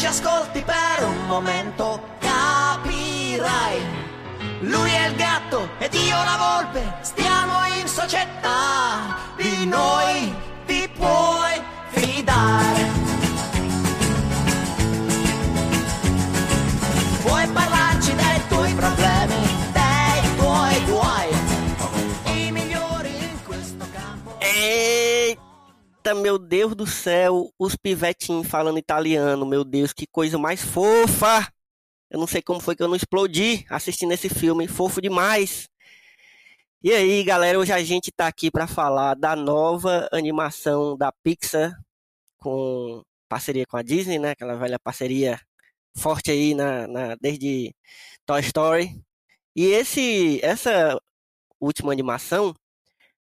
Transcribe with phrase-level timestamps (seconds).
[0.00, 3.82] ci ascolti per un momento capirai.
[4.60, 10.34] Lui è il gatto ed io la volpe, stiamo in società, di noi
[26.14, 31.52] Meu Deus do céu, os pivetinhos falando italiano, meu Deus, que coisa mais fofa!
[32.10, 35.68] Eu não sei como foi que eu não explodi assistindo esse filme, fofo demais.
[36.82, 41.72] E aí, galera, hoje a gente tá aqui para falar da nova animação da Pixar
[42.38, 44.30] com parceria com a Disney, né?
[44.30, 45.40] Aquela velha parceria
[45.96, 47.74] forte aí na, na desde
[48.26, 49.00] Toy Story.
[49.54, 50.98] E esse essa
[51.60, 52.54] última animação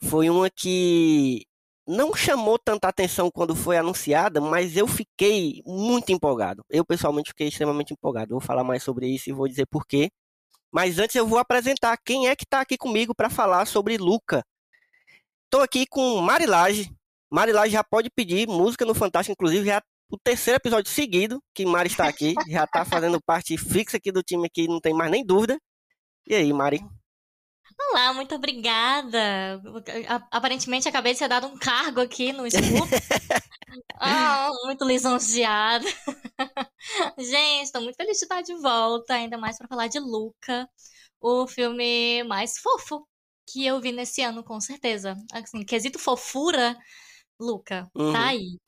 [0.03, 1.47] foi uma que
[1.87, 6.65] não chamou tanta atenção quando foi anunciada, mas eu fiquei muito empolgado.
[6.71, 8.31] Eu pessoalmente fiquei extremamente empolgado.
[8.31, 10.11] Vou falar mais sobre isso e vou dizer por quê.
[10.71, 14.45] Mas antes eu vou apresentar quem é que está aqui comigo para falar sobre Luca.
[15.45, 16.91] Estou aqui com Marilage.
[17.31, 21.89] Marilage já pode pedir música no Fantástico, inclusive já o terceiro episódio seguido que Mari
[21.89, 25.25] está aqui, já está fazendo parte fixa aqui do time aqui, não tem mais nem
[25.25, 25.59] dúvida.
[26.27, 26.81] E aí, Mari?
[27.91, 29.61] Olá, muito obrigada.
[30.31, 32.89] Aparentemente acabei de ser dado um cargo aqui no Scoop.
[34.05, 35.87] Ah, muito lisonjeada.
[37.19, 40.69] Gente, estou muito feliz de estar de volta, ainda mais para falar de Luca,
[41.21, 43.07] o filme mais fofo
[43.47, 45.17] que eu vi nesse ano, com certeza.
[45.33, 46.77] Assim, quesito fofura,
[47.41, 48.13] Luca, Uhum.
[48.13, 48.59] tá aí.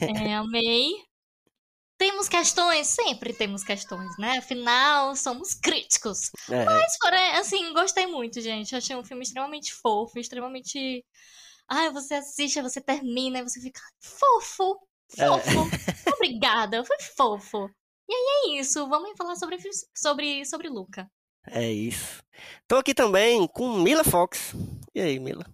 [0.00, 0.92] É, amei.
[1.98, 4.38] Temos questões, sempre temos questões, né?
[4.38, 6.30] Afinal, somos críticos.
[6.48, 8.74] É, Mas, porém, assim, gostei muito, gente.
[8.76, 11.04] Achei um filme extremamente fofo, extremamente.
[11.68, 14.78] Ai, você assiste, você termina e você fica fofo,
[15.10, 15.68] fofo.
[16.14, 17.68] Obrigada, foi fofo.
[18.08, 19.58] E aí é isso, vamos falar sobre,
[19.94, 21.10] sobre, sobre Luca.
[21.48, 22.22] é isso.
[22.68, 24.54] Tô aqui também com Mila Fox.
[24.94, 25.44] E aí, Mila?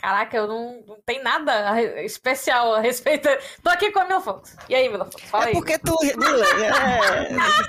[0.00, 3.28] Caraca, eu não, não tem nada especial a respeito.
[3.62, 4.56] Tô aqui com a Mila Fox.
[4.68, 5.22] E aí, Mila Fox?
[5.24, 5.52] Fala É aí.
[5.52, 6.70] porque tu, Mila, é,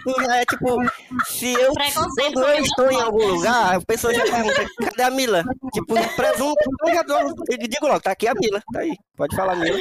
[0.03, 0.77] tu já é tipo,
[1.25, 1.73] se eu,
[2.15, 5.43] quando eu com estou em algum lugar, a pessoa já pergunta, cadê a Mila?
[5.73, 9.35] Tipo, presunto, eu já dou, eu digo logo, tá aqui a Mila, tá aí, pode
[9.35, 9.77] falar Mila.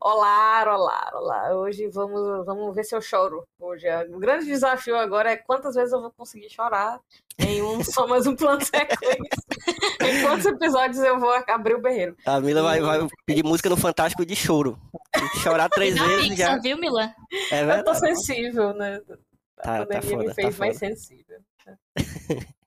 [0.00, 1.54] Olá, olá, olá.
[1.56, 3.44] Hoje vamos, vamos ver se eu choro.
[3.58, 6.98] Hoje é- o grande desafio agora é quantas vezes eu vou conseguir chorar
[7.38, 9.18] em um só mais um plano sequência.
[10.02, 12.16] em quantos episódios eu vou abrir o berreiro.
[12.26, 14.78] A Mila vai, vai pedir música no Fantástico de choro.
[15.12, 16.34] Tem que chorar três Na vezes já.
[16.34, 17.14] Pixar, viu, Mila?
[17.50, 17.98] É Eu tô verdade.
[18.00, 19.00] sensível, né?
[19.58, 21.38] A Tá, tá pandemia foda, me fez tá mais sensível.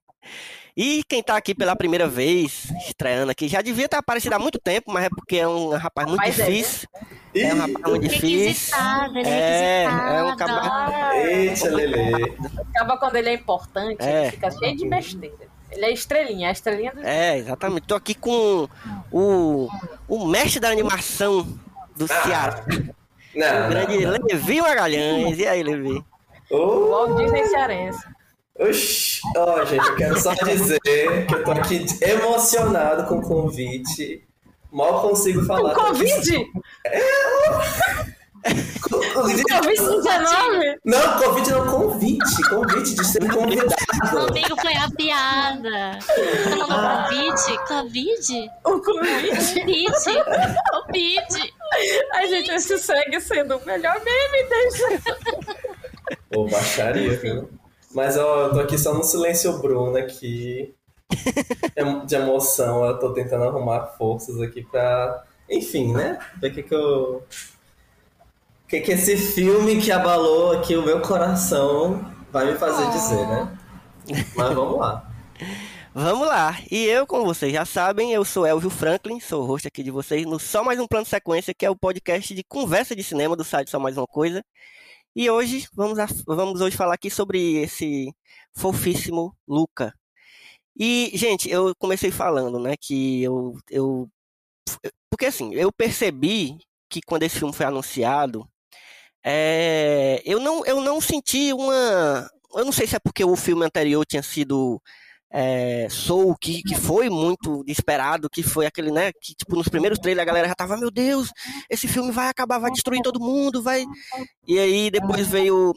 [0.76, 4.58] E quem tá aqui pela primeira vez, estreando aqui, já devia ter aparecido há muito
[4.58, 6.90] tempo, mas é porque é um rapaz muito Rapaz é, difícil.
[7.36, 8.76] É um rapaz muito difícil.
[9.14, 12.36] Ele É, é é um cabra- Eita, Lele.
[12.74, 14.24] Acaba quando ele é importante, É.
[14.24, 15.53] ele fica cheio de besteira.
[15.76, 17.02] Ele é estrelinha, a estrelinha do.
[17.02, 17.88] É, exatamente.
[17.88, 18.68] Tô aqui com
[19.12, 19.68] o,
[20.08, 21.48] o mestre da animação
[21.96, 24.26] do Ceará, o Não, grande não, não.
[24.30, 25.38] Levi Magalhães.
[25.40, 26.04] E aí, Levi?
[26.52, 28.00] Ô, Walt Disney cearense.
[28.60, 29.20] Oxi.
[29.36, 34.24] Ó, gente, eu quero só dizer que eu tô aqui emocionado com o convite.
[34.72, 35.72] Mal consigo falar.
[35.72, 35.76] O?
[35.76, 36.52] Convite-
[38.44, 40.76] Covid-19?
[40.86, 42.50] Não, convite não, convite.
[42.50, 43.74] Convite de ser convidado.
[44.30, 45.98] Amigo, foi a piada.
[46.00, 47.58] Você mandou convite?
[47.68, 48.52] Covid?
[48.66, 49.62] O Covid?
[49.62, 50.24] Covid?
[50.72, 51.54] Covid?
[52.14, 54.84] Ai, gente, esse segue sendo o melhor meme desde.
[56.36, 57.50] Ô, baixaria, viu?
[57.94, 60.74] Mas ó, eu tô aqui só no silêncio Bruno aqui.
[61.78, 65.24] Em- De emoção, eu tô tentando arrumar forças aqui pra.
[65.50, 66.18] Enfim, né?
[66.42, 67.24] Ver o que que eu.
[68.74, 73.28] O que que esse filme que abalou aqui o meu coração vai me fazer dizer,
[73.28, 73.56] né?
[74.36, 75.14] Mas vamos lá.
[75.94, 76.58] Vamos lá.
[76.72, 79.92] E eu, como vocês já sabem, eu sou Elvio Franklin, sou o host aqui de
[79.92, 83.36] vocês no Só Mais Um Plano Sequência, que é o podcast de conversa de cinema
[83.36, 84.44] do site Só Mais Uma Coisa.
[85.16, 88.12] E hoje, vamos, a- vamos hoje falar aqui sobre esse
[88.58, 89.94] fofíssimo Luca.
[90.76, 94.10] E, gente, eu comecei falando, né, que eu, eu
[95.12, 96.58] porque assim, eu percebi
[96.90, 98.50] que quando esse filme foi anunciado,
[99.24, 102.30] é, eu, não, eu não senti uma.
[102.56, 104.82] Eu não sei se é porque o filme anterior tinha sido
[105.32, 109.12] é, Soul, que, que foi muito esperado, que foi aquele, né?
[109.14, 111.32] Que tipo, nos primeiros trailers a galera já tava, meu Deus,
[111.70, 113.84] esse filme vai acabar, vai destruir todo mundo, vai.
[114.48, 115.74] E aí depois veio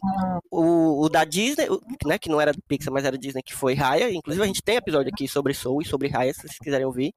[0.50, 2.18] o, o da Disney, o- né?
[2.18, 4.10] Que não era do Pixar, mas era Disney, que foi Raya.
[4.12, 7.14] Inclusive a gente tem episódio aqui sobre Soul e sobre Raya, se vocês quiserem ouvir.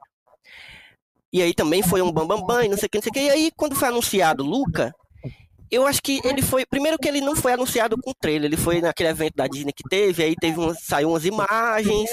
[1.31, 3.09] E aí também foi um bambambam bam, bam, e não sei o que, não sei
[3.09, 3.19] o que.
[3.19, 4.93] E aí, quando foi anunciado Luca,
[5.71, 6.65] eu acho que ele foi.
[6.65, 9.83] Primeiro que ele não foi anunciado com trailer, ele foi naquele evento da Disney que
[9.89, 12.09] teve, aí teve umas, saiu umas imagens,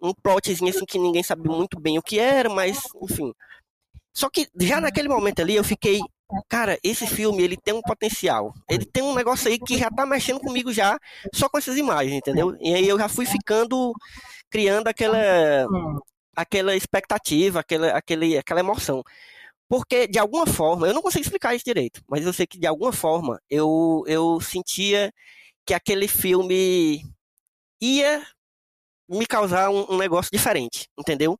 [0.00, 3.32] um plotzinho assim que ninguém sabia muito bem o que era, mas, enfim.
[4.14, 6.00] Só que já naquele momento ali eu fiquei.
[6.48, 8.52] Cara, esse filme ele tem um potencial.
[8.68, 10.98] Ele tem um negócio aí que já tá mexendo comigo já,
[11.34, 12.54] só com essas imagens, entendeu?
[12.60, 13.92] E aí eu já fui ficando
[14.50, 15.66] criando aquela
[16.38, 19.02] aquela expectativa, aquela, aquele, aquela emoção.
[19.68, 22.66] Porque, de alguma forma, eu não consigo explicar isso direito, mas eu sei que, de
[22.66, 25.12] alguma forma, eu, eu sentia
[25.66, 27.04] que aquele filme
[27.80, 28.26] ia
[29.08, 31.38] me causar um, um negócio diferente, entendeu?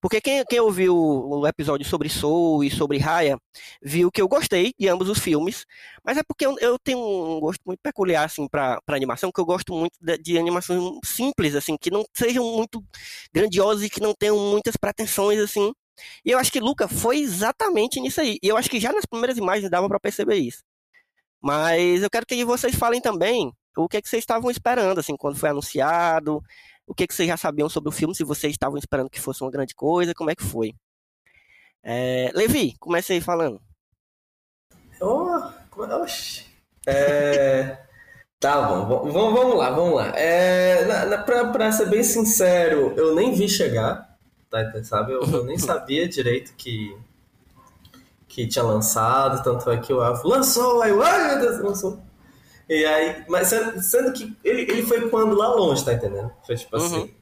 [0.00, 3.38] Porque quem, quem ouviu o, episódio sobre Soul e sobre Raya,
[3.82, 5.64] viu que eu gostei de ambos os filmes,
[6.04, 9.46] mas é porque eu, eu tenho um gosto muito peculiar, assim, pra animação, que eu
[9.46, 12.84] gosto muito de, de animações simples, assim, que não sejam muito
[13.32, 15.72] grandiosas e que não tenham muitas pretensões, assim.
[16.24, 18.38] E eu acho que Luca foi exatamente nisso aí.
[18.42, 20.62] E eu acho que já nas primeiras imagens dava pra perceber isso.
[21.40, 25.16] Mas eu quero que vocês falem também o que, é que vocês estavam esperando, assim,
[25.16, 26.42] quando foi anunciado,
[26.86, 29.20] o que, é que vocês já sabiam sobre o filme, se vocês estavam esperando que
[29.20, 30.74] fosse uma grande coisa, como é que foi.
[31.82, 33.60] É, Levi, comece aí falando.
[35.00, 35.50] Oh,
[36.00, 36.46] oxi.
[36.86, 37.84] É,
[38.44, 40.12] Tá bom, vamos, vamos lá, vamos lá.
[40.18, 44.13] É, na, na, pra, pra ser bem sincero, eu nem vi chegar,
[44.62, 45.12] tá, sabe?
[45.12, 46.96] Eu, eu nem sabia direito que,
[48.28, 51.98] que tinha lançado, tanto é que o Alvo lançou, aí ai meu Deus, lançou.
[52.68, 56.32] E aí, mas sendo, que ele, ele foi quando lá longe, tá entendendo?
[56.46, 56.86] Foi tipo Uhum.
[56.86, 57.14] assim.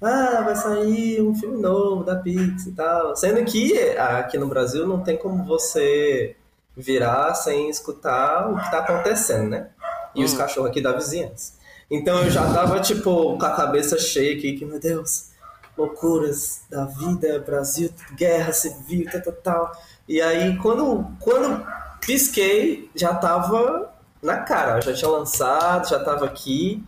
[0.00, 3.16] Ah, vai sair um filme novo da Pix e tal.
[3.16, 6.36] Sendo que aqui no Brasil não tem como você
[6.76, 9.70] virar sem escutar o que tá acontecendo, né?
[10.14, 10.38] E os Hum.
[10.38, 11.54] cachorros aqui da vizinhança.
[11.90, 15.27] Então eu já tava, tipo, com a cabeça cheia aqui, que, meu Deus,
[15.78, 19.72] loucuras da vida, Brasil, guerra civil, tal, tal, tal.
[20.08, 21.64] E aí, quando, quando
[22.00, 26.82] pisquei, já tava na cara, já tinha lançado, já tava aqui.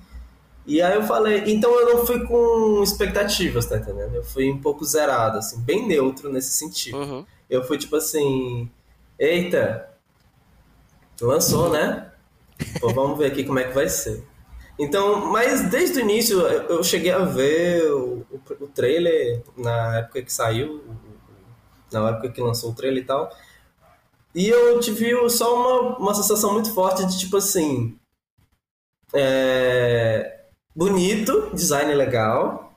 [0.67, 4.15] E aí eu falei, então eu não fui com expectativas, tá entendendo?
[4.15, 6.99] Eu fui um pouco zerado, assim, bem neutro nesse sentido.
[6.99, 7.27] Uhum.
[7.49, 8.71] Eu fui tipo assim,
[9.19, 9.89] eita,
[11.21, 12.11] lançou, né?
[12.81, 14.25] Pô, vamos ver aqui como é que vai ser.
[14.81, 20.23] Então, mas desde o início eu cheguei a ver o, o, o trailer na época
[20.23, 20.83] que saiu,
[21.93, 23.31] na época que lançou o trailer e tal.
[24.35, 27.97] E eu tive só uma, uma sensação muito forte de tipo assim.
[29.15, 30.41] É,
[30.75, 32.73] bonito, design legal,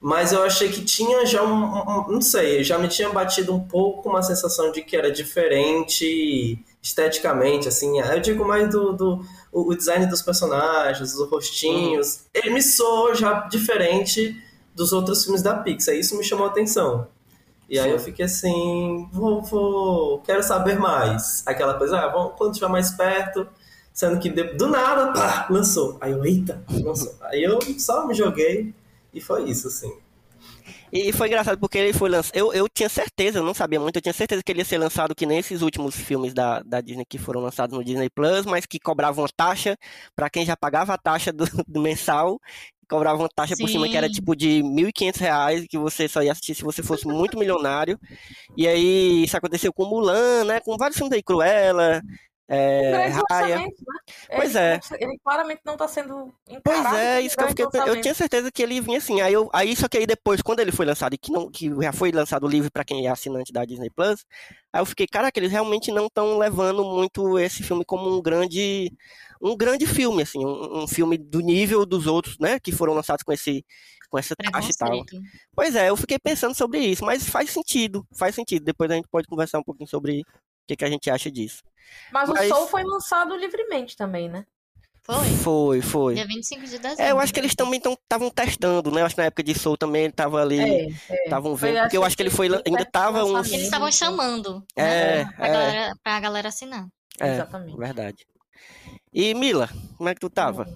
[0.00, 1.64] mas eu achei que tinha já um-
[2.08, 6.58] um- Não sei, já me tinha batido um pouco uma sensação de que era diferente
[6.82, 8.00] esteticamente, assim.
[8.00, 9.20] Eu digo mais do, do
[9.52, 12.20] o, o design dos personagens, os rostinhos.
[12.32, 14.40] Ele me soou já diferente
[14.74, 17.08] dos outros filmes da Pixar, isso me chamou a atenção.
[17.68, 21.42] E aí eu fiquei assim, vou, vou, quero saber mais.
[21.44, 23.48] Aquela coisa, ah, vamos, quando estiver mais perto,
[23.92, 25.96] sendo que do nada, pá, lançou.
[26.00, 27.14] Aí eu, eita, lançou.
[27.22, 28.72] Aí eu só me joguei
[29.12, 29.92] e foi isso, assim.
[30.96, 32.36] E foi engraçado porque ele foi lançado.
[32.36, 34.78] Eu, eu tinha certeza, eu não sabia muito, eu tinha certeza que ele ia ser
[34.78, 38.46] lançado que nem esses últimos filmes da, da Disney que foram lançados no Disney Plus,
[38.46, 39.76] mas que cobravam uma taxa
[40.14, 42.40] para quem já pagava a taxa do, do mensal,
[42.88, 44.14] cobravam uma taxa por cima que era Sim.
[44.14, 47.98] tipo de 1.500 reais, que você só ia assistir se você fosse muito milionário.
[48.56, 50.60] E aí isso aconteceu com Mulan, né?
[50.60, 52.00] Com vários filmes aí, Cruella,
[52.48, 53.54] é, Grande Raya.
[53.56, 54.14] orçamento, né?
[54.36, 54.80] Pois ele, é.
[55.00, 57.66] Ele claramente não está sendo Pois é, isso que eu fiquei.
[57.86, 59.20] Eu tinha certeza que ele vinha assim.
[59.20, 61.68] Aí, eu, aí só que aí depois, quando ele foi lançado e que, não, que
[61.82, 64.24] já foi lançado livre para quem é assinante da Disney Plus,
[64.72, 68.92] aí eu fiquei, caraca, eles realmente não estão levando muito esse filme como um grande.
[69.42, 72.60] Um grande filme, assim, um, um filme do nível dos outros, né?
[72.60, 73.64] Que foram lançados com esse.
[74.08, 75.04] Com essa taxa e tal.
[75.52, 78.64] Pois é, eu fiquei pensando sobre isso, mas faz sentido, faz sentido.
[78.64, 80.22] Depois a gente pode conversar um pouquinho sobre
[80.66, 81.62] que, que a gente acha disso.
[82.12, 84.44] Mas, Mas- o Soul foi lançado livremente também, né?
[85.04, 85.24] Foi.
[85.36, 86.14] Foi, foi.
[86.14, 87.00] Dia 25 de dezembro.
[87.04, 89.02] É, eu acho que eles também estavam testando, né?
[89.02, 90.58] Eu acho que na época de Soul também ele tava ali.
[90.58, 91.24] É, é.
[91.24, 93.52] Estavam Foi, vendo, porque eu acho que ele foi, ainda tava uns.
[93.52, 95.32] Eles estavam chamando, É, né?
[95.36, 95.52] Pra, é.
[95.52, 96.88] Galera, pra galera assinar.
[97.20, 97.76] É, Exatamente.
[97.76, 98.26] verdade.
[99.12, 100.66] E Mila, como é que tu tava?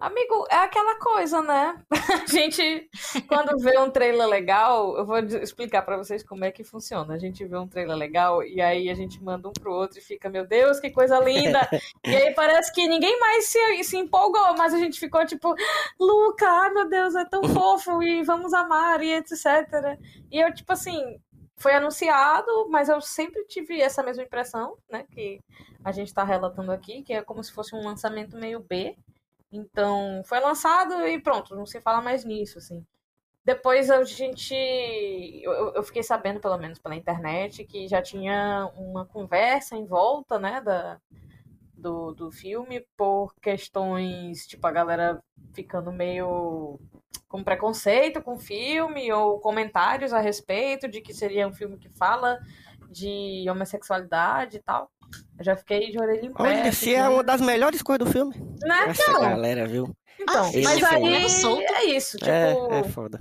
[0.00, 1.78] Amigo, é aquela coisa, né?
[2.24, 2.88] A gente,
[3.28, 7.12] quando vê um trailer legal, eu vou explicar pra vocês como é que funciona.
[7.12, 10.02] A gente vê um trailer legal e aí a gente manda um pro outro e
[10.02, 11.60] fica, meu Deus, que coisa linda!
[12.02, 15.54] E aí parece que ninguém mais se, se empolgou, mas a gente ficou tipo,
[15.98, 19.98] Luca, ai meu Deus, é tão fofo e vamos amar e etc.
[20.30, 21.20] E eu, tipo assim,
[21.56, 25.04] foi anunciado, mas eu sempre tive essa mesma impressão, né?
[25.10, 25.40] Que
[25.84, 28.96] a gente tá relatando aqui, que é como se fosse um lançamento meio B.
[29.52, 32.84] Então, foi lançado e pronto, não se fala mais nisso, assim.
[33.44, 34.54] Depois a gente.
[35.42, 40.38] Eu, eu fiquei sabendo, pelo menos pela internet, que já tinha uma conversa em volta,
[40.38, 41.00] né, da,
[41.74, 46.78] do, do filme, por questões, tipo, a galera ficando meio
[47.26, 51.88] com preconceito com o filme, ou comentários a respeito de que seria um filme que
[51.88, 52.38] fala
[52.90, 54.90] de homossexualidade e tal.
[55.38, 56.42] Eu já fiquei de orelha em pé.
[56.42, 58.34] Olha, se é uma das melhores coisas do filme.
[58.62, 59.20] Né, Essa então?
[59.20, 59.94] galera, viu?
[60.20, 63.18] Então, Ah, mas esse aí é isso, tipo, É, é foda.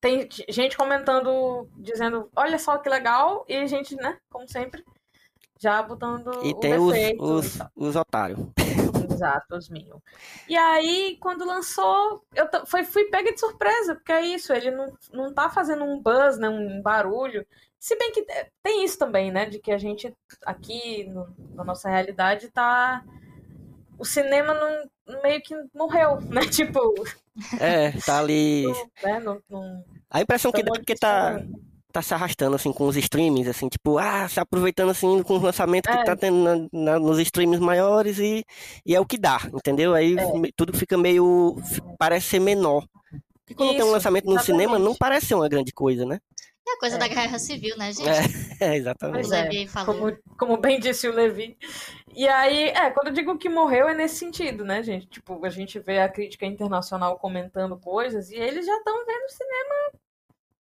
[0.00, 4.82] tem gente comentando, dizendo, olha só que legal, e gente, né, como sempre,
[5.60, 7.22] já botando E o tem os, defeito
[7.76, 8.38] e os, otários.
[9.12, 10.00] Exato, os Minions.
[10.48, 14.92] E aí, quando lançou, eu foi, fui pega de surpresa, porque é isso, ele não,
[15.12, 17.46] não tá fazendo um buzz, né, um barulho.
[17.86, 20.12] Se bem que é, tem isso também, né, de que a gente
[20.44, 23.04] aqui, no- na nossa realidade, tá.
[23.96, 26.40] O cinema não, meio que morreu, né?
[26.48, 26.80] Tipo,
[27.60, 28.64] É, tá ali.
[29.04, 29.20] né?
[29.20, 31.40] Não, não, A impressão que dá é porque tá,
[31.92, 35.42] tá se arrastando assim com os streamings, assim, tipo, ah, se aproveitando assim com os
[35.42, 36.02] lançamentos que É.
[36.04, 38.44] tá tendo na- na- nos streams maiores e,
[38.84, 39.94] e é o que dá, entendeu?
[39.94, 40.50] Aí É.
[40.56, 41.54] tudo fica meio.
[41.96, 42.84] parece ser menor.
[43.44, 44.46] Porque quando tem um Isso, lançamento no exatamente.
[44.60, 46.18] cinema, não parece ser uma grande coisa, né?
[46.66, 46.98] É a coisa É.
[46.98, 48.06] da guerra civil, né, gente?
[48.58, 49.32] É, exatamente.
[49.34, 49.84] É.
[49.84, 51.58] Como, como bem disse o Levi.
[52.14, 55.06] E aí, é, quando eu digo que morreu é nesse sentido, né, gente?
[55.06, 59.74] Tipo, a gente vê a crítica internacional comentando coisas e eles já estão vendo cinema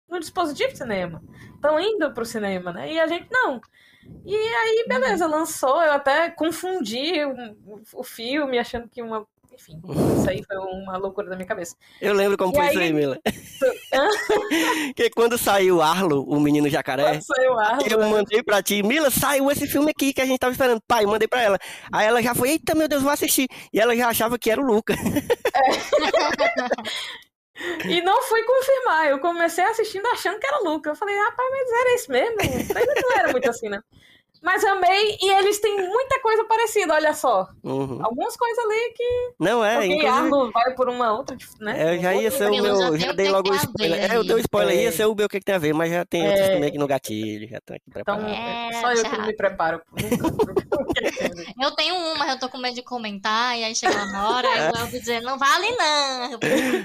[0.09, 1.23] no dispositivo de cinema.
[1.55, 2.93] Estão indo pro cinema, né?
[2.93, 3.61] E a gente não.
[4.25, 5.83] E aí, beleza, lançou.
[5.83, 9.27] Eu até confundi o, o filme, achando que uma.
[9.59, 9.81] Enfim,
[10.19, 11.75] isso aí foi uma loucura da minha cabeça.
[12.01, 13.19] Eu lembro como E foi isso aí- aí, Mila.
[14.95, 19.51] que quando saiu Arlo, o menino jacaré, Saiu a eu mandei pra ti, Mila, saiu
[19.51, 20.81] esse filme aqui que a gente tava esperando.
[20.87, 21.59] Pai, mandei pra ela.
[21.91, 23.49] Aí ela já foi, eita meu Deus, vou assistir.
[23.73, 24.95] E ela já achava que era o Luca.
[27.89, 29.09] E não fui confirmar.
[29.09, 30.91] Eu comecei assistindo achando que era o Luca.
[30.91, 32.37] Eu falei, rapaz, mas era isso mesmo?
[33.03, 33.81] Não era muito assim, né?
[34.47, 37.49] Mas amei e eles têm muita coisa parecida, olha só.
[37.65, 37.99] Uhum.
[38.01, 41.97] Algumas coisas ali que Não é, porque inclusive, Arlo vai por uma outra, né?
[41.97, 44.01] eu já ia ser o já meu, tem já dei que logo o tem spoiler.
[44.01, 44.83] ver É, eu dei o spoiler, É.
[44.85, 46.55] ia ser o meu o que, que tem a ver, mas já tem outros É.
[46.55, 48.29] também aqui no gatilho, já tô aqui Então, preparado.
[48.31, 49.83] É, só eu que me preparo.
[51.61, 54.49] Eu tenho um, mas eu tô com medo de comentar, e aí chega na hora,
[54.49, 56.31] aí eu vou dizer, não vale não.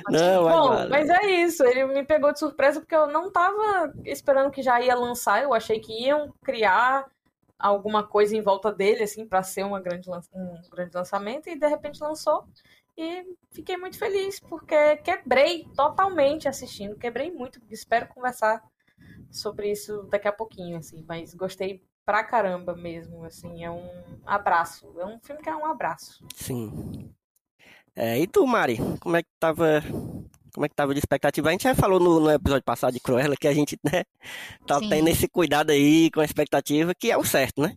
[0.09, 0.89] Não, mas Bom, vale.
[0.89, 1.63] mas é isso.
[1.63, 5.41] Ele me pegou de surpresa porque eu não tava esperando que já ia lançar.
[5.43, 7.05] Eu achei que iam criar
[7.61, 11.47] alguma coisa em volta dele, assim, para ser uma grande um grande lançamento.
[11.47, 12.45] E de repente lançou.
[12.97, 16.97] E fiquei muito feliz porque quebrei totalmente assistindo.
[16.97, 17.61] Quebrei muito.
[17.69, 18.61] Espero conversar
[19.29, 21.03] sobre isso daqui a pouquinho, assim.
[21.07, 23.63] Mas gostei pra caramba mesmo, assim.
[23.63, 23.89] É um
[24.25, 24.93] abraço.
[24.99, 26.25] É um filme que é um abraço.
[26.35, 27.13] Sim.
[27.95, 29.81] É, e tu, Mari, como é que tava,
[30.53, 31.49] como é que tava de expectativa?
[31.49, 34.03] A gente já falou no, no episódio passado de Cruella que a gente, né,
[34.67, 34.89] tá Sim.
[34.89, 37.73] tendo esse cuidado aí com a expectativa, que é o certo, né?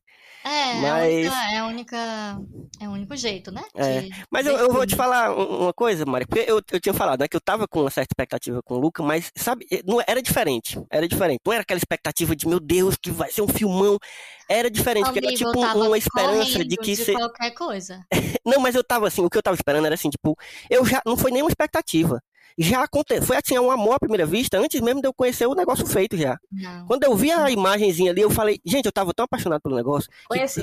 [0.46, 2.38] É, Mas- é, a única, é a única.
[2.80, 3.62] É o único jeito, né?
[3.74, 6.92] É, Mas eu, eu vou te falar um- uma coisa, Mari, porque eu, eu tinha
[6.92, 10.02] falado, né, que eu tava com uma certa expectativa com o Luca, mas, sabe, não
[10.06, 11.40] era diferente, era diferente.
[11.46, 13.98] Não era aquela expectativa de, meu Deus, que vai ser um filmão.
[14.46, 16.94] Era diferente, porque era Amigo, tipo uma esperança de que...
[16.94, 18.04] de se- qualquer coisa.
[18.44, 20.36] Não, mas eu tava assim, o que eu tava esperando era assim, tipo,
[20.68, 22.20] eu já, não foi nenhuma expectativa.
[22.56, 25.54] Já aconteceu, foi assim, um amor à primeira vista, antes mesmo de eu conhecer o
[25.54, 26.38] negócio feito já.
[26.50, 26.86] Não.
[26.86, 30.08] Quando eu vi a imagenzinha ali, eu falei, gente, eu tava tão apaixonado pelo negócio.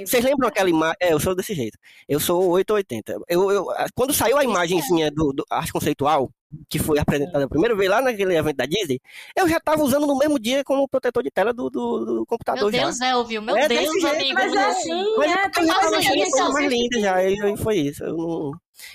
[0.05, 0.95] Vocês lembram aquela imagem?
[1.01, 1.77] É, eu sou desse jeito.
[2.07, 3.21] Eu sou 880.
[3.27, 6.31] Eu, eu, quando saiu a imagenzinha do, do arte conceitual,
[6.69, 8.99] que foi apresentada a primeira vez lá naquele evento da Disney,
[9.35, 12.71] eu já tava usando no mesmo dia como protetor de tela do, do, do computador
[12.71, 12.85] Meu já.
[12.85, 14.33] Deus, Elvio, meu É Deus, amigo.
[14.33, 18.03] Mas é assim, Mas é, eu já tava achando mais linda já, e foi isso.
[18.05, 18.51] não-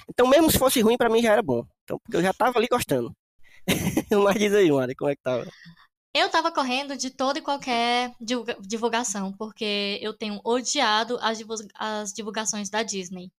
[0.08, 1.64] Então, mesmo se fosse ruim, pra mim já era bom.
[1.84, 3.12] Então, porque eu já tava ali gostando.
[4.24, 5.46] Mas diz aí, Mari, como é que tava?
[6.14, 11.38] Eu tava correndo de toda e qualquer divulga- divulgação, porque eu tenho odiado as,
[11.74, 13.30] as divulgações da Disney.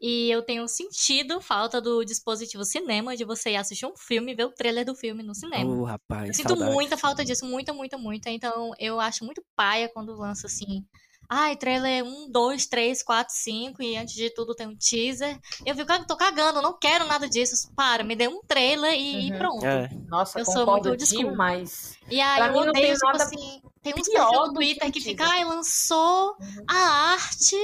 [0.00, 4.34] E eu tenho sentido falta do dispositivo cinema, de você ir assistir um filme e
[4.34, 5.74] ver o trailer do filme no cinema.
[5.76, 6.72] Ô, rapaz, Eu sinto saudade.
[6.72, 8.30] muita falta disso, muita, muita, muita.
[8.30, 10.84] Então, eu acho muito paia quando lança, assim,
[11.32, 15.38] Ai, trailer 1, 2, 3, 4, 5 e antes de tudo tem um teaser.
[15.64, 17.54] Eu fico, "Ah, tô cagando, não quero nada disso.
[17.76, 19.38] Para, me dê um trailer e, e Uhum.
[19.38, 19.64] pronto.
[19.64, 19.88] É.
[20.08, 21.96] Nossa, Eu sou muito demais.
[22.10, 24.54] E aí Pra eu odeio, tem tipo nada assim, tem uns perfil do no que
[24.54, 25.12] Twitter um que teaser.
[25.12, 26.64] fica, ai, lançou Uhum.
[26.68, 26.74] a
[27.14, 27.56] arte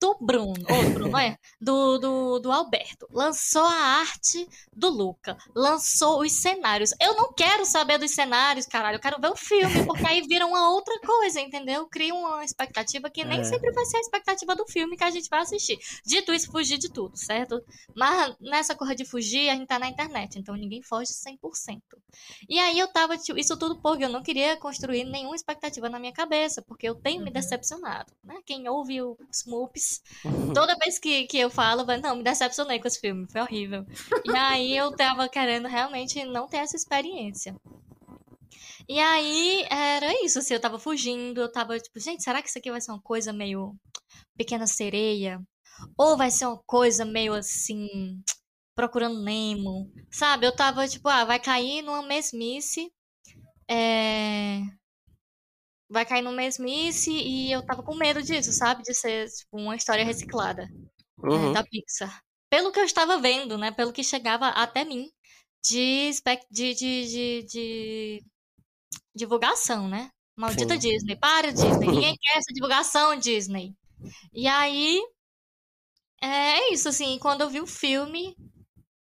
[0.00, 6.20] do Bruno, ou Bruno, é, do, do, do Alberto, lançou a arte do Luca, lançou
[6.20, 6.90] os cenários.
[7.00, 10.46] Eu não quero saber dos cenários, caralho, eu quero ver o filme, porque aí vira
[10.46, 11.86] uma outra coisa, entendeu?
[11.88, 13.44] Cria uma expectativa que nem É.
[13.44, 15.78] sempre vai ser a expectativa do filme que a gente vai assistir.
[16.04, 17.60] Dito isso, fugir de tudo, certo?
[17.94, 21.80] Mas nessa corra de fugir, a gente tá na internet, então ninguém foge 100%.
[22.48, 25.98] E aí eu tava, tipo, isso tudo porque eu não queria construir nenhuma expectativa na
[25.98, 27.32] minha cabeça, porque eu tenho me Uhum.
[27.32, 28.36] decepcionado, né?
[28.44, 29.16] Quem ouve o
[30.54, 33.84] Toda vez que, que eu falo, vai, não, me decepcionei com esse filme, foi horrível.
[34.24, 37.54] E aí eu tava querendo realmente não ter essa experiência.
[38.88, 42.58] E aí era isso, assim, eu tava fugindo, eu tava tipo, gente, será que isso
[42.58, 43.74] aqui vai ser uma coisa meio
[44.36, 45.40] pequena sereia?
[45.98, 47.88] Ou vai ser uma coisa meio assim,
[48.76, 50.46] procurando Nemo, sabe?
[50.46, 52.92] Eu tava tipo, ah, vai cair numa mesmice,
[53.68, 54.60] é...
[55.88, 58.82] vai cair numa mesmice e eu tava com medo disso, sabe?
[58.82, 60.82] De ser tipo, uma história reciclada né,
[61.18, 61.52] Uhum.
[61.52, 62.20] da Pixar.
[62.50, 63.70] Pelo que eu estava vendo, né?
[63.72, 65.10] Pelo que chegava até mim
[65.64, 68.24] de, spec- de, de, de, de
[69.14, 70.10] divulgação, né?
[70.36, 70.80] Maldita Sim.
[70.80, 71.16] Disney.
[71.16, 71.88] Para, Disney.
[71.88, 73.74] Ninguém quer essa divulgação, Disney.
[74.32, 75.00] E aí.
[76.22, 77.18] É isso, assim.
[77.18, 78.36] Quando eu vi o filme,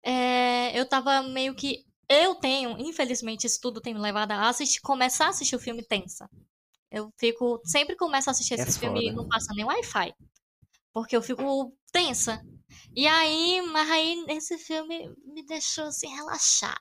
[0.03, 1.85] é, eu tava meio que.
[2.09, 5.83] Eu tenho, infelizmente, isso tudo tem me levado a assistir, começar a assistir o filme
[5.85, 6.29] tensa.
[6.91, 7.61] Eu fico.
[7.65, 10.13] Sempre começo a assistir É esses filmes e não passa nem Wi-Fi.
[10.93, 12.41] Porque eu fico tensa.
[12.95, 16.77] E aí, mas aí esse filme me deixou assim relaxada.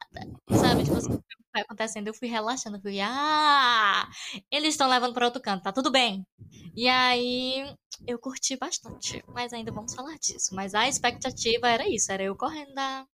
[0.50, 0.84] Sabe?
[0.84, 4.08] Tipo assim, o que foi acontecendo, eu fui relaxando, eu fui, ah,
[4.50, 6.26] eles estão levando para outro canto, tá tudo bem.
[6.74, 7.74] E aí
[8.06, 10.54] eu curti bastante, mas ainda vamos falar disso.
[10.54, 13.06] Mas a expectativa era isso, era eu correndo da,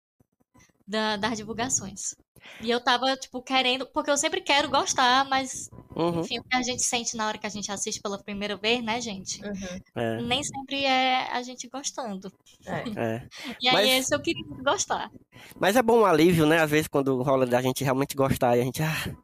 [0.87, 2.15] da- das divulgações.
[2.59, 6.21] E eu tava, tipo, querendo, porque eu sempre quero gostar, mas, Uhum.
[6.21, 8.83] enfim, o que a gente sente na hora que a gente assiste pela primeira vez,
[8.83, 9.43] né, gente?
[9.45, 9.79] Uhum.
[9.95, 12.31] É, Nem sempre é a gente gostando.
[12.65, 12.83] É.
[12.99, 13.27] é.
[13.61, 15.11] E aí, Mas- esse eu queria gostar.
[15.59, 16.59] Mas é bom um alívio, né?
[16.61, 19.15] Às vezes quando rola da gente realmente gostar e a gente, ah,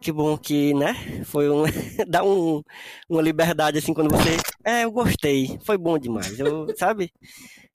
[0.00, 0.94] que bom que, né?
[1.24, 1.62] Foi um.
[2.08, 2.62] dá um,
[3.08, 4.36] uma liberdade assim quando você.
[4.64, 5.56] É, eu gostei.
[5.64, 6.38] Foi bom demais.
[6.38, 7.12] Eu, sabe?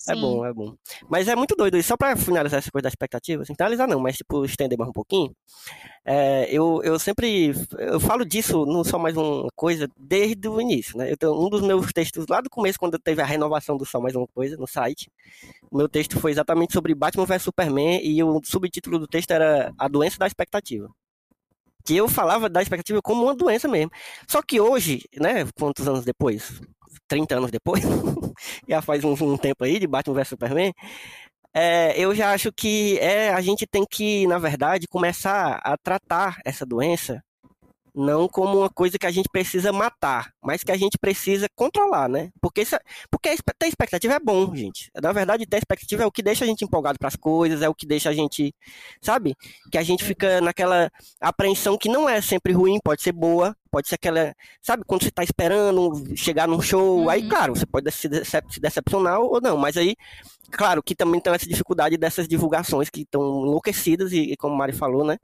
[0.08, 0.76] É bom, é bom.
[1.10, 1.78] Mas é muito doido.
[1.78, 4.90] E só pra finalizar essa coisa da expectativa, assim, finalizar não, mas tipo, estender mais
[4.90, 5.32] um pouquinho.
[6.06, 7.54] é, eu, eu sempre.
[7.78, 11.12] Eu falo disso, não só mais uma coisa, desde o início, né?
[11.12, 14.00] Eu tenho um dos meus textos lá do começo, quando teve a renovação do Só
[14.00, 15.10] Mais Uma Coisa no site.
[15.72, 19.74] O meu texto foi exatamente sobre Batman vs Superman e o subtítulo do texto era
[19.78, 20.90] A Doença da Expectativa.
[21.86, 23.92] Que eu falava da expectativa como uma doença mesmo.
[24.28, 26.62] Só que hoje, né, quantos anos depois?
[27.08, 27.84] 30 anos depois,
[28.68, 30.74] já faz um, um tempo aí de Batman vs Superman,
[31.54, 36.40] é, eu já acho que é, a gente tem que, na verdade, começar a tratar
[36.46, 37.22] essa doença
[37.94, 42.08] não como uma coisa que a gente precisa matar, mas que a gente precisa controlar,
[42.08, 42.32] né?
[42.42, 42.78] Porque, isso-
[43.10, 44.90] porque a espe- ter expectativa é bom, gente.
[45.02, 47.70] Na verdade, ter expectativa é o que deixa a gente empolgado para as coisas, é
[47.70, 48.54] o que deixa a gente,
[49.02, 49.36] sabe?
[49.72, 53.88] Que a gente fica naquela apreensão que não é sempre ruim, pode ser boa, pode
[53.88, 54.84] ser aquela, sabe?
[54.86, 57.30] Quando você tá esperando chegar num show, aí, Uhum.
[57.30, 59.96] claro, você pode se, decep- se decepcionar ou não, mas aí,
[60.52, 64.58] claro que também tem essa dificuldade dessas divulgações que estão enlouquecidas e, e como o
[64.58, 65.18] Mari falou, né?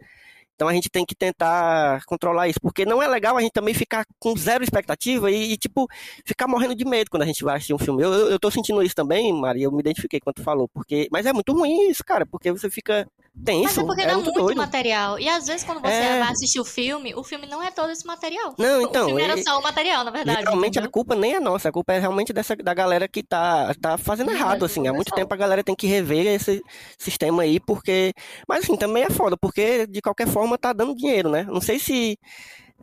[0.58, 3.76] Então a gente tem que tentar controlar isso, porque não é legal a gente também
[3.76, 5.88] ficar com zero expectativa e, e, tipo,
[6.26, 8.02] ficar morrendo de medo quando a gente vai assistir um filme.
[8.02, 11.08] Eu, eu, eu tô sentindo isso também, Maria, eu me identifiquei quando tu falou, porque,
[11.12, 13.08] mas é muito ruim isso, cara, porque você fica
[13.44, 15.20] tenso, Mas é porque é dá muito muito material.
[15.20, 16.20] E às vezes, quando você É.
[16.20, 18.56] vai assistir o filme, o filme não é todo esse material.
[18.58, 20.40] Não, o então, filme era só o material, na verdade.
[20.40, 23.74] Literalmente a culpa nem é nossa, a culpa é realmente dessa da galera que tá,
[23.80, 24.88] tá fazendo errado, assim.
[24.88, 26.62] Há muito tempo a galera tem que rever esse
[26.98, 28.14] sistema aí, porque.
[28.48, 31.44] Mas assim, também é foda, porque de qualquer forma tá dando dinheiro, né?
[31.44, 32.20] Não sei se.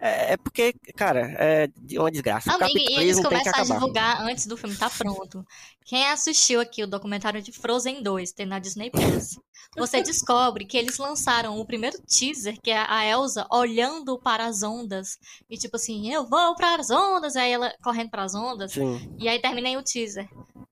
[0.00, 2.50] É é porque, cara, é uma desgraça.
[2.74, 5.46] E eles começam a divulgar antes do filme estar pronto.
[5.84, 9.38] Quem assistiu aqui o documentário de Frozen 2, tem na Disney Plus,
[9.76, 14.62] você descobre que eles lançaram o primeiro teaser, que é a Elsa olhando para as
[14.62, 15.18] ondas.
[15.50, 18.72] E tipo assim, eu vou para as ondas, aí ela correndo para as ondas.
[18.72, 19.14] Sim.
[19.18, 20.28] E aí terminei o teaser.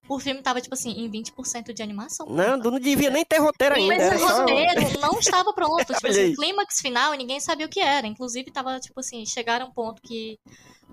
[0.09, 2.27] O filme tava, tipo assim, em 20% de animação.
[2.27, 3.97] Não, não devia nem ter roteiro ainda.
[3.97, 5.87] Mas o só- roteiro não estava pronto.
[5.95, 8.07] Tipo assim, clímax final e ninguém sabia o que era.
[8.07, 10.39] Inclusive, tava, tipo assim, chegaram a um ponto que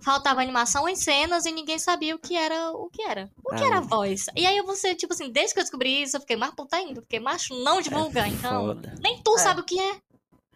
[0.01, 3.29] faltava animação em cenas e ninguém sabia o que era o que era.
[3.43, 4.25] O que Ah, era a voz.
[4.35, 7.01] E aí você, tipo assim, desde que eu descobri isso, eu fiquei mais puta ainda,
[7.01, 8.67] porque macho não divulga, então.
[8.67, 8.95] Foda.
[9.01, 9.39] Nem tu É.
[9.39, 9.97] sabe o que é.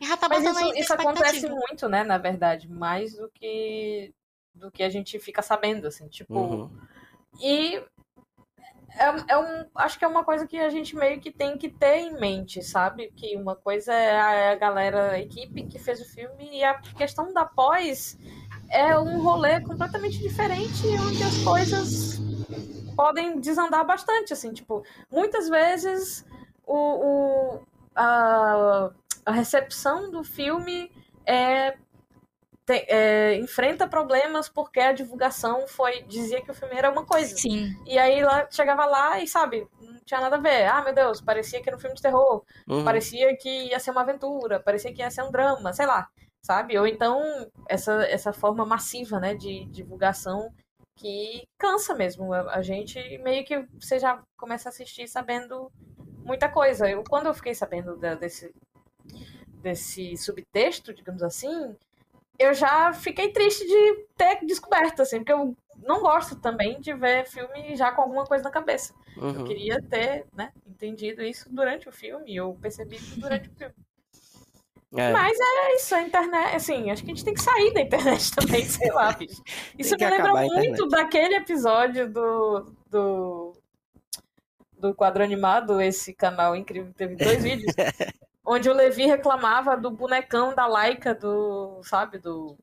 [0.01, 4.13] E já tá Mas isso, isso acontece muito, né, na verdade, mais do que
[4.53, 6.35] do que a gente fica sabendo, assim, tipo.
[6.35, 6.69] Uhum.
[7.41, 7.81] E
[8.95, 11.69] é, é um, acho que é uma coisa que a gente meio que tem que
[11.69, 13.11] ter em mente, sabe?
[13.15, 16.63] Que uma coisa é a, é a galera, a equipe que fez o filme, e
[16.63, 18.17] a questão da pós
[18.69, 22.21] é um rolê completamente diferente, onde as coisas
[22.95, 26.25] podem desandar bastante, assim, tipo, muitas vezes
[26.65, 27.59] o, o
[27.95, 28.89] a,
[29.25, 30.91] a recepção do filme
[31.25, 31.71] é
[32.65, 37.35] te- é, enfrenta problemas porque a divulgação foi dizia que o filme era uma coisa.
[37.35, 37.75] Sim.
[37.85, 40.65] E aí lá chegava lá e sabe, não tinha nada a ver.
[40.65, 42.83] Ah, meu Deus, parecia que era um filme de terror, Uhum.
[42.85, 46.09] parecia que ia ser uma aventura, parecia que ia ser um drama, sei lá,
[46.43, 46.77] sabe?
[46.77, 47.21] Ou então
[47.69, 50.53] essa essa forma massiva, né, de divulgação
[50.95, 52.33] que cansa mesmo.
[52.33, 55.71] A, gente meio que você já começa a assistir sabendo
[56.23, 56.89] muita coisa.
[56.89, 58.53] Eu quando eu fiquei sabendo da- desse
[59.61, 61.75] desse subtexto, digamos assim,
[62.37, 67.25] eu já fiquei triste de ter descoberto, assim, porque eu não gosto também de ver
[67.25, 68.93] filme já com alguma coisa na cabeça.
[69.17, 69.43] Eu Uhum.
[69.45, 73.73] queria ter, né, entendido isso durante o filme, ou percebido isso durante o filme.
[74.95, 75.11] É.
[75.11, 78.31] Mas é isso, a internet, assim, acho que a gente tem que sair da internet
[78.35, 79.41] também, sei lá, bicho.
[79.77, 83.53] Isso me lembra muito daquele episódio do, do,
[84.77, 87.73] do quadro animado, esse canal incrível que teve dois vídeos,
[88.45, 92.57] onde o Levi reclamava do bonecão da Laika do, sabe, do...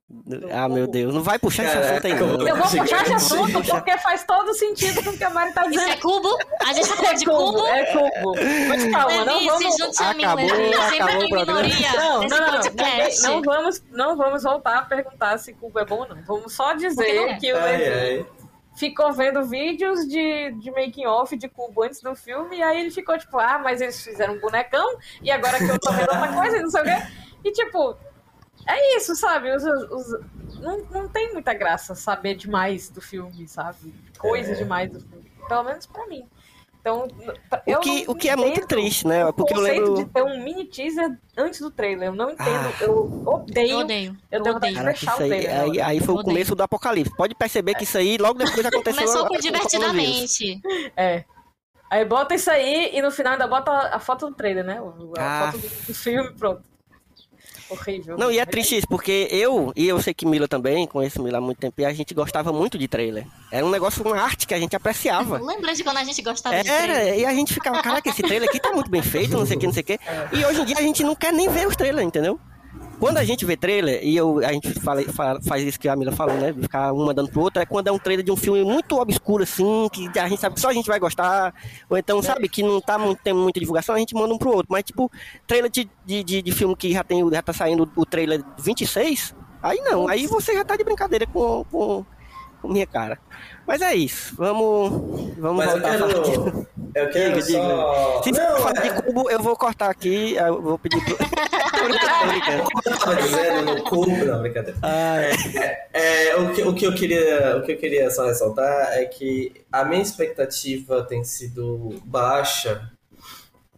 [0.52, 1.14] Ah, meu Deus.
[1.14, 2.46] Não vai puxar esse assunto aí, não.
[2.46, 5.62] Eu vou puxar esse assunto porque faz todo sentido com o que a Mari tá
[5.62, 5.90] Isso dizendo.
[5.90, 6.38] é cubo?
[6.66, 7.66] A gente tá falando de cubo?
[7.66, 8.34] É cubo.
[8.68, 9.74] Mas calma, não Levi, vamos...
[9.74, 10.74] se junte a mim, Acabou, Levi.
[10.74, 13.22] Sempre acabou minoria Não, nesse não, não, podcast.
[13.22, 16.22] não, não vamos, não vamos voltar a perguntar se cubo é bom ou não.
[16.22, 17.36] Vamos só não dizer é.
[17.38, 18.39] que o Ai, Levi ai.
[18.80, 22.90] Ficou vendo vídeos de, de making off de cubo antes do filme, e aí ele
[22.90, 26.32] ficou tipo, ah, mas eles fizeram um bonecão, e agora que eu tô vendo outra
[26.32, 26.96] coisa, e não sei o quê.
[27.44, 27.96] E tipo,
[28.66, 29.54] é isso, sabe?
[29.54, 30.20] Os, os-
[30.60, 33.94] não, não tem muita graça saber demais do filme, sabe?
[34.18, 34.54] Coisa É.
[34.54, 35.30] demais do filme.
[35.46, 36.28] Pelo menos pra mim.
[36.80, 37.06] Então,
[37.66, 39.24] eu O que, não o que é muito triste, né?
[39.26, 40.04] o Porque eu conceito lembro.
[40.04, 42.08] de ter um mini teaser antes do trailer.
[42.08, 42.48] Eu não entendo.
[42.48, 42.72] Ah.
[42.82, 43.70] eu odeio.
[43.70, 44.16] Eu odeio.
[44.30, 44.72] Eu odeio.
[44.72, 45.60] de Caraca, fechar isso o aí, trailer.
[45.60, 46.24] aí, aí foi o Odeio.
[46.34, 47.14] começo do apocalipse.
[47.16, 49.02] Pode perceber que isso aí logo depois aconteceu.
[49.04, 50.60] Começou a- com divertidamente.
[50.96, 51.24] É.
[51.90, 54.80] Aí bota isso aí e no final ainda bota a foto do trailer, né?
[54.80, 55.52] O- A Ah.
[55.52, 56.62] foto do, do filme, pronto.
[57.70, 58.18] Horrível.
[58.18, 61.38] Não, e é triste isso, porque eu, e eu sei que Mila também, conheço Mila
[61.38, 63.26] há muito tempo, e a gente gostava muito de trailer.
[63.50, 65.38] Era um negócio, uma arte que a gente apreciava.
[65.38, 67.18] Lembra de quando a gente gostava de Era, trailer?
[67.18, 69.61] e a gente ficava, caraca, esse trailer aqui tá muito bem feito, não sei o
[69.61, 69.98] que, não sei o que.
[70.33, 72.38] E hoje em dia a gente não quer nem ver os trailers, entendeu?
[73.00, 75.96] Quando a gente vê trailer, e eu, a gente fala, fala- faz isso que a
[75.96, 76.52] Mila falou, né?
[76.52, 79.42] Ficar um mandando pro outro, é quando é um trailer de um filme muito obscuro,
[79.42, 81.54] assim, que a gente sabe que só a gente vai gostar,
[81.88, 84.50] ou então, sabe, que não tá muito, tem muita divulgação, a gente manda um pro
[84.50, 84.66] outro.
[84.70, 85.10] Mas, tipo,
[85.46, 89.34] trailer de, de, de, de filme que já, tem, já tá saindo o trailer 26,
[89.62, 92.04] aí não, aí você já tá de brincadeira com, com
[92.68, 93.18] minha cara.
[93.66, 96.31] Mas é isso, vamos, vamos Mas eu voltar aqui.
[96.31, 96.66] quero.
[96.92, 98.23] Eu quero Diga, só.
[98.23, 101.16] Se você Não, falar é- de cubo, eu vou cortar aqui, eu vou pedir pro...
[101.20, 102.62] tô brincando, tô brincando.
[102.64, 104.77] Como eu tava dizendo no cubo, não, brincadeira.
[104.83, 105.16] Ah,
[105.92, 109.53] É, o, que, o, que eu queria, o que eu queria só ressaltar é que
[109.70, 112.90] a minha expectativa tem sido baixa.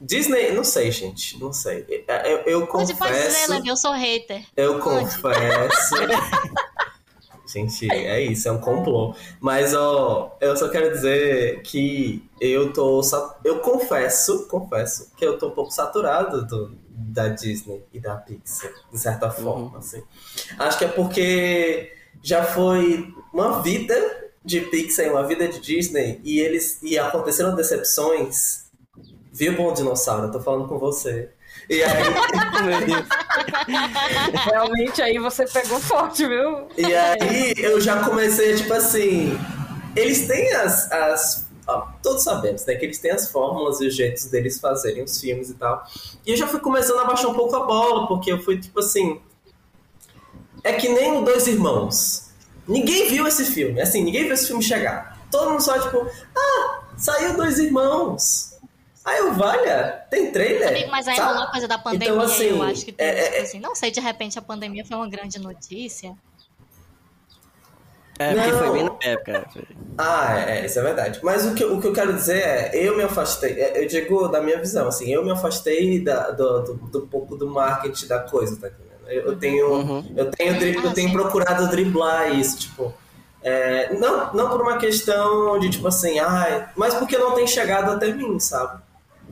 [0.00, 1.86] Disney, não sei, gente, não sei.
[2.24, 4.42] Eu, eu Pode, pode dizer, confesso, Levi, eu sou hater.
[4.56, 5.20] eu confesso.
[7.52, 9.14] Gente, é isso, é um complô.
[9.38, 13.00] Mas, ó, eu só quero dizer que eu tô.
[13.44, 18.72] Eu confesso, confesso, que eu tô um pouco saturado do, da Disney e da Pixar,
[18.90, 20.02] de certa forma, assim.
[20.58, 23.94] Acho que é porque já foi uma vida
[24.42, 26.78] de Pixar e uma vida de Disney e eles.
[26.82, 28.70] E aconteceram decepções.
[29.30, 30.26] Viu, bom dinossauro?
[30.26, 31.30] Eu tô falando com você.
[31.68, 31.92] E aí.
[34.50, 36.68] Realmente aí você pegou forte, viu?
[36.76, 39.38] E aí eu já comecei, tipo assim.
[39.94, 40.90] Eles têm as.
[40.90, 42.74] as ó, todos sabemos, né?
[42.74, 45.84] Que eles têm as fórmulas e os jeitos deles fazerem os filmes e tal.
[46.26, 48.80] E eu já fui começando a baixar um pouco a bola, porque eu fui, tipo
[48.80, 49.20] assim.
[50.64, 52.30] É que nem o Dois Irmãos.
[52.66, 53.80] Ninguém viu esse filme.
[53.80, 55.20] Assim, ninguém viu esse filme chegar.
[55.30, 58.51] Todo mundo só, tipo, ah, saiu Dois Irmãos.
[59.04, 60.68] Aí eu, valha, tem trailer?
[60.68, 63.24] Amigo, mas aí rolou a coisa da pandemia, Então, assim, eu acho que tem, é-
[63.24, 66.14] tipo é- assim, não sei, de repente a pandemia foi uma grande notícia.
[68.18, 68.58] É, porque Não.
[68.58, 69.48] foi bem na época.
[69.98, 71.20] Ah, é, é, isso é verdade.
[71.22, 74.28] Mas o que, o que eu quero dizer é, eu me afastei, é, eu digo
[74.28, 78.20] da minha visão, assim, eu me afastei da, do, do, do pouco do marketing da
[78.20, 79.08] coisa, tá entendendo?
[79.08, 80.12] Eu, eu tenho, Uhum.
[80.16, 81.12] eu tenho, dri- eu Ah, tenho sim.
[81.12, 82.94] procurado driblar isso, tipo,
[83.42, 87.90] é, não, não por uma questão de, tipo assim, ai, mas porque não tem chegado
[87.90, 88.80] até mim, sabe?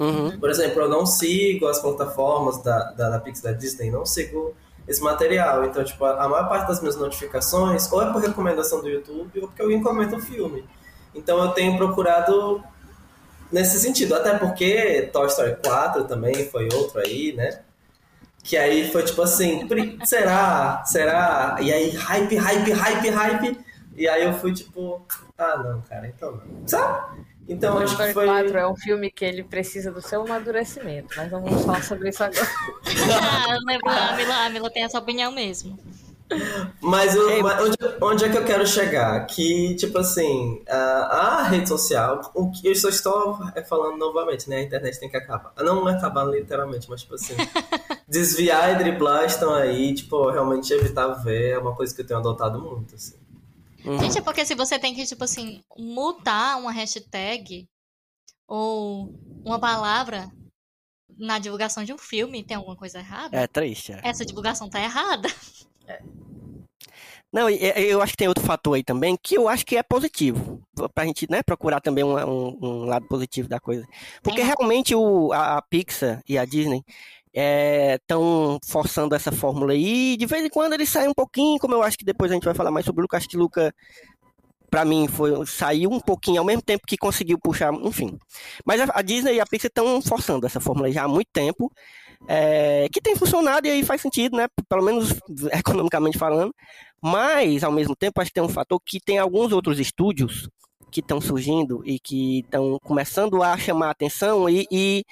[0.00, 0.40] Uhum.
[0.40, 4.54] Por exemplo, eu não sigo as plataformas da, da, da Pix da Disney, não sigo
[4.88, 5.64] esse material.
[5.64, 9.40] Então, tipo, a, a maior parte das minhas notificações ou é por recomendação do YouTube
[9.42, 10.64] ou porque alguém comenta o filme.
[11.14, 12.62] Então eu tenho procurado
[13.52, 17.60] nesse sentido, até porque Toy Story 4 também foi outro aí, né?
[18.42, 20.82] Que aí foi tipo assim, "Pri- será?
[20.86, 21.56] Será?
[21.60, 23.60] E aí, hype, hype, hype, hype.
[23.96, 25.02] E aí eu fui tipo,
[25.36, 26.66] ah não, cara, então não.
[26.66, 27.20] Sabe?
[27.50, 28.26] Então acho que foi.
[28.26, 32.08] 4 é um filme que ele precisa do seu amadurecimento, mas não vamos falar sobre
[32.10, 32.46] isso agora.
[33.22, 35.78] Ah, a Mila, a Mila, a Mila tem essa opinião mesmo.
[36.80, 39.26] Mas, o- Ei, mas onde, onde é que eu quero chegar?
[39.26, 43.36] Que, tipo assim, a, a rede social, o que eu só estou
[43.68, 44.58] falando novamente, né?
[44.58, 45.52] A internet tem que acabar.
[45.58, 47.34] Não acabar literalmente, mas, tipo assim,
[48.08, 52.20] desviar e driblar estão aí, tipo, realmente evitar ver é uma coisa que eu tenho
[52.20, 53.16] adotado muito, assim.
[53.84, 53.98] Uhum.
[54.00, 57.66] Gente, é porque se você tem que, tipo assim, mutar uma hashtag
[58.46, 59.14] ou
[59.44, 60.30] uma palavra
[61.16, 63.36] na divulgação de um filme, tem alguma coisa errada?
[63.36, 63.92] É triste.
[63.92, 64.00] é.
[64.02, 65.28] Essa divulgação tá errada.
[67.32, 69.76] Não, e- e- eu acho que tem outro fator aí também que eu acho que
[69.76, 70.60] é positivo.
[70.94, 73.86] Pra gente, né, procurar também um, um- um lado positivo da coisa.
[74.22, 76.82] Porque realmente o, a, a Pixar e a Disney
[77.32, 80.16] estão forçando essa fórmula aí.
[80.16, 82.44] De vez em quando eles saem um pouquinho, como eu acho que depois a gente
[82.44, 83.16] vai falar mais sobre o Luca.
[83.16, 83.74] Acho que o Luca,
[84.70, 88.18] pra mim, foi, saiu um pouquinho ao mesmo tempo que conseguiu puxar, enfim.
[88.64, 91.72] Mas a, a Disney e a Pixar estão forçando essa fórmula já há muito tempo.
[92.28, 94.46] é, que tem funcionado e aí faz sentido, né?
[94.68, 95.14] Pelo menos
[95.52, 96.54] economicamente falando.
[97.02, 100.48] Mas, ao mesmo tempo, acho que tem um fator que tem alguns outros estúdios
[100.90, 105.04] que estão surgindo e que estão começando a chamar a atenção e, e,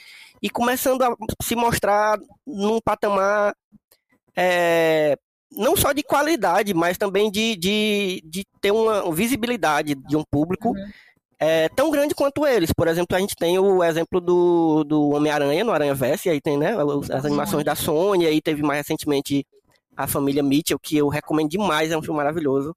[0.42, 3.54] e começando a se mostrar num patamar
[4.36, 5.16] é,
[5.50, 10.74] não só de qualidade, mas também de, de, de ter uma visibilidade de um público
[11.38, 12.72] é, tão grande quanto eles.
[12.72, 16.58] Por exemplo, a gente tem o exemplo do, do Homem-Aranha no Aranha Verse, aí tem
[16.58, 16.74] né,
[17.12, 19.46] as animações da Sony, aí teve mais recentemente
[19.96, 22.74] a família Mitchell, que eu recomendo demais, é um filme maravilhoso,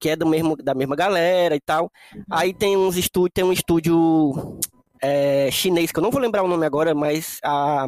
[0.00, 1.92] que é do mesmo, da mesma galera e tal.
[2.30, 4.58] Aí tem uns estúdios, tem um estúdio
[5.00, 7.86] é, chinês, que eu não vou lembrar o nome agora, mas a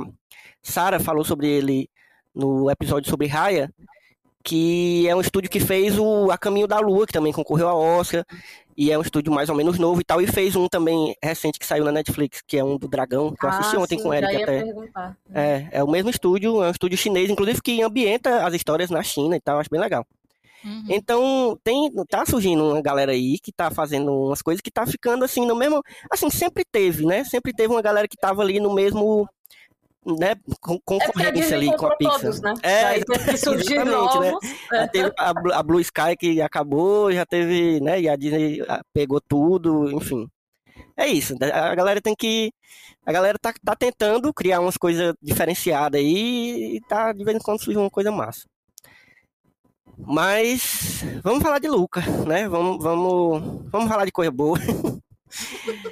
[0.63, 1.89] Sara falou sobre ele
[2.35, 3.71] no episódio sobre Raya,
[4.45, 7.75] que é um estúdio que fez o A Caminho da Lua, que também concorreu a
[7.75, 8.25] Oscar,
[8.77, 11.59] e é um estúdio mais ou menos novo e tal, e fez um também recente
[11.59, 14.03] que saiu na Netflix, que é um do Dragão, que eu assisti Ah, ontem sim,
[14.03, 14.65] com o Eric ia até.
[14.65, 15.17] perguntar.
[15.35, 19.03] É, é o mesmo estúdio, é um estúdio chinês, inclusive que ambienta as histórias na
[19.03, 20.07] China e tal, acho bem legal.
[20.65, 20.85] Uhum.
[20.89, 25.25] Então, tem, tá surgindo uma galera aí que tá fazendo umas coisas que tá ficando
[25.25, 27.25] assim no mesmo, assim, sempre teve, né?
[27.25, 29.29] Sempre teve uma galera que tava ali no mesmo,
[30.05, 32.21] né, É concorrência Disney ali com a Pixar.
[32.21, 32.55] todos, né?
[32.63, 33.85] É, Daí teve exatamente, né?
[33.85, 34.49] novos.
[34.71, 38.01] Já teve a, a Blue Sky que acabou, já teve, né?
[38.01, 40.29] E a Disney ah, pegou tudo, enfim.
[40.97, 41.35] É isso.
[41.41, 42.53] A galera tem que.
[43.05, 47.41] A galera tá, tá tentando criar umas coisas diferenciadas aí e tá de vez em
[47.41, 48.47] quando surge uma coisa massa.
[49.99, 52.49] Mas vamos falar de Luca, né?
[52.49, 54.59] Vamos, vamos, vamos falar de coisa boa.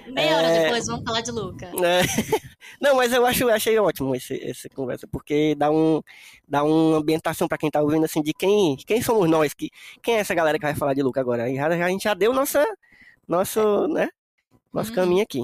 [0.08, 0.62] Meia hora É.
[0.64, 1.70] depois, vamos falar de Luca.
[1.72, 2.00] né?
[2.80, 6.02] Não, mas eu acho, achei ótimo esse, essa conversa, porque dá, um,
[6.48, 9.70] dá uma ambientação pra quem tá ouvindo, assim, de quem, quem somos nós, que,
[10.02, 11.52] quem é essa galera que vai falar de Luca agora?
[11.54, 12.64] Já- a gente já deu nossa,
[13.28, 14.08] nosso, né,
[14.72, 14.94] nosso Uhum.
[14.96, 15.42] caminho aqui.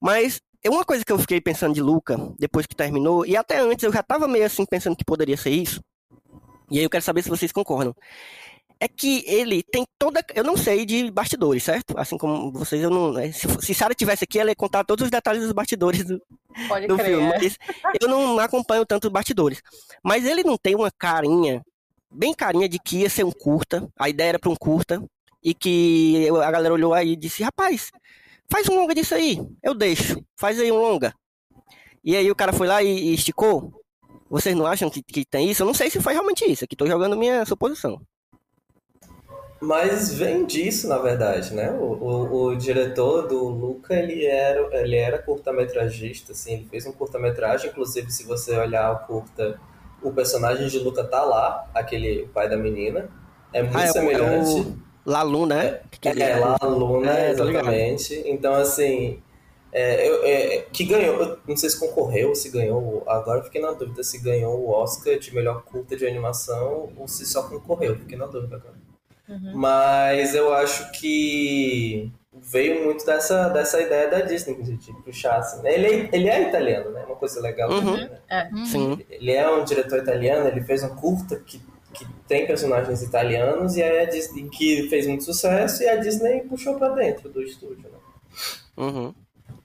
[0.00, 3.58] Mas é uma coisa que eu fiquei pensando de Luca, depois que terminou, e até
[3.60, 5.80] antes eu já tava meio assim pensando que poderia ser isso,
[6.70, 7.94] e aí eu quero saber se vocês concordam.
[8.80, 10.24] É que ele tem toda.
[10.34, 11.98] Eu não sei de bastidores, certo?
[11.98, 13.12] Assim como vocês, eu não.
[13.12, 16.20] né, Se, se Sarah tivesse aqui, ela ia contar todos os detalhes dos bastidores do,
[16.86, 17.06] do crer.
[17.06, 17.32] filme.
[17.32, 17.38] é.
[17.82, 19.60] Mas eu não acompanho tanto os bastidores.
[20.04, 21.60] Mas ele não tem uma carinha,
[22.08, 23.88] bem carinha de que ia ser um curta.
[23.98, 25.02] A ideia era para um curta.
[25.42, 27.90] E que a galera olhou aí e disse: rapaz,
[28.50, 29.40] faz um longa disso aí.
[29.62, 30.22] Eu deixo.
[30.36, 31.12] Faz aí um longa.
[32.04, 33.77] E aí o cara foi lá e, e esticou.
[34.30, 35.62] Vocês não acham que, que tem isso?
[35.62, 36.64] Eu não sei se foi realmente isso.
[36.64, 38.00] Aqui tô jogando minha suposição.
[39.60, 41.72] Mas vem disso, na verdade, né?
[41.72, 46.92] O, o, o diretor do Luca, ele era, ele era curta-metragista, assim, ele fez um
[46.92, 49.60] curta-metragem, inclusive se você olhar o curta,
[50.00, 53.08] o personagem de Luca tá lá, aquele pai da menina,
[53.52, 54.60] é muito Ah, é semelhante.
[54.60, 55.80] é o Lalu, né?
[56.00, 57.50] Que É, era- lá a Luna, É, ligado.
[57.50, 58.22] exatamente.
[58.26, 59.20] Então, assim,
[59.72, 63.72] é, eu- é, que ganhou, não sei se concorreu, se ganhou, agora eu fiquei na
[63.72, 68.16] dúvida se ganhou o Oscar de melhor curta de animação ou se só concorreu, fiquei
[68.16, 68.74] na dúvida agora.
[69.54, 75.60] Mas eu acho que veio muito dessa, dessa ideia da Disney, de, de puxar assim.
[75.62, 75.74] né?
[75.74, 77.04] Ele, é, ele é italiano, né?
[77.04, 77.80] Uma coisa legal Uhum.
[77.84, 78.50] também, né?
[78.52, 78.64] Uhum.
[78.64, 79.04] Sim.
[79.10, 81.60] Ele é um diretor italiano, ele fez um curta que,
[81.92, 86.40] que tem personagens italianos e aí a Disney que fez muito sucesso e a Disney
[86.42, 87.98] puxou pra dentro do estúdio, né?
[88.76, 89.14] Uhum.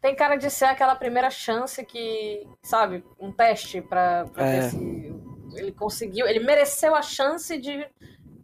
[0.01, 4.51] Tem cara de ser aquela primeira chance que, sabe, um teste pra É.
[4.59, 5.15] ver se,
[5.55, 7.87] ele conseguiu, ele mereceu a chance de,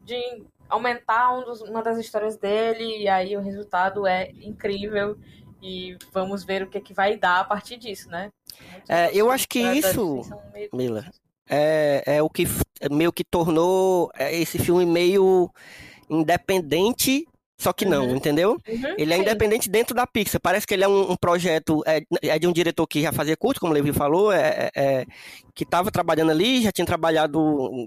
[0.04, 5.18] de aumentar um dos- uma das histórias dele, e aí o resultado é incrível.
[5.62, 8.32] E vamos ver o que, que vai dar a partir disso, né?
[8.88, 10.22] É, eu acho que isso,
[10.54, 11.06] meio- Mila,
[11.50, 12.46] é, é o que
[12.90, 15.52] meio que tornou é, esse filme meio
[16.10, 17.28] independente,
[17.60, 18.16] só que não, Uhum.
[18.16, 18.52] entendeu?
[18.68, 19.22] Uhum, Ele é sim.
[19.22, 20.40] independente dentro da Pixar.
[20.42, 23.36] Parece que ele é um, um projeto, é, é de um diretor que já fazia
[23.36, 25.06] curto, como o Levi falou, é, é- é,
[25.54, 27.40] que estava trabalhando ali, já tinha trabalhado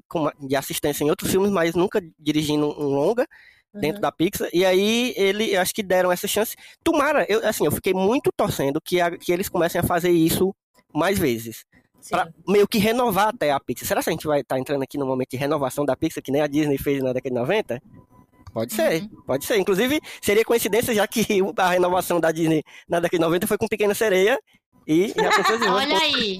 [0.06, 3.26] com, de assistência em outros filmes, mas nunca dirigindo um longa
[3.74, 4.02] dentro Uhum.
[4.02, 4.50] da Pixar.
[4.52, 6.54] E aí ele, eu acho que deram essa chance.
[6.84, 10.54] Tomara, eu, assim, eu fiquei muito torcendo que, a- que eles comecem a fazer isso
[10.94, 11.64] mais vezes.
[12.10, 13.86] Pra meio que renovar até a Pixar.
[13.88, 16.30] Será que a gente vai estar entrando aqui no momento de renovação da Pixar, que
[16.32, 17.80] nem a Disney fez na década de 90?
[18.52, 19.58] Pode ser, pode ser.
[19.58, 21.24] Inclusive, seria coincidência, já que
[21.56, 24.38] a renovação da Disney na década de 90 foi com Pequena Sereia.
[24.86, 25.30] E já
[25.72, 26.36] Olha aí.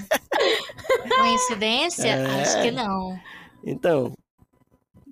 [1.16, 2.09] Coincidência?
[2.09, 2.42] É.
[2.42, 3.18] Acho que não.
[3.64, 4.12] Então.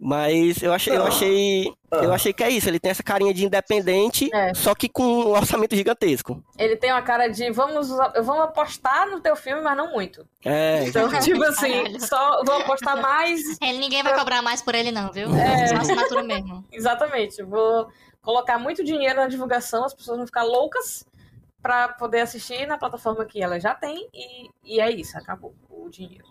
[0.01, 1.77] Mas eu achei, eu Não.
[1.93, 2.07] Achei.
[2.07, 2.15] Eu Ah.
[2.15, 2.69] achei que é isso.
[2.69, 4.55] Ele tem essa carinha de independente, É.
[4.55, 6.43] só que com um orçamento gigantesco.
[6.59, 10.27] Ele tem uma cara de vamos, vamos apostar no teu filme, mas não muito.
[10.45, 12.01] É, Então, tipo assim, Caralho.
[12.07, 13.41] só vou apostar mais.
[13.61, 15.35] Ele, ninguém vai cobrar mais por ele, não, viu?
[15.35, 15.67] É.
[15.69, 16.65] Só assinatura mesmo.
[16.73, 17.43] Exatamente.
[17.43, 17.89] Vou
[18.23, 21.05] colocar muito dinheiro na divulgação, as pessoas vão ficar loucas
[21.63, 25.89] pra poder assistir na plataforma que ela já tem e, e é isso, acabou o
[25.91, 26.25] dinheiro.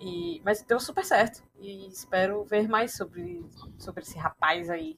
[0.00, 1.42] E, mas deu super certo.
[1.58, 3.44] E espero ver mais sobre,
[3.78, 4.96] sobre esse rapaz aí.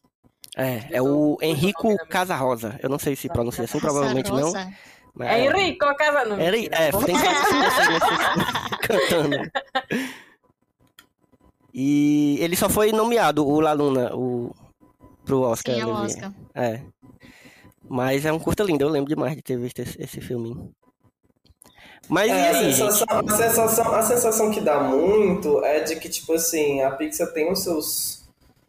[0.57, 2.79] é, é o Henrico Casarosa.
[2.83, 4.53] Eu não sei se pronuncia assim, provavelmente não.
[5.15, 6.39] Mas É Henrico Casa não.
[6.39, 6.77] Era, mentira.
[6.77, 8.01] é, tem que fazer
[8.83, 9.51] cantando.
[11.73, 14.55] E ele só foi nomeado, o Laluna, o,
[15.25, 15.75] pro Oscar.
[15.75, 15.91] Sim, é o.
[15.91, 16.33] Oscar.
[16.55, 16.83] É.
[17.89, 20.73] Mas é um curta lindo, eu lembro demais de ter visto esse, esse filminho.
[22.09, 26.09] Mas É, e a, sensação, a, sensação, a sensação que dá muito é de que,
[26.09, 28.29] tipo assim, a Pixar tem os seus,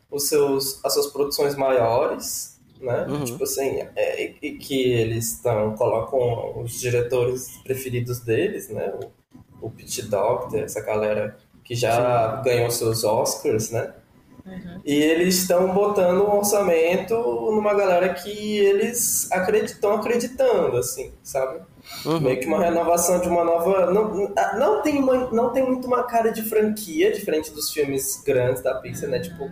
[0.10, 3.06] os seus, as suas produções maiores, né?
[3.08, 3.24] Uhum.
[3.24, 8.94] Tipo assim, é, e, e que eles estão, colocam os diretores preferidos deles, né?
[9.62, 13.94] O, o Pete Doctor, essa galera que já ganhou seus Oscars, né?
[14.84, 19.30] E eles estão botando um orçamento numa galera que eles
[19.66, 21.62] estão acreditando, assim, sabe?
[22.06, 22.20] Uhum.
[22.20, 23.92] Meio que uma renovação de uma nova.
[23.92, 28.62] Não, não, tem, uma, não tem muito uma cara de franquia, diferente dos filmes grandes
[28.64, 29.20] da Pixar, né?
[29.20, 29.50] Tipo,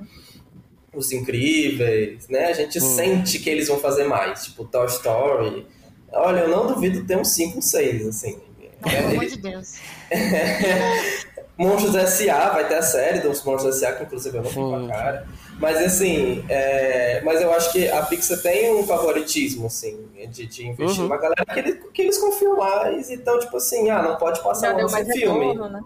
[0.93, 2.45] Os Incríveis, né?
[2.47, 2.81] A gente Hum.
[2.81, 5.67] sente que eles vão fazer mais, tipo, Toy Story.
[6.11, 8.39] Olha, eu não duvido ter uns 5, 6, assim.
[8.81, 9.73] Pelo É, amor ele- de Deus.
[11.57, 12.49] Monstros S.A.
[12.51, 13.93] vai ter a série dos Monstros S.A.
[13.93, 14.85] que inclusive eu não fico com Hum.
[14.85, 15.27] a cara.
[15.59, 20.67] Mas assim, é, mas eu acho que a Pixar tem um favoritismo, assim, de, de
[20.67, 21.03] investir Uhum.
[21.09, 23.09] numa galera que eles, que eles confiam mais.
[23.09, 25.47] Então, tipo assim, ah, não pode passar Já mais filme.
[25.47, 25.81] retorno, né?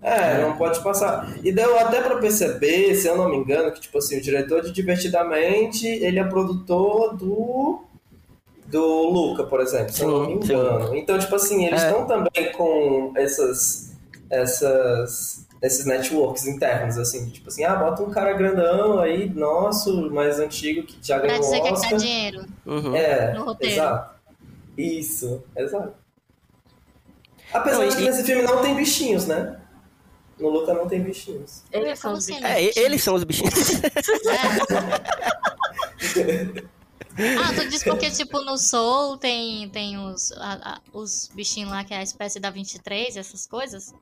[0.00, 1.36] É, não pode passar.
[1.42, 4.62] E deu até pra perceber, se eu não me engano, que tipo assim, o diretor
[4.62, 7.80] de Divertidamente, ele é produtor do
[8.66, 10.94] do Luca, por exemplo, se eu não me engano.
[10.94, 11.86] Então, tipo assim, eles É.
[11.86, 13.92] estão também com essas
[14.30, 20.10] essas esses networks internos assim, de, tipo assim, ah, bota um cara grandão aí, nosso,
[20.10, 21.90] mais antigo que já Pra ganhou dizer o que Oscar.
[21.90, 22.46] dá dinheiro.
[22.66, 22.94] Uhum.
[22.96, 23.74] É, no roteiro.
[23.74, 24.18] exato.
[24.76, 25.92] Isso, exato.
[27.52, 29.58] Apesar Não, de que e- nesse filme não tem bichinhos, né?
[30.38, 31.64] No Luca não tem bichinhos.
[31.72, 32.76] Eles são os assim, bichos.
[32.76, 33.54] É, eles são os bichinhos.
[36.16, 36.62] É.
[37.18, 41.82] Ah, tu diz porque, tipo, no Soul tem, tem os, a- a- os bichinhos lá,
[41.84, 43.92] que é a espécie da 23, essas coisas?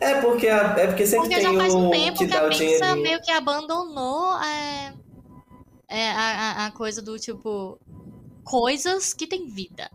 [0.00, 2.34] É porque, a- é porque sempre Porque tem já faz um o tempo que que
[2.36, 4.94] a Pixar meio que abandonou é,
[5.88, 7.78] é, a, a- a coisa do, tipo,
[8.44, 9.90] coisas que têm vida.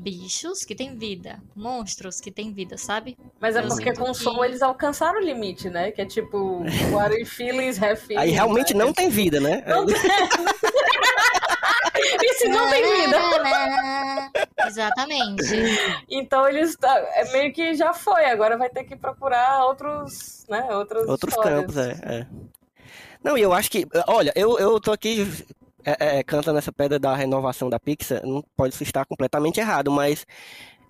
[0.00, 1.42] Bichos que têm vida.
[1.56, 3.18] Monstros que têm vida, sabe?
[3.40, 5.90] Mas é Eu porque com o que- som eles alcançaram o limite, né?
[5.90, 6.60] Que é tipo,
[6.92, 8.22] what are feelings have feelings.
[8.22, 8.84] Aí realmente né?
[8.84, 9.64] não tem vida, né?
[9.66, 9.92] Não E
[12.38, 13.18] se não tem vida?
[14.66, 15.54] Exatamente.
[16.08, 20.66] Então eles tá, é meio que já foi, agora vai ter que procurar outros, né,
[20.70, 21.60] outras Outros histórias.
[21.60, 22.26] campos, é, é.
[23.22, 23.86] Não, e eu acho que.
[24.06, 25.26] Olha, eu, eu tô aqui
[25.84, 28.24] é, é, cantando essa pedra da renovação da Pixar.
[28.24, 30.26] Não pode se estar completamente errado, mas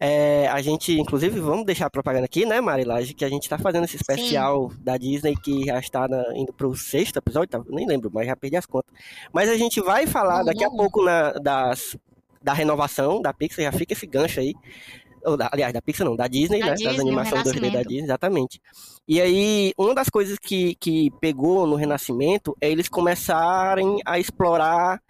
[0.00, 3.14] é, a gente, inclusive, vamos deixar a propaganda aqui, né, Marilage?
[3.14, 6.74] Que a gente tá fazendo esse especial da Disney que já está na- indo pro
[6.76, 7.60] sexto episódio, tá?
[7.68, 8.92] nem lembro, mas já perdi as contas.
[9.32, 10.76] Mas a gente vai falar daqui a Uhum.
[10.76, 11.96] pouco na, das,
[12.42, 14.54] da renovação da Pixar, já fica esse gancho aí.
[15.24, 16.72] Ou da- aliás, da Pixar não, da Disney, Da né?
[16.74, 17.82] Disney, das animações 2D da.
[17.82, 18.60] Disney, exatamente.
[19.06, 25.00] E aí, uma das coisas que, que pegou no Renascimento é eles começarem a explorar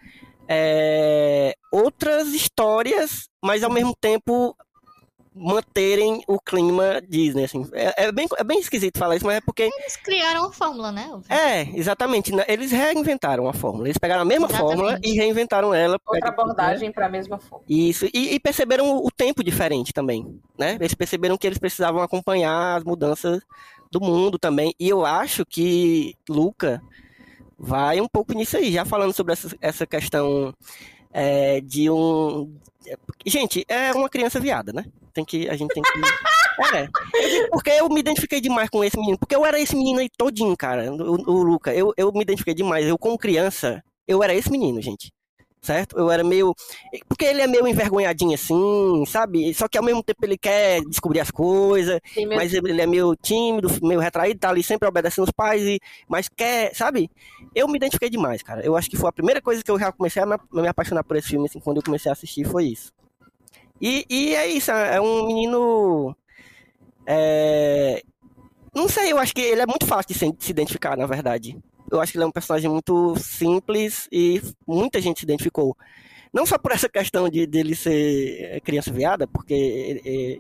[0.49, 4.57] é, outras histórias, mas ao mesmo tempo
[5.39, 7.67] manterem o clima Disney, assim.
[7.73, 9.63] É, é bem, é bem esquisito falar isso, mas é porque...
[9.63, 11.11] Eles criaram a fórmula, né?
[11.29, 12.35] É, exatamente.
[12.35, 12.45] né?
[12.49, 13.87] Eles reinventaram a fórmula.
[13.87, 14.77] Eles pegaram a mesma Exatamente.
[14.77, 15.99] fórmula e reinventaram ela.
[16.07, 17.65] Outra abordagem para a mesma forma.
[17.69, 20.77] Isso, e, e perceberam o tempo diferente também, né?
[20.81, 23.41] Eles perceberam que eles precisavam acompanhar as mudanças
[23.91, 24.75] do mundo também.
[24.79, 26.83] E eu acho que Luca
[27.59, 30.55] vai um pouco nisso aí, já falando sobre essa, essa questão
[31.13, 32.53] é, de um.
[33.27, 34.85] Gente, é uma criança viada, né?
[35.13, 35.91] Tem que, a gente tem que.
[36.75, 36.89] É,
[37.53, 40.57] porque eu me identifiquei demais com esse menino, porque eu era esse menino aí todinho,
[40.57, 41.73] cara, o, o Luca.
[41.73, 42.85] Eu, eu me identifiquei demais.
[42.85, 45.13] Eu, como criança, eu era esse menino, gente
[45.63, 45.99] certo?
[45.99, 46.55] Eu era meio.
[47.09, 49.53] Porque ele é meio envergonhadinho assim, sabe?
[49.55, 53.15] Só que ao mesmo tempo ele quer descobrir as coisas, mesmo- mas ele é meio
[53.17, 55.81] tímido, meio retraído, tá ali sempre obedecendo os pais, e...
[56.09, 57.11] mas quer, sabe?
[57.55, 58.65] Eu me identifiquei demais, cara.
[58.65, 61.17] Eu acho que foi a primeira coisa que eu já comecei a me, apaixonar por
[61.17, 62.93] esse filme, assim, quando eu comecei a assistir, foi isso.
[63.81, 66.17] E, e é isso, é um menino.
[67.07, 68.03] é,
[68.75, 71.59] Não sei, eu acho que ele é muito fácil de se, se identificar, na verdade.
[71.91, 75.77] Eu acho que ele é um personagem muito simples e muita gente se identificou.
[76.33, 80.39] Não só por essa questão de dele ser criança viada, porque é,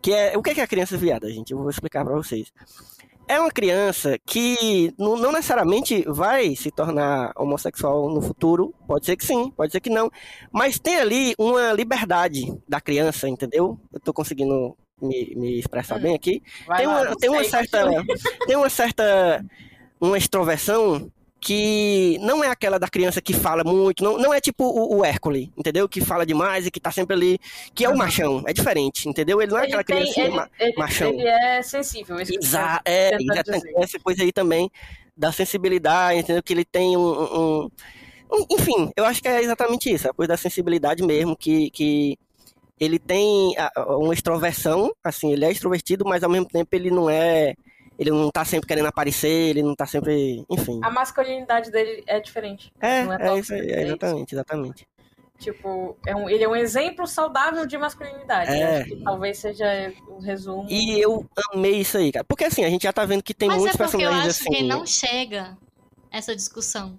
[0.00, 1.52] que é o que é a criança viada, gente?
[1.52, 2.52] Eu vou explicar pra vocês.
[3.28, 8.74] É uma criança que não necessariamente vai se tornar homossexual no futuro.
[8.86, 10.10] Pode ser que sim, pode ser que não.
[10.50, 13.78] Mas tem ali uma liberdade da criança, entendeu?
[13.92, 17.84] Eu tô conseguindo me, me expressar bem aqui Vai tem lá, uma, tem uma certa
[18.46, 19.44] tem uma certa
[20.00, 24.64] uma extroversão que não é aquela da criança que fala muito, não, não é tipo
[24.64, 25.88] o, o Hércules, entendeu?
[25.88, 27.38] Que fala demais e que tá sempre ali,
[27.74, 29.40] que é o machão, é diferente, entendeu?
[29.40, 31.10] Ele não é Ele aquela tem- criança ele, ma- ele- machão.
[31.10, 32.20] ele é sensível.
[32.20, 33.72] isso que Exa você é, dizer.
[33.76, 34.68] essa coisa aí também
[35.16, 36.42] da sensibilidade, entendeu?
[36.42, 37.70] Que ele tem um, um-
[38.32, 42.18] um- enfim, eu acho que é exatamente isso, a coisa da sensibilidade mesmo, que, que
[42.80, 47.54] ele tem uma extroversão, assim, ele é extrovertido, mas ao mesmo tempo ele não é,
[47.98, 50.78] ele não tá sempre querendo aparecer, ele não tá sempre, enfim.
[50.82, 52.72] A masculinidade dele é diferente.
[52.80, 54.88] É, não é é isso aí, é exatamente, exatamente.
[55.38, 58.50] Tipo, é um- ele é um exemplo saudável de masculinidade.
[58.50, 58.78] É.
[58.80, 60.66] Acho que talvez seja o resumo.
[60.68, 63.48] E eu amei isso aí, cara, porque assim, a gente já tá vendo que tem
[63.48, 64.52] Mas muitos é porque eu personagens acho assim.
[64.52, 65.56] que não chega
[66.10, 66.98] essa discussão.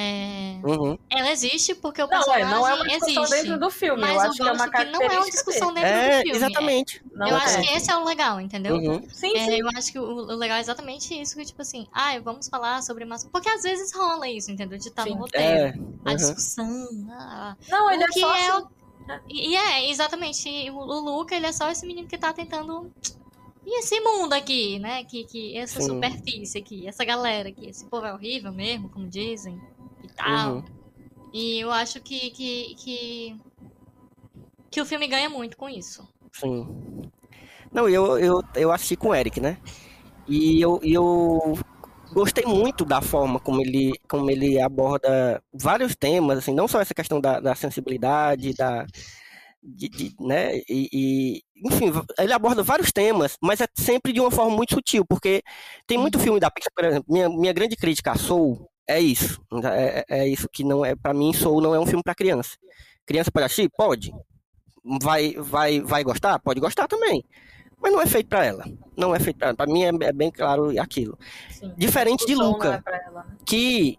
[0.00, 0.96] É, Uhum.
[1.10, 3.42] Ela existe porque o Não, personagem é, não é uma discussão existe.
[3.42, 4.00] dentro do filme.
[4.00, 5.86] Mas eu eu, acho que é uma que não é uma discussão dele.
[5.86, 6.36] dentro do É, filme.
[6.36, 7.02] exatamente.
[7.12, 7.38] Não eu é.
[7.40, 8.76] acho que esse é o legal, entendeu?
[8.76, 9.02] Uhum.
[9.10, 9.60] Sim, É, sim.
[9.60, 12.80] eu acho que o, o legal é exatamente isso, que tipo assim, ah, vamos falar
[12.82, 13.28] sobre massa.
[13.32, 14.78] Porque às vezes rola isso, entendeu?
[14.78, 15.10] De estar Sim.
[15.10, 15.46] no roteiro.
[15.48, 15.68] É.
[16.04, 16.16] A uhum.
[16.16, 16.88] discussão.
[17.10, 18.66] ah, Não, ele o é que só é assim.
[19.28, 20.48] E é, exatamente.
[20.48, 22.92] e O, o Luca, ele é só esse menino que tá tentando.
[23.66, 25.04] E esse mundo aqui, né?
[25.04, 25.88] Que, que essa Sim.
[25.88, 29.60] superfície aqui, essa galera aqui, esse povo é horrível mesmo, como dizem,
[30.18, 30.56] tal.
[30.56, 30.64] Uhum.
[31.32, 33.36] E eu acho que, que, que.
[34.70, 36.06] que o filme ganha muito com isso.
[36.32, 36.66] Sim.
[37.72, 39.58] Não, eu, eu, eu assisti com o Eric, né?
[40.28, 41.58] E eu, eu
[42.12, 46.94] gostei muito da forma como ele, como ele aborda vários temas, assim, não só essa
[46.94, 48.86] questão da, da sensibilidade, da.
[49.62, 50.58] De, de- né?
[50.68, 55.04] E, e, enfim, ele aborda vários temas, mas é sempre de uma forma muito sutil,
[55.06, 55.42] porque
[55.86, 59.40] tem muito filme da Pixar, por exemplo, minha, minha grande crítica a Soul é isso.
[59.64, 62.14] É, é é isso que não é, para mim, Soul não é um filme para
[62.14, 62.56] criança.
[63.06, 63.70] Criança pode assistir?
[63.76, 64.12] Pode.
[65.02, 66.38] Vai, vai, vai gostar?
[66.38, 67.24] Pode gostar também.
[67.80, 68.64] Mas não é feito pra ela.
[68.96, 69.56] Não é feito pra ela.
[69.56, 71.18] Pra mim é, é bem claro aquilo.
[71.50, 71.72] sim.
[71.76, 73.24] Diferente de Luca, é né?
[73.46, 73.98] que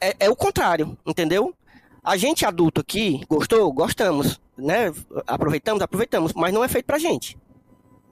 [0.00, 1.54] é, é o contrário, entendeu?
[2.02, 3.70] A gente adulto aqui, gostou?
[3.72, 4.92] Gostamos, né?
[5.26, 5.82] Aproveitamos?
[5.82, 7.36] Aproveitamos, mas não é feito pra gente.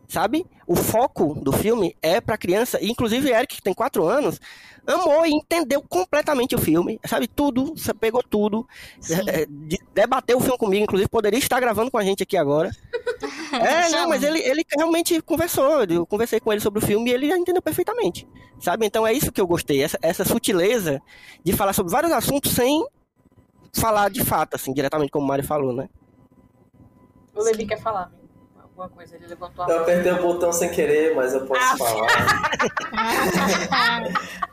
[0.08, 0.46] Sabe?
[0.66, 4.40] O foco do filme é pra criança, inclusive Eric, que tem quatro anos,
[4.86, 7.26] amou e entendeu completamente o filme, sabe?
[7.26, 8.66] Tudo, você pegou tudo,
[9.10, 12.36] é, é, de- debateu o filme comigo, inclusive poderia estar gravando com a gente aqui
[12.36, 12.70] agora.
[13.52, 15.84] É, não, mas ele, ele realmente conversou.
[15.84, 18.28] Eu conversei com ele sobre o filme e ele já entendeu perfeitamente.
[18.60, 18.84] Sabe?
[18.84, 19.82] Então é isso que eu gostei.
[19.82, 21.00] Essa, essa sutileza
[21.42, 22.84] de falar sobre vários assuntos sem
[23.72, 25.88] falar de fato, assim, diretamente como o Mário falou, né?
[27.34, 28.25] O Levi quer falar amigo.
[28.82, 29.16] Alguma coisa.
[29.16, 29.82] Ele levantou a Eu mão.
[29.82, 31.76] apertei o botão sem querer, mas eu posso Ah.
[31.76, 32.06] falar.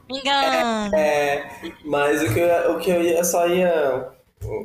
[0.09, 0.95] Me engano.
[0.95, 1.49] É,
[1.85, 4.09] mas o que, eu, o que eu ia, eu só ia.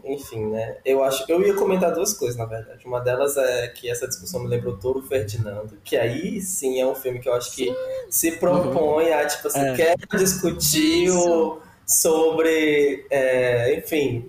[0.04, 0.78] Enfim, né?
[0.84, 2.84] Eu acho eu ia comentar duas coisas, na verdade.
[2.84, 6.96] Uma delas é que essa discussão me lembrou Toro Ferdinando, que aí sim é um
[6.96, 7.72] filme que eu acho que
[8.10, 9.76] se propõe a, tipo assim, É.
[9.76, 14.28] quer discutir o- sobre, é, enfim,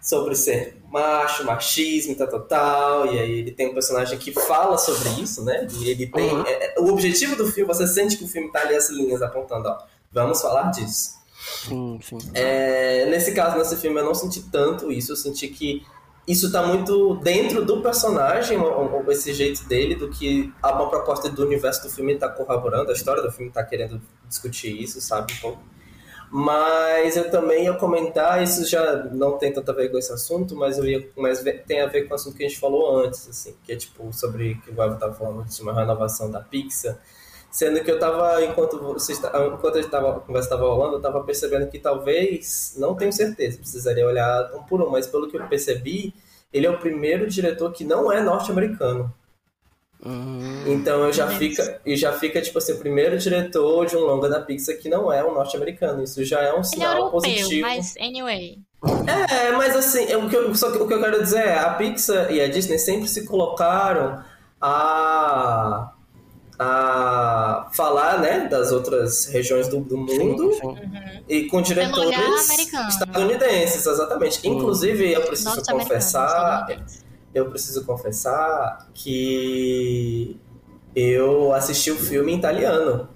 [0.00, 3.06] sobre ser macho, machismo tal, tal, tal.
[3.12, 5.66] E aí ele tem um personagem que fala sobre isso, né?
[5.80, 6.30] E ele tem.
[6.30, 6.44] Uhum.
[6.46, 9.22] é, é, o objetivo do filme, você sente que o filme tá ali as linhas
[9.22, 9.78] apontando, ó.
[10.12, 11.16] Vamos falar disso.
[11.68, 12.18] Sim, sim.
[12.34, 15.12] É, nesse caso, nesse filme, eu não senti tanto isso.
[15.12, 15.84] Eu senti que
[16.26, 18.58] isso tá muito dentro do personagem,
[19.08, 23.22] esse jeito dele, do que uma proposta do universo do filme tá corroborando, a história
[23.22, 25.32] do filme tá querendo discutir isso, sabe?
[25.34, 25.75] Um pouco.
[26.30, 30.56] Mas eu também ia comentar, isso já não tem tanta a ver com esse assunto,
[30.56, 33.28] mas eu ia, mas tem a ver com o assunto que a gente falou antes,
[33.28, 36.98] assim, que é tipo sobre que o Guava tava falando de uma renovação da Pixar.
[37.50, 41.22] Sendo que eu tava, enquanto, você, está- enquanto tava, a conversa estava rolando, eu tava
[41.24, 45.46] percebendo que talvez, não tenho certeza, precisaria olhar um por um, mas pelo que eu
[45.48, 46.12] percebi,
[46.52, 49.12] ele é o primeiro diretor que não é norte-americano.
[50.06, 54.00] Hum, Então eu já fica, e já fica tipo assim, o primeiro diretor de um
[54.00, 56.02] longa da Pixar que não é um norte-americano.
[56.02, 57.60] Isso já é um Ele é sinal europeu, positivo.
[57.62, 58.58] mas anyway.
[59.28, 61.70] É, mas assim, o que eu, só que o que eu quero dizer é, a
[61.74, 64.22] Pixar e a Disney sempre se colocaram
[64.60, 65.92] a
[66.58, 70.74] a falar, né, das outras regiões do, do mundo sim.
[71.28, 72.48] e com diretores
[72.88, 74.48] estadunidenses, exatamente.
[74.48, 76.66] Inclusive, eu preciso confessar.
[77.36, 80.38] Eu preciso confessar que
[80.94, 83.08] eu assisti o filme em italiano.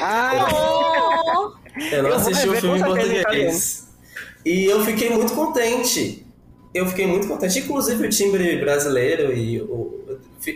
[0.00, 0.34] Ah,
[1.92, 3.88] Eu não Eu vou assisti o filme em português.
[4.44, 6.26] E eu fiquei muito contente.
[6.72, 7.58] Eu fiquei muito contente.
[7.58, 9.99] Inclusive o timbre brasileiro e o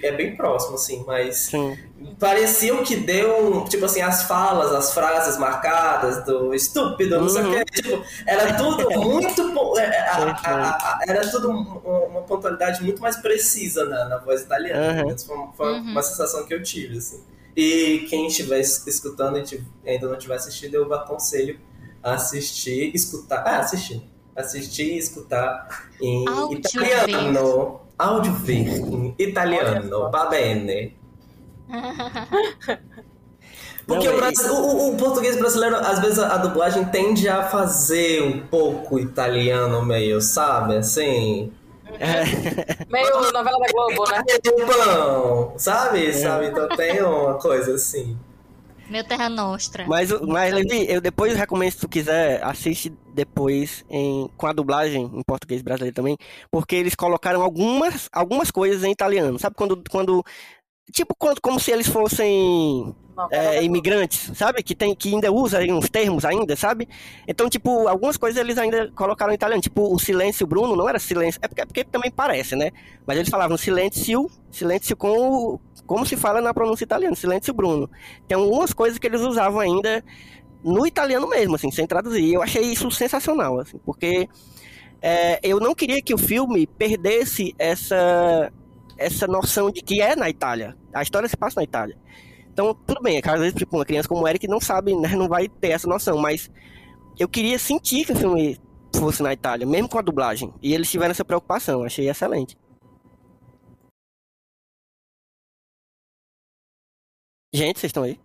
[0.02, 1.78] é bem próximo, assim, mas sim.
[2.18, 7.46] parecia que deu tipo assim, as falas, as frases marcadas do estúpido, não sei o
[7.46, 7.64] Uhum.
[7.64, 12.22] que, tipo, era tudo muito, po- é, a- Sim, a- a- era tudo um- uma
[12.22, 15.18] pontualidade muito mais precisa na, na voz italiana, Uhum.
[15.18, 15.90] foi, foi Uhum.
[15.92, 17.22] uma sensação que eu tive, assim.
[17.56, 21.60] E quem estiver es- escutando e ainda não tiver assistido, eu aconselho
[22.02, 24.02] a assistir, escutar, ah, assistir,
[24.36, 30.96] assistir e escutar em Áudio italiano, áudio ver, em italiano, va bene.
[33.86, 37.28] Porque Não, o, e- Brasi- o- o- português brasileiro, às vezes, a, a dublagem tende
[37.28, 40.76] a fazer um pouco italiano meio, sabe?
[40.76, 41.52] Assim.
[42.90, 44.24] Meio novela da Globo, né?
[44.66, 46.12] Pão, sabe?
[46.12, 46.46] Sabe?
[46.46, 48.18] Então tem uma coisa assim.
[48.94, 49.84] Meu Terra Nostra.
[49.88, 55.10] Mas, mas Levi, eu depois recomendo, se tu quiser, assiste depois em, com a dublagem
[55.12, 56.16] em português brasileiro também,
[56.48, 59.36] porque eles colocaram algumas, algumas coisas em italiano.
[59.36, 60.24] Sabe quando, quando
[60.92, 62.94] tipo quando, como se eles fossem
[63.32, 64.62] é, imigrantes, sabe?
[64.62, 66.88] Que tem que ainda usa uns termos ainda, sabe?
[67.26, 71.00] Então, tipo, algumas coisas eles ainda colocaram em italiano, tipo o silêncio Bruno não era
[71.00, 72.70] silêncio, é porque, é porque também parece, né?
[73.04, 77.90] Mas eles falavam silêncio, silêncio com o, como se fala na pronúncia italiana, silêncio Bruno.
[78.26, 80.04] Tem algumas coisas que eles usavam ainda
[80.62, 82.32] no italiano mesmo, assim, sem traduzir.
[82.32, 84.28] Eu achei isso sensacional, assim, porque
[85.02, 88.50] é, eu não queria que o filme perdesse essa
[88.96, 90.76] essa noção de que é na Itália.
[90.92, 91.96] A história se passa na Itália.
[92.52, 95.08] Então, tudo bem, é às vezes, tipo, uma criança como o Eric não sabe, né,
[95.16, 96.48] não vai ter essa noção, mas
[97.18, 98.56] eu queria sentir que o filme
[98.96, 100.54] fosse na Itália, mesmo com a dublagem.
[100.62, 102.56] E eles tiveram essa preocupação, achei excelente.
[107.54, 108.18] Gente, vocês estão aí?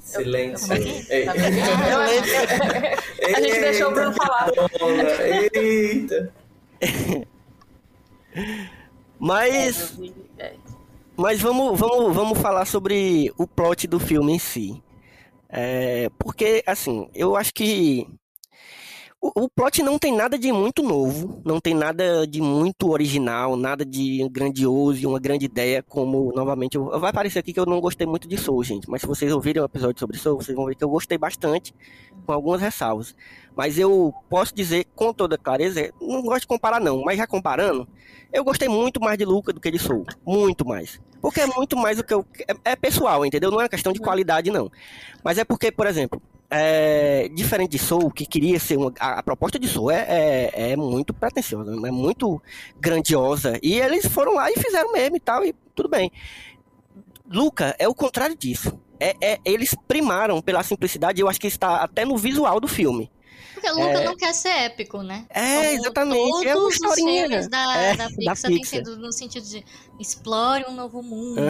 [0.00, 0.72] Silêncio.
[1.10, 1.32] Ei, Tá?
[3.36, 4.48] A gente deixou o Bruno falar.
[5.54, 6.32] Eita.
[9.18, 9.98] Mas,
[10.38, 10.54] É.
[11.14, 14.82] mas vamos, vamos, vamos falar sobre o plot do filme em si.
[15.48, 18.06] É, porque, assim, eu acho que
[19.20, 23.84] o, plot não tem nada de muito novo, não tem nada de muito original, nada
[23.84, 28.06] de grandioso e uma grande ideia, como, novamente, vai parecer aqui que eu não gostei
[28.06, 30.74] muito de Soul, gente, mas se vocês ouvirem o episódio sobre Soul, vocês vão ver
[30.74, 31.74] que eu gostei bastante,
[32.24, 33.14] com algumas ressalvas.
[33.54, 37.86] Mas eu posso dizer com toda clareza, não gosto de comparar não, mas já comparando,
[38.32, 40.98] eu gostei muito mais de Luca do que de Soul, muito mais.
[41.20, 42.24] Porque é muito mais o que eu...
[42.48, 43.50] É, é pessoal, entendeu?
[43.50, 44.72] Não é questão de qualidade, não.
[45.22, 48.92] Mas é porque, por exemplo, é, diferente de Soul, que queria ser uma.
[48.98, 52.42] A, a proposta de Soul é, é, é muito pretensiosa, é muito
[52.78, 53.58] grandiosa.
[53.62, 56.10] E eles foram lá e fizeram mesmo e tal, e tudo bem.
[57.30, 58.78] Luca é o contrário disso.
[58.98, 63.10] É, é- eles primaram pela simplicidade, eu acho que está até no visual do filme.
[63.54, 65.26] Porque Luca não quer ser épico, né?
[65.28, 66.48] É, Como exatamente.
[66.48, 68.78] É uma os filmes da, É, da da Pixar Pixar.
[68.78, 69.64] sido no sentido de
[69.98, 71.40] explore um novo mundo,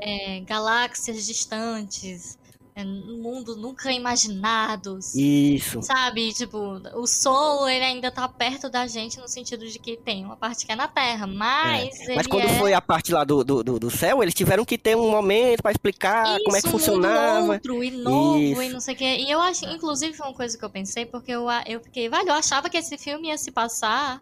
[0.00, 2.39] é, galáxias distantes, é,
[2.84, 5.14] um mundo nunca imaginados.
[5.14, 5.82] Isso.
[5.82, 6.58] Sabe, tipo,
[6.94, 10.66] o Sol ele ainda tá perto da gente no sentido de que tem uma parte
[10.66, 13.62] que é na Terra, mas ele Mas quando é foi a parte lá do, do,
[13.62, 16.72] do, céu, eles tiveram que ter um momento para explicar como é que Isso, um
[16.72, 17.52] mundo funcionava.
[17.52, 18.62] outro e novo Isso.
[18.62, 19.16] e não sei o quê.
[19.20, 22.28] E eu acho, inclusive, foi uma coisa que eu pensei, porque eu, eu fiquei, velho,
[22.28, 24.20] eu achava que esse filme ia se passar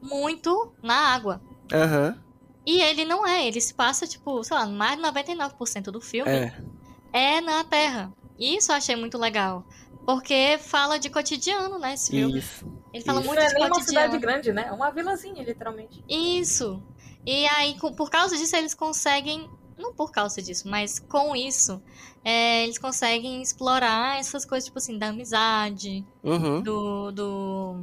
[0.00, 1.40] muito na água.
[1.72, 2.16] Aham.
[2.64, 6.30] E ele não é, ele se passa, tipo, sei lá, mais de 99% do filme
[6.30, 6.54] É.
[7.12, 8.12] é na Terra.
[8.38, 9.64] E isso eu achei muito legal.
[10.04, 12.38] Porque fala de cotidiano, né, esse filme.
[12.38, 12.66] Isso.
[12.92, 13.28] Ele fala Isso.
[13.28, 14.06] muito é de nem uma cotidiano.
[14.06, 14.64] cidade grande, né?
[14.68, 16.02] É uma vilazinha, literalmente.
[16.08, 16.82] Isso.
[17.24, 19.48] E aí, por causa disso, eles conseguem.
[19.78, 21.80] Não por causa disso, mas com isso,
[22.24, 26.60] é, eles conseguem explorar essas coisas, tipo assim, da amizade, Uhum.
[26.62, 27.10] do.
[27.12, 27.76] do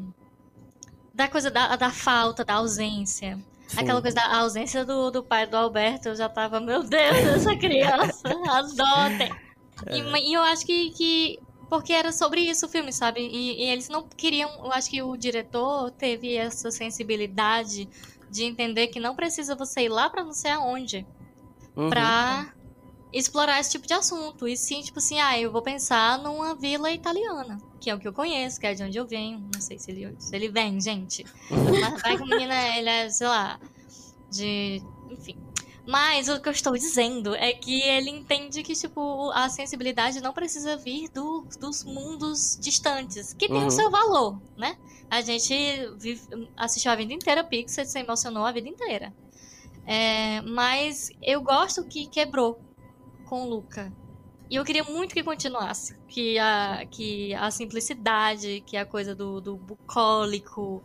[1.14, 3.38] da coisa da, da falta, da ausência.
[3.78, 7.56] Aquela coisa da ausência do, do pai do Alberto, eu já tava, meu Deus, essa
[7.56, 9.32] criança, adotem.
[9.92, 11.40] E, ma- e eu acho que, que.
[11.70, 13.22] Porque era sobre isso o filme, sabe?
[13.22, 14.50] E, e eles não queriam.
[14.66, 17.88] Eu acho que o diretor teve essa sensibilidade
[18.30, 21.06] de entender que não precisa você ir lá pra não sei aonde
[21.76, 21.90] Uhum.
[21.90, 22.52] pra
[23.12, 24.48] explorar esse tipo de assunto.
[24.48, 28.08] E sim, tipo assim, ah, eu vou pensar numa vila italiana, que é o que
[28.08, 29.40] eu conheço, que é de onde eu venho.
[29.54, 31.26] Não sei se ele, se ele vem, gente.
[31.50, 33.60] Mas vai que o menino, é- ele é, sei lá,
[34.30, 34.82] de.
[35.10, 35.38] Enfim.
[35.88, 40.32] Mas o que eu estou dizendo é que ele entende que, tipo, a sensibilidade não
[40.34, 43.68] precisa vir do- dos mundos distantes, que tem Uhum.
[43.68, 44.78] o seu valor, né?
[45.10, 45.52] A gente
[45.98, 49.12] vive- assistiu a vida inteira Pixar, se emocionou a vida inteira.
[49.88, 52.60] É, mas eu gosto que quebrou
[53.30, 53.92] com o Luca.
[54.50, 55.96] E eu queria muito que continuasse.
[56.08, 60.84] Que a, que a simplicidade, que a coisa do, do bucólico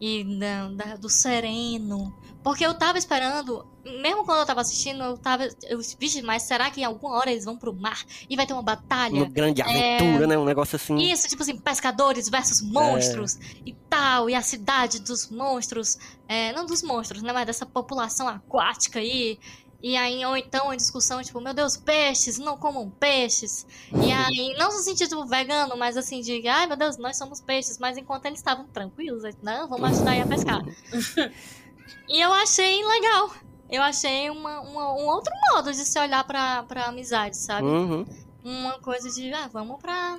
[0.00, 2.12] e da- da- do sereno.
[2.42, 3.64] Porque eu tava esperando,
[4.02, 5.48] mesmo quando eu tava assistindo, eu tava.
[5.62, 8.52] Eu, vixe, mas será que em alguma hora eles vão pro mar e vai ter
[8.52, 9.14] uma batalha?
[9.14, 10.36] Uma grande aventura, né?
[10.36, 10.96] Um negócio assim.
[10.98, 15.96] Isso, tipo assim, pescadores versus monstros e tal, e a cidade dos monstros,
[16.28, 19.38] é, não dos monstros, né, mas dessa população aquática aí.
[19.38, 19.63] E
[19.98, 23.66] aí, ou então a discussão, tipo, meu Deus, peixes, não comam peixes.
[23.92, 27.78] E aí, não no sentido vegano, mas assim, de, ai meu Deus, nós somos peixes,
[27.78, 30.62] mas enquanto eles estavam tranquilos, não, vamos ajudar aí a pescar.
[32.08, 33.30] e eu achei legal.
[33.70, 37.66] Eu achei uma, uma- um outro modo de se olhar pra, pra amizade, sabe?
[37.66, 38.06] Uhum.
[38.42, 40.18] uma coisa de, ah, vamos pra.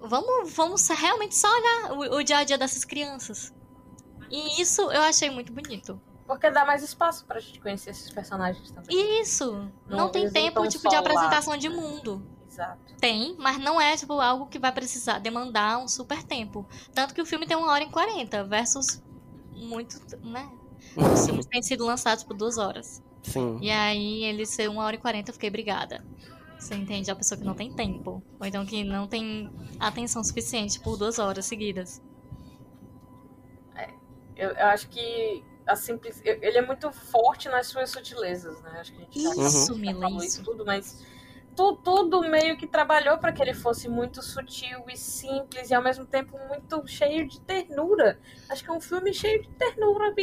[0.00, 3.52] Vamos, vamos realmente só olhar o, o dia a dia dessas crianças.
[4.30, 6.00] E isso eu achei muito bonito.
[6.28, 9.20] Porque dá mais espaço pra gente conhecer esses personagens também.
[9.22, 9.50] Isso!
[9.88, 12.22] Não, Não, tem tempo, tipo, de apresentação de mundo.
[12.46, 12.94] Exato.
[13.00, 16.68] Tem, mas não é, tipo, algo que vai precisar demandar um super tempo.
[16.92, 19.02] Tanto que o filme tem uma hora e 40, versus
[19.54, 20.50] muito, né?
[20.94, 23.02] Os filmes têm sido lançados por duas horas.
[23.22, 23.58] Sim.
[23.62, 26.04] E aí, ele ser uma hora e quarenta, eu fiquei brigada.
[26.58, 27.10] Você entende?
[27.10, 28.22] A pessoa que não tem tempo.
[28.38, 29.50] Ou então que não tem
[29.80, 32.02] atenção suficiente por duas horas seguidas.
[34.38, 36.20] Eu, eu acho que a simples...
[36.24, 38.78] ele é muito forte nas suas sutilezas, né?
[38.80, 40.26] Acho que a gente já, Isso, já falou isso.
[40.26, 41.04] isso tudo, mas
[41.54, 45.82] tu, tudo meio que trabalhou para que ele fosse muito sutil e simples e ao
[45.82, 48.18] mesmo tempo muito cheio de ternura.
[48.48, 50.14] Acho que é um filme cheio de ternura,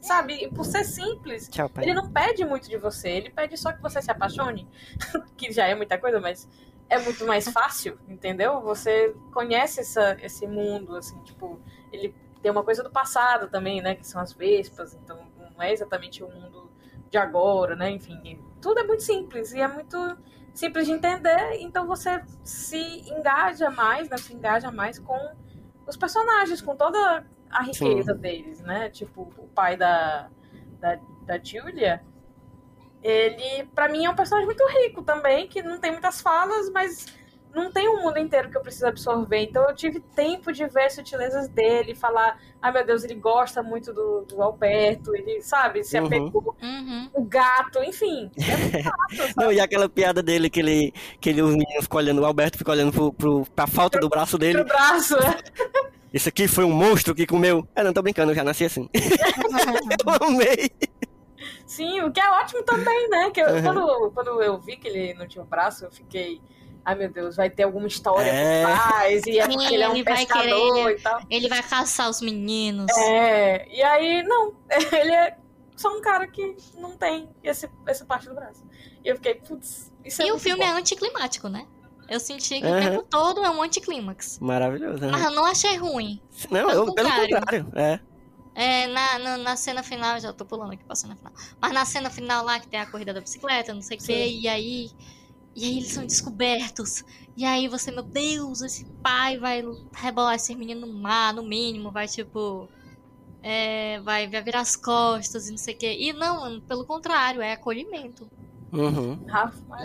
[0.00, 0.44] sabe?
[0.44, 1.70] E por ser simples, Tchau.
[1.76, 4.66] Ele não pede muito de você, ele pede só que você se apaixone,
[5.36, 6.48] que já é muita coisa, mas
[6.88, 8.60] é muito mais fácil, entendeu?
[8.62, 11.60] Você conhece essa, esse mundo, assim, tipo,
[11.92, 15.18] ele tem uma coisa do passado também, né, que são as vespas, então
[15.54, 16.70] não é exatamente o mundo
[17.10, 19.96] de agora, né, enfim, tudo é muito simples e é muito
[20.54, 25.18] simples de entender, então você se engaja mais, né, se engaja mais com
[25.86, 30.28] os personagens, com toda a riqueza deles, né, tipo, o pai da,
[30.78, 32.02] da, da Julia,
[33.02, 37.06] ele, pra mim, é um personagem muito rico também, que não tem muitas falas, mas
[37.58, 39.42] não tem um mundo inteiro que eu preciso absorver.
[39.42, 43.62] Então eu tive tempo de ver as sutilezas dele, falar, ai meu Deus, ele gosta
[43.62, 46.06] muito do, do Alberto, ele, sabe, se Uhum.
[46.06, 47.10] apegou Uhum.
[47.12, 48.30] o gato, enfim.
[48.38, 49.34] É fácil?
[49.36, 52.56] Não, e aquela piada dele que ele, que ele, os meninos ficam olhando, o Alberto
[52.58, 54.64] fica olhando pro, pro, pra falta do braço dele.
[54.64, 55.36] Pro braço, né?
[56.12, 57.68] Esse aqui foi um monstro que comeu.
[57.76, 58.88] É, não, tô brincando, eu já nasci assim.
[58.94, 60.70] eu amei.
[61.66, 63.30] Sim, o que é ótimo também, né?
[63.30, 63.62] Que eu- Uhum.
[63.62, 66.40] quando, quando eu vi que ele não tinha o braço, eu fiquei.
[66.88, 68.64] Ai meu Deus, vai ter alguma história É.
[68.66, 71.20] por trás, e é porque ele é um ele vai pescador querer- e tal.
[71.28, 72.90] Ele vai caçar os meninos.
[72.96, 74.54] É, e aí, não,
[74.92, 75.36] ele é
[75.76, 78.64] só um cara que não tem esse, essa parte do braço.
[79.04, 80.78] E eu fiquei, putz, isso é e o filme é bom.
[80.78, 81.66] anticlimático, né?
[82.08, 82.80] Eu senti que o Aham.
[82.80, 84.38] tempo todo é um anticlímax.
[84.40, 85.08] Maravilhoso, né?
[85.12, 86.22] Mas eu não achei ruim.
[86.50, 87.34] Não, pelo eu, pelo contrário.
[87.36, 87.72] contrário.
[87.76, 88.00] É.
[88.54, 91.32] É, na, na, na cena final, já tô pulando aqui pra cena final.
[91.60, 94.26] Mas na cena final lá, que tem a corrida da bicicleta, não sei o quê,
[94.40, 94.90] e aí.
[95.58, 97.02] E aí eles são descobertos.
[97.36, 101.90] E aí você, meu Deus, esse pai vai rebolar esse menino no mar, no mínimo,
[101.90, 102.68] vai tipo.
[103.42, 105.96] É, vai, vai virar as costas e não sei o quê.
[105.98, 108.28] E não, pelo contrário, é acolhimento.
[108.72, 109.18] Uhum.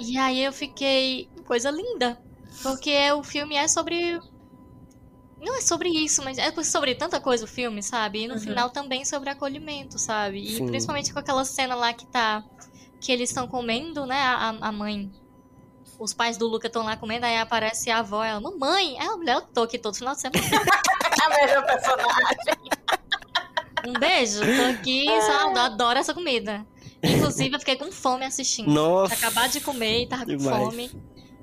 [0.01, 1.28] E aí eu fiquei.
[1.45, 2.21] Coisa linda.
[2.61, 4.19] Porque o filme é sobre.
[5.41, 8.24] Não é sobre isso, mas é sobre tanta coisa o filme, sabe?
[8.24, 8.39] E no Uhum.
[8.39, 10.39] final também sobre acolhimento, sabe?
[10.39, 10.67] E Sim.
[10.67, 12.43] principalmente com aquela cena lá que tá.
[13.01, 14.19] Que eles estão comendo, né?
[14.21, 15.11] A, a mãe.
[16.00, 19.36] Os pais do Luca estão lá comendo, aí aparece a avó, ela, mamãe, é, mulher,
[19.36, 20.44] eu tô aqui todo final de semana.
[21.24, 22.74] a melhor personagem.
[23.88, 25.60] Um beijo, tô aqui, só É.
[25.60, 26.66] adoro essa comida.
[27.04, 28.70] Inclusive, eu fiquei com fome assistindo.
[28.72, 29.14] Nossa.
[29.14, 30.58] Acabado de comer e tava com Demais.
[30.58, 30.91] fome.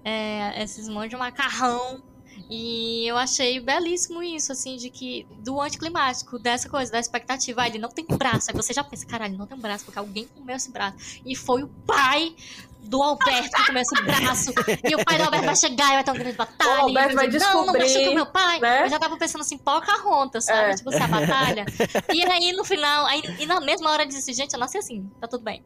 [0.02, 2.02] É, esses montes de macarrão.
[2.50, 5.24] E eu achei belíssimo isso, assim, de que.
[5.38, 7.62] Do anticlimático, dessa coisa, da expectativa.
[7.62, 8.50] Ah, ele não tem braço.
[8.50, 10.96] Aí você já pensa, caralho, ele não tem braço, porque alguém comeu esse braço.
[11.24, 12.34] E foi o pai
[12.82, 14.52] do Alberto que comeu esse braço.
[14.82, 16.70] E o pai do Alberto vai chegar e vai ter uma grande batalha.
[16.80, 18.58] O Alberto vai dizer, Não, não descobrir, machuca o meu pai.
[18.60, 18.84] né?
[18.84, 20.72] Eu já tava pensando assim, Pocahontas, sabe?
[20.72, 20.74] É.
[20.74, 21.66] Tipo assim, a batalha.
[22.12, 25.08] E aí, no final, aí, e na mesma hora eu disse, gente, eu nasci assim,
[25.20, 25.62] tá tudo bem.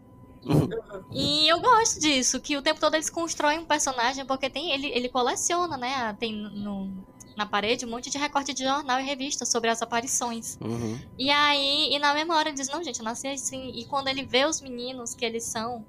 [1.11, 4.89] E eu gosto disso, que o tempo todo eles constroem um personagem, porque tem ele,
[4.89, 6.15] ele coleciona, né?
[6.19, 6.91] Tem no,
[7.37, 10.59] na parede um monte de recorte de jornal e revista sobre as aparições.
[10.61, 10.99] Uhum.
[11.19, 13.71] E aí, e na mesma hora ele diz, não, gente, eu nasci assim.
[13.75, 15.85] E quando ele vê os meninos, que eles são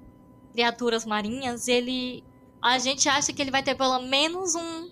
[0.52, 2.24] criaturas marinhas, ele.
[2.62, 4.90] A gente acha que ele vai ter pelo menos um.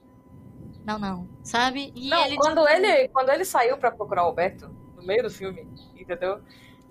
[0.85, 1.91] Não, não, sabe?
[1.97, 2.37] E Não, ele.
[2.37, 6.41] quando ele, quando ele saiu pra procurar o Alberto, no meio do filme, entendeu?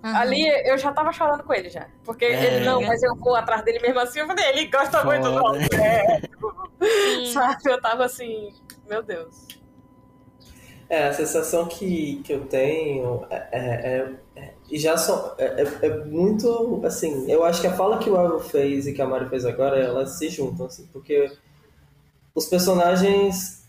[0.04, 0.16] Aham.
[0.18, 1.88] Ali eu já tava chorando com ele já.
[2.04, 2.44] Porque É.
[2.44, 4.20] ele, não, mas eu vou atrás dele mesmo assim.
[4.20, 5.58] Eu falei, ele gosta muito do Foda.
[6.82, 7.32] Sim.
[7.32, 7.56] Sabe?
[7.64, 8.52] Eu tava assim,
[8.86, 9.46] meu Deus.
[10.90, 15.86] É, a sensação que, que eu tenho é, é- é- e já são, é, é-
[15.86, 19.06] é muito, assim, eu acho que a fala que o Elvio fez e que a
[19.06, 21.32] Mari fez agora, elas se juntam, assim, porque
[22.34, 23.64] os personagens,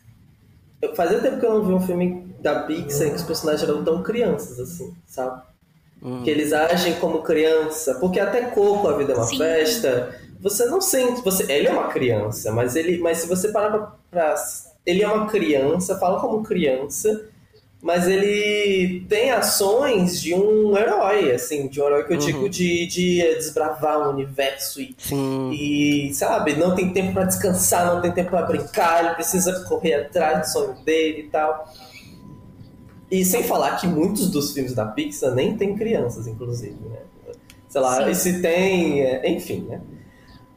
[0.95, 3.83] fazia tempo que eu não vi um filme da Pixar em que os personagens eram
[3.83, 5.41] tão crianças, assim, sabe?
[6.05, 6.21] Uhum.
[6.23, 9.39] que eles agem como criança, porque até Coco, a vida é uma Sim.
[9.39, 13.71] festa, você não sente, você, ele é uma criança, mas ele, mas se você parar
[13.71, 14.35] pra, pra-
[14.85, 17.25] ele é uma criança, fala como criança,
[17.81, 22.25] mas ele tem ações de um herói, assim, de um herói que eu Uhum.
[22.25, 25.51] digo de, de desbravar o universo e Sim.
[25.51, 29.95] e, sabe, não tem tempo pra descansar, não tem tempo pra brincar, ele precisa correr
[29.95, 31.67] atrás do sonho dele e tal.
[33.09, 36.99] E sem falar que muitos dos filmes da Pixar nem tem crianças, inclusive, né?
[37.69, 38.09] Sei lá, Sim.
[38.09, 39.81] e se tem, é, enfim, né?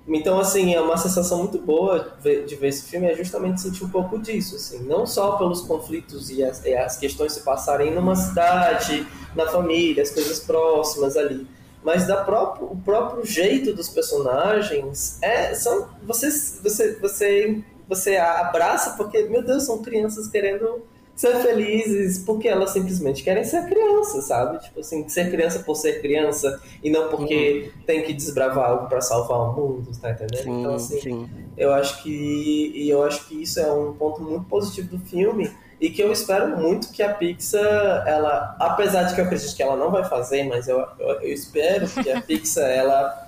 [0.07, 3.90] Então, assim, é uma sensação muito boa de ver esse filme, é justamente sentir um
[3.90, 8.16] pouco disso, assim, não só pelos conflitos e as, e as questões se passarem numa
[8.16, 11.46] cidade, na família, as coisas próximas ali,
[11.82, 18.94] mas da próprio, o próprio jeito dos personagens é são você você você você abraça
[18.96, 20.82] porque meu Deus são crianças querendo
[21.18, 24.60] ser felizes porque elas simplesmente querem ser criança sabe?
[24.60, 29.00] Tipo assim ser criança por ser criança e não porque tem que desbravar algo para
[29.00, 30.44] salvar o mundo tá entendendo?
[30.44, 31.28] Sim, então assim sim.
[31.56, 35.50] eu acho que e eu acho que isso é um ponto muito positivo do filme
[35.80, 39.62] e que eu espero muito que a Pixar ela apesar de que eu acredito que
[39.62, 43.26] ela não vai fazer mas eu, eu, eu espero que a Pixar ela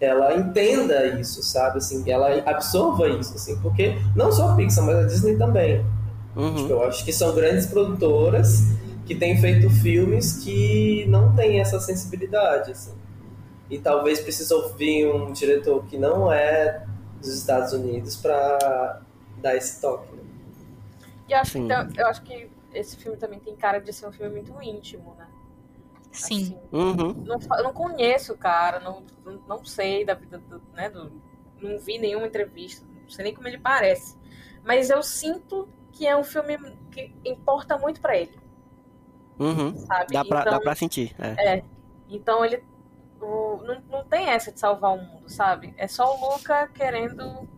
[0.00, 1.78] ela entenda isso sabe?
[1.78, 5.86] Assim ela absorva isso assim porque não só a Pixar mas a Disney também
[6.36, 6.68] Uhum.
[6.68, 8.60] eu acho que são grandes produtoras
[9.06, 12.92] que têm feito filmes que não têm essa sensibilidade assim
[13.70, 16.86] e talvez precise ouvir um diretor que não é
[17.20, 19.00] dos Estados Unidos para
[19.38, 20.14] dar esse toque.
[20.14, 20.22] né?
[21.28, 21.68] E eu acho, que, Sim.
[21.98, 25.26] eu acho que esse filme também tem cara de ser um filme muito íntimo, né?
[26.12, 26.36] Sim.
[26.36, 27.12] Assim, Uhum.
[27.26, 31.12] não, eu não conheço o cara, não, não, não sei da vida do, né, do-
[31.60, 34.16] não vi nenhuma entrevista, não sei nem como ele parece.
[34.64, 36.56] Mas eu sinto que é um filme
[36.90, 38.38] que importa muito pra ele,
[39.38, 39.76] Uhum.
[39.76, 40.12] sabe?
[40.12, 41.14] Dá pra, então, dá pra sentir.
[41.18, 41.62] É.
[42.08, 42.62] então ele
[43.20, 45.74] o- não, não tem essa de salvar o mundo, sabe?
[45.76, 47.48] É só o Luca querendo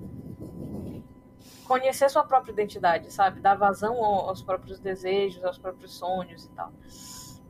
[1.66, 3.40] conhecer sua própria identidade, sabe?
[3.40, 6.72] Dar vazão ao- aos próprios desejos, aos próprios sonhos e tal.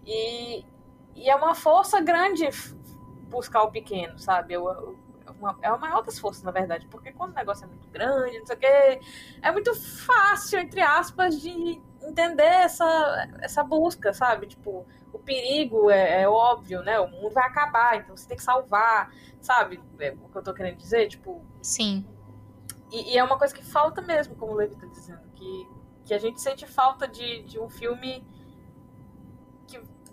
[0.05, 0.65] E,
[1.15, 2.49] e é uma força grande
[3.31, 4.55] buscar o pequeno, sabe?
[4.55, 5.10] Eu, eu- é
[5.41, 8.39] uma- é a maior das forças, na verdade, porque quando o negócio é muito grande,
[8.39, 9.01] não sei o quê,
[9.43, 14.47] é muito fácil, entre aspas, de entender essa, essa busca, sabe?
[14.47, 17.01] Tipo, o perigo é, é óbvio, né?
[17.01, 19.11] O mundo vai acabar, então você tem que salvar,
[19.41, 19.81] sabe?
[19.99, 22.07] É o que eu tô querendo dizer, tipo, Sim.
[22.93, 25.69] e, e é uma coisa que falta mesmo, como o Levi tá dizendo, que,
[26.05, 28.25] que a gente sente falta de, de um filme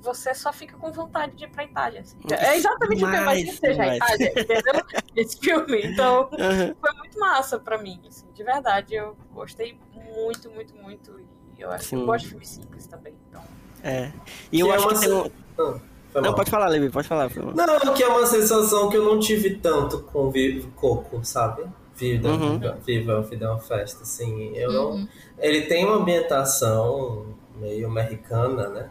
[0.07, 2.01] você só fica com vontade de ir pra Itália.
[2.01, 2.17] assim.
[2.31, 4.85] É exatamente o que eu imagino que seja a Itália, entendeu?
[5.15, 5.81] Esse filme.
[5.83, 6.75] Então, Uhum.
[6.79, 8.95] foi muito massa pra mim, assim, de verdade.
[8.95, 9.77] Eu gostei
[10.15, 11.19] muito, muito, muito.
[11.57, 12.05] E eu acho que eu Sim.
[12.05, 13.13] gosto de filmes simples também.
[13.29, 13.41] Então,
[13.83, 14.11] É.
[14.51, 15.31] E eu Que é acho uma que tem um...
[15.59, 15.79] Ah,
[16.15, 16.35] Não, mal.
[16.35, 17.29] pode falar, Levi, pode falar.
[17.29, 17.55] por favor.
[17.55, 21.63] Não, que é uma sensação que eu não tive tanto com Viva Coco, sabe?
[21.95, 22.59] Vida, Uhum.
[22.59, 24.55] Viva, Viva, Vida é uma festa, assim.
[24.55, 25.07] Eu não, Uhum.
[25.39, 28.89] Ele tem uma ambientação meio americana, né?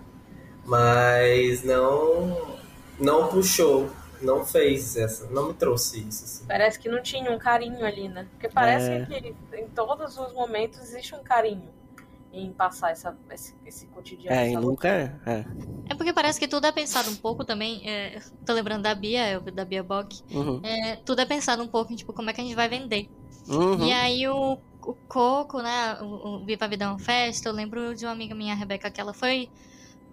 [0.66, 2.56] Mas não
[2.98, 3.90] não puxou,
[4.22, 6.24] não fez essa, não me trouxe isso.
[6.24, 6.44] Assim.
[6.46, 8.26] parece que não tinha um carinho ali, né?
[8.32, 9.04] Porque parece É.
[9.06, 11.68] que em todos os momentos existe um carinho
[12.32, 14.36] em passar essa, esse, esse cotidiano.
[14.36, 14.58] É?
[14.58, 15.14] Luca é.
[15.26, 15.44] é.
[15.90, 17.80] É porque parece que tudo é pensado um pouco também.
[17.88, 20.20] é, tô lembrando da Bia, eu- da Bia Bock.
[20.30, 20.60] Uhum.
[20.62, 23.08] É, tudo é pensado um pouco em tipo, como é que a gente vai vender.
[23.48, 23.86] Uhum.
[23.86, 25.98] E aí o, o Coco, né?
[26.02, 28.56] O, o Viva a Vida é uma Festa, eu lembro de uma amiga minha, a
[28.56, 29.48] Rebeca, que ela foi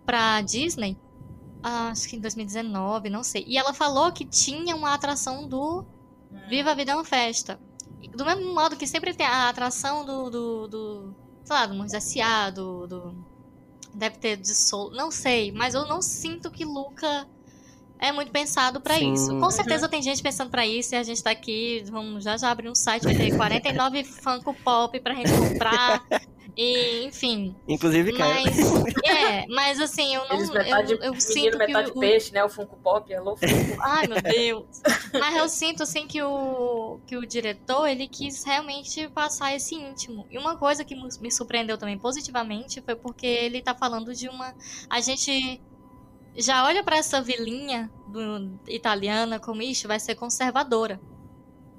[0.05, 0.97] pra Disney,
[1.63, 3.45] ah, acho que em 2019, não sei.
[3.47, 5.85] E ela falou que tinha uma atração do
[6.49, 7.59] Viva a Vida é uma Festa.
[8.13, 10.29] Do mesmo modo que sempre tem a atração do.
[10.29, 13.25] do, do sei lá, do Monstros S.A., do, do.
[13.93, 14.91] Deve ter de Soul.
[14.91, 17.27] Não sei, mas eu não sinto que Luca
[17.99, 19.13] é muito pensado pra Sim.
[19.13, 19.39] isso.
[19.39, 21.83] Com certeza tem gente pensando pra isso e a gente tá aqui.
[21.89, 26.03] Vamos já já abrir um site, vai ter 49 Funko Pop pra gente comprar.
[26.55, 27.55] E, enfim.
[27.67, 28.13] Inclusive.
[28.13, 28.57] Mas.
[29.03, 30.35] É, mas assim, eu não.
[30.35, 32.43] Eles metade eu, eu menino, sinto que metade o- o, peixe, né?
[32.43, 33.77] O Funko Pop, alô Funko.
[33.81, 34.81] Ai, meu Deus.
[35.13, 40.27] Mas eu sinto, assim, que o, que o diretor, ele quis realmente passar esse íntimo.
[40.29, 44.53] E uma coisa que me surpreendeu também positivamente foi porque ele tá falando de uma...
[44.89, 45.59] A gente
[46.35, 50.99] já olha pra essa vilinha do, italiana como, ixi, vai ser conservadora.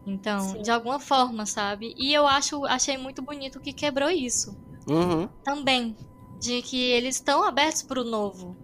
[0.07, 0.63] Então, Sim.
[0.63, 1.95] de alguma forma, sabe?
[1.97, 5.29] E eu acho, achei muito bonito que quebrou isso Uhum.
[5.43, 5.97] também
[6.39, 8.57] de que eles estão abertos para o novo.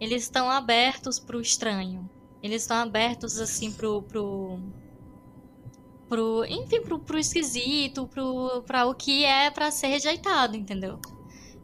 [0.00, 2.08] Eles estão abertos para o estranho.
[2.42, 4.58] Eles estão abertos assim pro pro
[6.08, 11.00] pro, enfim, pro, pro esquisito, pro para o que é para ser rejeitado, entendeu?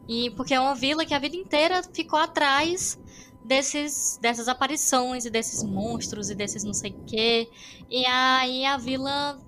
[0.07, 2.99] E porque é uma vila que a vida inteira ficou atrás
[3.45, 7.49] desses dessas aparições e desses monstros e desses não sei o quê.
[7.89, 9.39] E aí a vila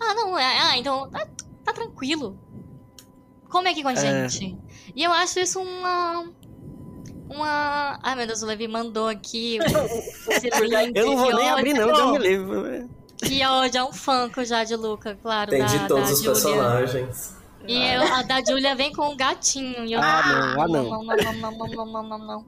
[0.00, 1.26] ah, não, é, ah, então tá,
[1.64, 2.38] tá tranquilo.
[3.50, 4.28] Come aqui com a É.
[4.28, 4.56] gente.
[4.96, 6.30] E eu acho isso uma.
[7.28, 7.98] Uma.
[8.02, 9.58] Ai meu Deus, o Levi mandou aqui.
[9.58, 12.88] link, Eu não vou que nem abrir, não, já me livro.
[13.18, 15.50] Que ódio, é um funko já de Luca, claro.
[15.50, 16.32] Tem da, de todos da os Julia.
[16.32, 17.36] personagens.
[17.68, 19.84] E eu- a da Julia vem com um gatinho.
[19.84, 20.84] E eu, Ah, não, ah, não.
[20.90, 22.44] Não, não, não, não, não, não, não, não.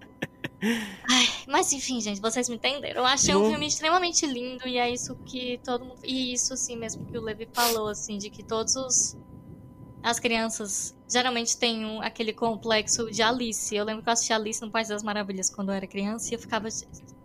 [1.11, 3.03] Ai, mas enfim, gente, vocês me entenderam.
[3.03, 5.99] Eu achei um filme extremamente lindo e é isso que todo mundo.
[6.05, 9.17] E isso, assim, mesmo que o Levi falou, assim, de que todos os.
[10.03, 13.75] As crianças geralmente têm um- aquele complexo de Alice.
[13.75, 16.35] Eu lembro que eu assisti Alice no País das Maravilhas quando eu era criança e
[16.35, 16.69] eu ficava.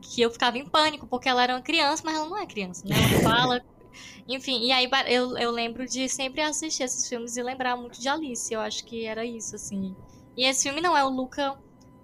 [0.01, 2.87] Que eu ficava em pânico, porque ela era uma criança, mas ela não é criança,
[2.87, 2.95] né?
[2.95, 3.61] Ela fala.
[4.27, 8.07] Enfim, e aí eu, eu lembro de sempre assistir esses filmes e lembrar muito de
[8.07, 8.53] Alice.
[8.53, 9.95] Eu acho que era isso, assim.
[10.35, 11.57] E esse filme não é o Luca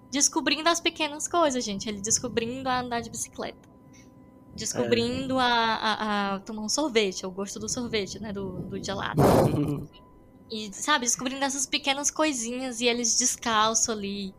[0.09, 1.87] descobrindo as pequenas coisas, gente.
[1.87, 3.69] Ele descobrindo a andar de bicicleta.
[4.55, 8.31] Descobrindo a, a, a tomar um sorvete, o gosto do sorvete, né?
[8.31, 9.21] Do, do gelato.
[10.53, 14.35] E, sabe, descobrindo essas pequenas coisinhas e eles descalço ali.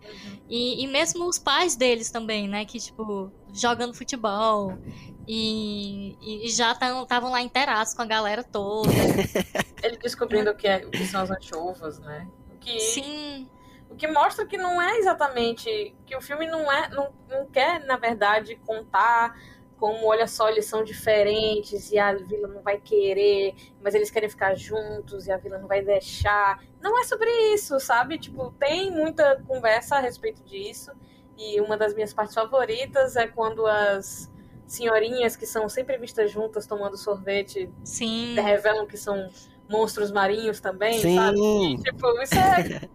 [0.48, 2.64] E, e mesmo os pais deles também, né?
[2.64, 4.78] Que, tipo, jogando futebol.
[5.26, 8.90] E, e- e já estavam lá inteirados com a galera toda.
[9.82, 12.28] Ele descobrindo o que, é, o que são as anchovas, né?
[12.54, 13.48] O que, Sim,
[13.90, 15.94] o que mostra que não é exatamente.
[16.06, 16.88] Que o filme não é.
[16.90, 19.34] Não, não quer, na verdade, contar
[19.78, 24.28] como, olha só, eles são diferentes e a vila não vai querer, mas eles querem
[24.28, 26.62] ficar juntos e a vila não vai deixar.
[26.80, 28.18] Não é sobre isso, sabe?
[28.18, 30.92] Tipo, tem muita conversa a respeito disso.
[31.36, 34.30] E uma das minhas partes favoritas é quando as
[34.66, 38.34] senhorinhas que são sempre vistas juntas tomando sorvete sim.
[38.34, 39.28] revelam que são
[39.68, 41.36] monstros marinhos também, sabe?
[41.36, 41.76] Sim.
[41.82, 42.88] Tipo, isso é.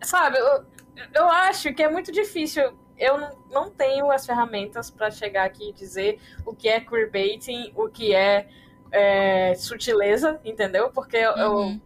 [0.02, 0.64] sabe, eu,
[1.14, 2.72] eu acho que é muito difícil.
[2.98, 3.18] Eu
[3.50, 8.14] não- tenho as ferramentas pra chegar aqui e dizer o que é queerbaiting, o que
[8.14, 8.48] é,
[8.90, 10.90] é, sutileza, entendeu?
[10.90, 11.80] Porque eu, eu, Uhum.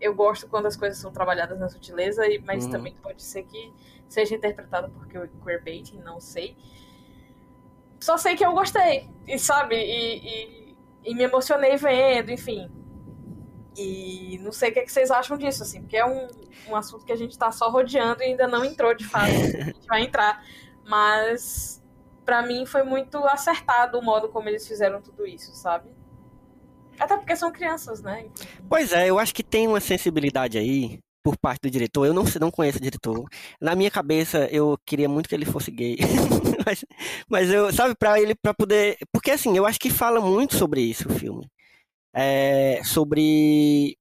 [0.00, 2.70] eu gosto quando as coisas são trabalhadas na sutileza, mas Uhum.
[2.72, 3.72] também pode ser que
[4.08, 6.56] seja interpretado porque o queerbaiting, não sei.
[8.00, 12.70] Só sei que eu gostei, e sabe, e, e, e me emocionei vendo, enfim.
[13.76, 16.28] E não sei o que, é que vocês acham disso, assim, porque é um,
[16.68, 19.30] um assunto que a gente tá só rodeando e ainda não entrou de fato.
[19.30, 20.44] a gente vai entrar.
[20.86, 21.82] Mas
[22.24, 25.90] pra mim foi muito acertado o modo como eles fizeram tudo isso, sabe?
[26.98, 28.26] Até porque são crianças, né?
[28.68, 32.06] Pois é, eu acho que tem uma sensibilidade aí por parte do diretor.
[32.06, 33.24] Eu não, não conheço o diretor.
[33.60, 35.96] Na minha cabeça, eu queria muito que ele fosse gay.
[36.64, 36.84] mas,
[37.28, 38.96] mas eu, sabe, pra ele, pra poder.
[39.12, 41.48] Porque assim, eu acho que fala muito sobre isso o filme.
[42.14, 43.96] É, sobre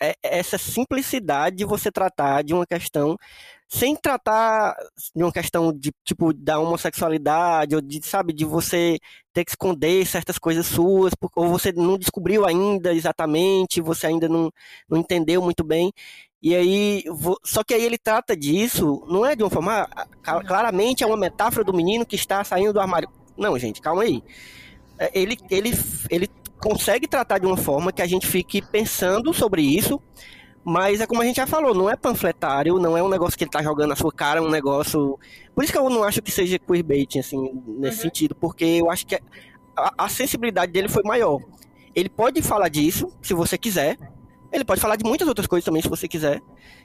[0.00, 3.16] é- essa simplicidade de você tratar de uma questão
[3.68, 4.76] sem tratar
[5.14, 8.98] de uma questão de tipo da homossexualidade ou de sabe de você
[9.32, 14.52] ter que esconder certas coisas suas ou você não descobriu ainda exatamente você ainda não,
[14.88, 15.92] não entendeu muito bem.
[16.42, 17.04] E aí
[17.44, 21.16] só que aí ele trata disso não é de uma forma ah, claramente é uma
[21.16, 23.08] metáfora do menino que está saindo do armário.
[23.36, 24.22] Não gente calma aí.
[24.98, 25.72] É, ele ele
[26.10, 26.30] ele
[26.60, 30.00] consegue tratar de uma forma que a gente fique pensando sobre isso
[30.64, 33.44] Mas é como a gente já falou, não é panfletário, não é um negócio que
[33.44, 35.16] ele tá jogando na sua cara, é um negócio.
[35.54, 37.38] Por isso que eu não acho que seja queerbaiting, assim,
[37.78, 38.02] nesse Uhum.
[38.02, 39.14] sentido, porque eu acho que
[39.76, 41.40] a, a sensibilidade dele foi maior.
[41.94, 43.96] Ele pode falar disso, se você quiser.
[44.52, 46.40] Ele pode falar de muitas outras coisas também, se você quiser.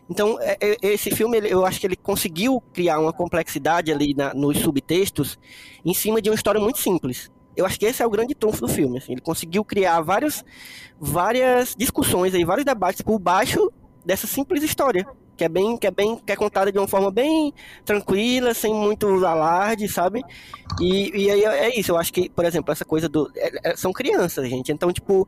[0.09, 4.34] Então, é- é- esse filme, eu acho que ele conseguiu criar uma complexidade ali na-
[4.34, 5.39] nos subtextos
[5.84, 7.32] em cima de uma história muito simples.
[7.55, 8.97] Eu acho que esse é o grande trunfo do filme.
[8.97, 9.13] assim.
[9.13, 10.43] Ele conseguiu criar vários,
[10.99, 13.71] várias discussões aí, vários debates por baixo
[14.05, 15.05] dessa simples história,
[15.37, 17.53] que é bem, que é bem, que é contada de uma forma bem
[17.85, 20.21] tranquila, sem muito alarde, sabe?
[20.79, 21.91] E, e aí é isso.
[21.91, 24.71] Eu acho que, por exemplo, essa coisa do é- é- são crianças, gente.
[24.71, 25.27] Então, tipo,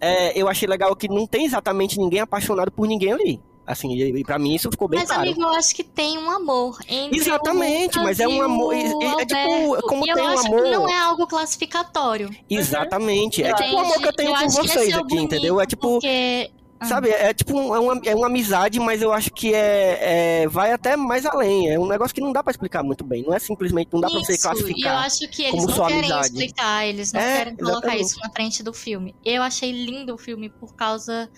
[0.00, 3.40] é, eu achei legal que não tem exatamente ninguém apaixonado por ninguém ali.
[3.64, 5.22] Assim, e, e para mim isso ficou bem Mas, claro.
[5.22, 8.80] amigo, eu acho que tem um amor entre Exatamente, mas é um amor- e-
[9.20, 12.28] é tipo, como e eu tem um acho amor- que não é algo classificatório.
[12.50, 13.42] Exatamente.
[13.42, 13.62] É Entende?
[13.70, 15.54] tipo o amor que eu tenho Eu esse vocês é aqui, entendeu?
[15.54, 16.50] É bonito, tipo, Porque...
[16.80, 16.86] Ah.
[16.86, 20.48] Sabe, é tipo um- é uma, é uma amizade, mas eu acho que é, é-
[20.48, 21.70] vai até mais além.
[21.70, 23.22] É um negócio que não dá pra explicar muito bem.
[23.22, 25.04] Não é simplesmente, não dá pra você E eu classificar.
[25.04, 26.26] acho que eles não querem amizade.
[26.26, 28.04] explicar, eles não É, querem colocar exatamente.
[28.04, 29.14] isso na frente do filme.
[29.24, 31.30] Eu achei lindo o filme por causa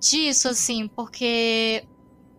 [0.00, 1.84] disso, assim, porque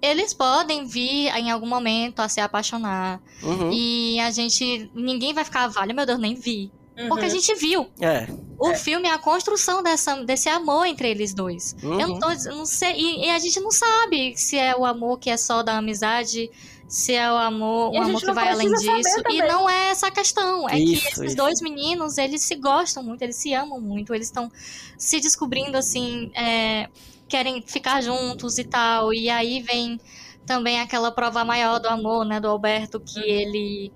[0.01, 3.21] eles podem vir em algum momento a se apaixonar.
[3.43, 3.71] Uhum.
[3.71, 4.89] E a gente.
[4.93, 6.71] Ninguém vai ficar, vale, meu Deus, nem vi.
[7.07, 7.33] Porque a Uhum.
[7.33, 7.87] gente viu.
[8.01, 8.27] É.
[8.59, 11.73] O filme é a construção dessa, desse amor entre eles dois.
[11.81, 12.19] Eu não Uhum.
[12.19, 12.91] tô, não sei.
[12.93, 16.51] E, e a gente não sabe se é o amor que é só da amizade,
[16.89, 19.21] se é o amor, um amor que vai além disso.
[19.29, 20.67] E não é essa questão.
[20.69, 21.35] É Isso, que esses isso.
[21.37, 24.51] dois meninos, eles se gostam muito, eles se amam muito, eles estão
[24.97, 26.89] se descobrindo assim, é,
[27.29, 29.13] querem ficar juntos e tal.
[29.13, 29.99] E aí vem
[30.45, 33.25] também aquela prova maior do amor, né, do Alberto, que Uhum.
[33.25, 33.93] ele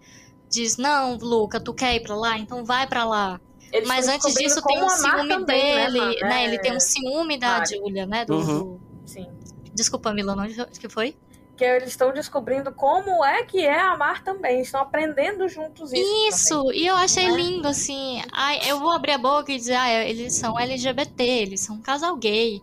[0.49, 2.37] diz: Não, Luca, tu quer ir pra lá?
[2.37, 3.41] Então vai pra lá.
[3.71, 6.43] Eles Mas antes disso tem um ciúme também, né, dele, né?
[6.43, 7.75] É, Ele tem um ciúme da Mari.
[7.75, 8.23] Julia, né?
[8.23, 8.79] Do, Uhum.
[9.03, 9.27] Sim.
[9.73, 11.15] Desculpa, Milano, onde que foi?
[11.57, 14.61] Que eles estão descobrindo como é que é amar também.
[14.61, 16.27] Estão aprendendo juntos isso.
[16.29, 17.35] Isso, e eu achei Né?
[17.37, 18.21] lindo, assim.
[18.31, 21.81] Ai, eu vou abrir a boca e dizer, ah, eles são LGBT, eles são um
[21.81, 22.61] casal gay.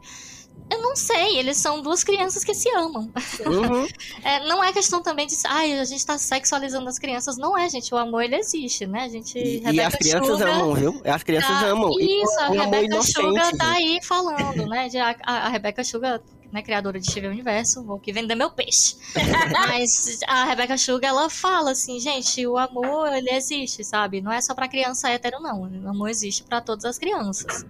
[0.71, 3.11] Eu não sei, eles são duas crianças que se amam.
[3.47, 3.87] Uhum.
[4.23, 7.37] É, não é questão também de, ai, a gente tá sexualizando as crianças.
[7.39, 9.05] Não é, gente, o amor ele existe, né?
[9.05, 9.39] A gente.
[9.39, 11.01] E, e as crianças Sugar amam, viu?
[11.05, 11.91] As crianças tá- amam.
[11.99, 14.89] E Isso, a um amor Rebeca inocente, Sugar tá aí falando, né?
[14.89, 16.21] De, a, a, a Rebeca Sugar,
[16.53, 18.97] né, criadora de Steven Universo, vou aqui vender meu peixe.
[19.53, 24.21] Mas a Rebeca Sugar, ela fala assim, gente, o amor, ele existe, sabe?
[24.21, 25.63] Não é só pra criança hétero, não.
[25.63, 27.65] O amor existe pra todas as crianças.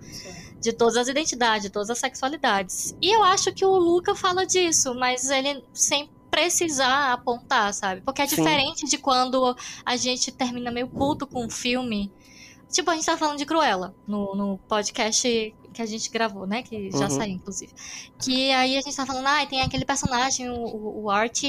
[0.61, 2.95] De todas as identidades, de todas as sexualidades.
[3.01, 8.03] E eu acho que o Luca fala disso, mas ele sem precisar apontar, sabe?
[8.03, 8.37] Porque é Sim.
[8.37, 12.13] diferente de quando a gente termina meio puto com um filme.
[12.71, 16.63] Tipo, a gente tá falando de Cruella no, no podcast que a gente gravou, né?
[16.63, 17.11] Que já Uhum.
[17.11, 17.73] saiu, inclusive.
[18.21, 21.41] Que aí a gente tá falando, ah, tem aquele personagem, o, o, o Art,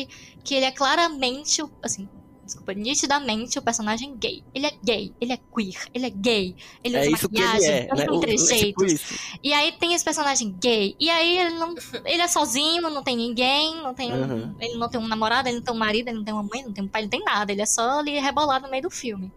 [0.44, 2.08] que ele é claramente, assim,
[2.52, 4.44] desculpa, nitidamente o personagem gay.
[4.54, 7.46] Ele é gay, ele é queer, ele é gay, ele É usa isso que ele
[7.46, 8.06] maquiagem, é, ele né?
[8.06, 8.94] tem O- trejeitos.
[9.02, 9.40] tipo.
[9.44, 10.96] E aí tem esse personagem gay.
[11.00, 11.74] E aí ele não.
[12.06, 14.12] Ele é sozinho, não tem ninguém, não tem.
[14.14, 14.56] um- Uhum.
[14.60, 16.64] Ele não tem um namorado, ele não tem um marido, ele não tem uma mãe,
[16.64, 17.52] não tem um pai, ele não tem nada.
[17.52, 19.32] Ele é só ali rebolado no meio do filme.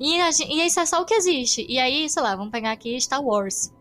[0.00, 1.64] E, a gen- e isso é só o que existe.
[1.68, 3.72] E aí, sei lá, vamos pegar aqui Star Wars.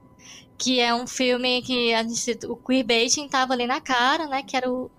[0.63, 4.43] Que é um filme que a gente, o queerbaiting tava ali na cara, né?
[4.43, 4.91] Que era o.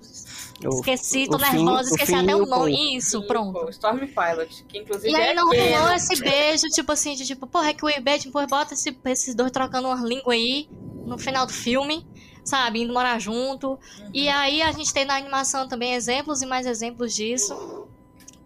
[0.65, 2.73] Esqueci, tô nervosa, esqueci até e o nome.
[2.73, 2.97] ponto.
[2.97, 3.69] Isso, Sim, pronto.
[3.71, 7.47] Storm Pilot, que inclusive E aí é não rolou esse beijo, tipo assim, de tipo,
[7.47, 10.69] porra, é que o Ibet, pô, bota esse- esses dois trocando umas línguas aí
[11.05, 12.07] no final do filme,
[12.45, 12.81] sabe?
[12.83, 13.79] Indo morar junto.
[14.15, 17.89] E aí a gente tem na animação também exemplos e mais exemplos disso.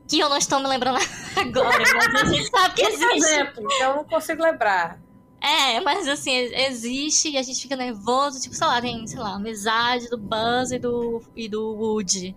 [0.08, 0.98] Que eu não estou me lembrando
[1.36, 3.16] agora, mas a gente sabe que Esse existe.
[3.30, 4.98] exemplo, então eu não consigo lembrar.
[5.46, 9.36] É, mas assim, existe e a gente fica nervoso, tipo, sei lá, tem, sei lá,
[9.36, 12.34] amizade do Buzz e do, e do Woody.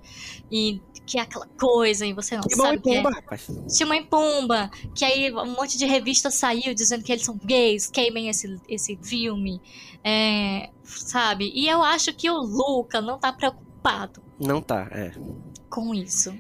[0.51, 2.95] E que é aquela coisa, e você não Timão sabe e o que é.
[2.97, 3.49] Pumba, rapaz.
[3.75, 7.87] Timão e Pumba, que aí um monte de revista saiu dizendo que eles são gays,
[7.87, 9.59] queimem esse, esse filme,
[10.03, 11.51] é, sabe?
[11.55, 15.11] E eu acho que o Luca não tá preocupado Não tá, é.
[15.67, 16.31] com isso.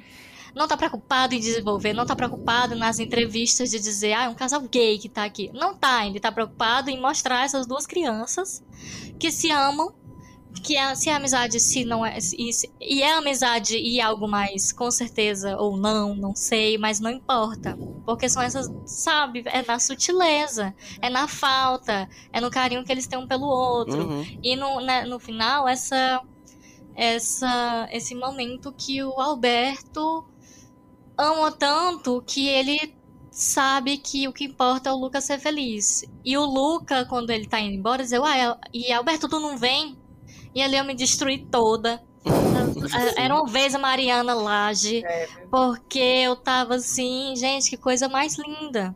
[0.59, 4.35] Não tá preocupado em desenvolver, não tá preocupado nas entrevistas de dizer, ah, é um
[4.35, 5.49] casal gay que tá aqui.
[5.53, 8.61] Não tá, ele tá preocupado em mostrar essas duas crianças
[9.17, 9.93] que se amam,
[10.61, 12.17] que é, se é amizade, se não é.
[12.37, 12.49] E,
[12.81, 17.77] e é amizade e algo mais, com certeza, ou não, não sei, mas não importa.
[18.05, 23.07] Porque são essas, sabe, é na sutileza, é na falta, é no carinho que eles
[23.07, 24.09] têm um pelo outro.
[24.09, 24.39] Uhum.
[24.43, 26.21] E no, né, no final, essa,
[26.97, 30.25] essa, esse momento que o Alberto
[31.19, 32.95] ama tanto que ele
[33.29, 36.03] sabe que o que importa é o Luca ser feliz.
[36.23, 38.39] E o Luca, quando ele tá indo embora, diz, uai,
[38.73, 39.97] e Alberto, tu não vem?
[40.55, 42.01] E ali eu me destruí toda.
[43.17, 48.37] Era uma vez a Mariana Laje, É, porque eu tava assim, gente, que coisa mais
[48.37, 48.95] linda.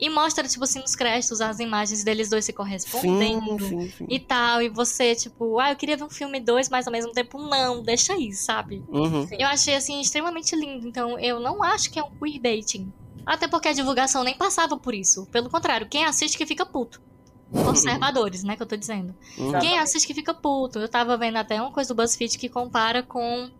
[0.00, 4.06] E mostra, tipo assim, nos créditos as imagens deles dois se Sim, correspondendo sim, sim.
[4.08, 4.62] e tal.
[4.62, 7.82] E você, tipo, ah, eu queria ver um filme dois, mas ao mesmo tempo não,
[7.82, 8.84] deixa aí, sabe?
[8.88, 9.26] Uhum.
[9.26, 9.36] Sim.
[9.38, 10.86] Eu achei, assim, extremamente lindo.
[10.86, 12.92] Então, eu não acho que é um queerbaiting.
[13.26, 15.26] Até porque a divulgação nem passava por isso.
[15.26, 17.02] Pelo contrário, quem assiste que fica puto.
[17.50, 19.14] Conservadores, né, que eu tô dizendo.
[19.36, 19.58] Uhum.
[19.58, 20.78] Quem assiste que fica puto.
[20.78, 23.50] Eu tava vendo até uma coisa do BuzzFeed que compara com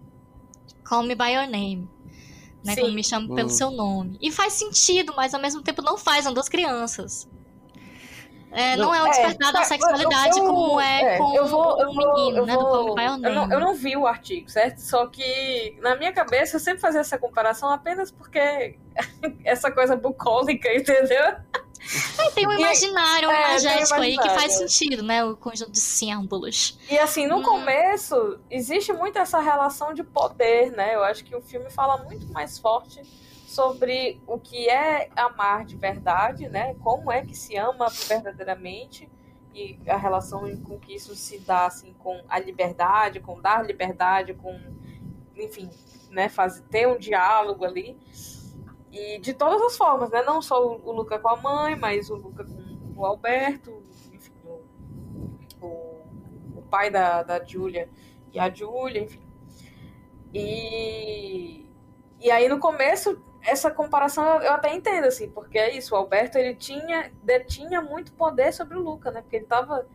[0.85, 1.89] Call Me By Your Name.
[2.69, 2.81] Né, Sim.
[2.83, 3.51] como me chamo pelo Hum.
[3.53, 4.19] seu nome.
[4.21, 7.29] E faz sentido, mas ao mesmo tempo não faz, são duas crianças.
[8.51, 11.47] É, não é um É, despertar da eu- sexualidade eu- como é, é, com eu
[11.47, 13.61] vou, eu o vou, menino, eu né, do Call vou- By Your eu não, eu
[13.61, 14.79] não vi o artigo, certo?
[14.79, 18.77] Só que na minha cabeça eu sempre fazia essa comparação apenas porque
[19.45, 21.37] essa coisa bucólica, entendeu?
[22.35, 24.69] Tem um E- imaginário é, imagético tem aí que faz imaginário.
[24.69, 25.25] sentido, né?
[25.25, 26.79] O conjunto de símbolos.
[26.91, 27.43] E assim, no Hum.
[27.43, 30.95] começo, existe muito essa relação de poder, né?
[30.95, 33.03] Eu acho que o filme fala muito mais forte
[33.47, 36.75] sobre o que é amar de verdade, né?
[36.81, 39.09] Como é que se ama verdadeiramente
[39.55, 44.35] e a relação com que isso se dá assim com a liberdade, com dar liberdade,
[44.35, 44.59] com
[45.37, 45.71] enfim,
[46.11, 47.97] né, fazer ter um diálogo ali.
[48.91, 50.23] E de todas as formas, né?
[50.23, 53.83] Não só o, o Luca com a mãe, mas o Luca com o Alberto,
[54.13, 54.33] enfim,
[55.61, 55.67] o,
[56.57, 57.89] o, pai da, da Julia
[58.33, 59.21] e a Julia, enfim.
[60.35, 61.67] E,
[62.21, 66.39] e aí no começo, essa comparação eu, até entendo, assim, porque é isso, o Alberto
[66.39, 69.23] ele tinha, detinha muito poder sobre o Luca, né?
[69.23, 69.87] Porque ele tava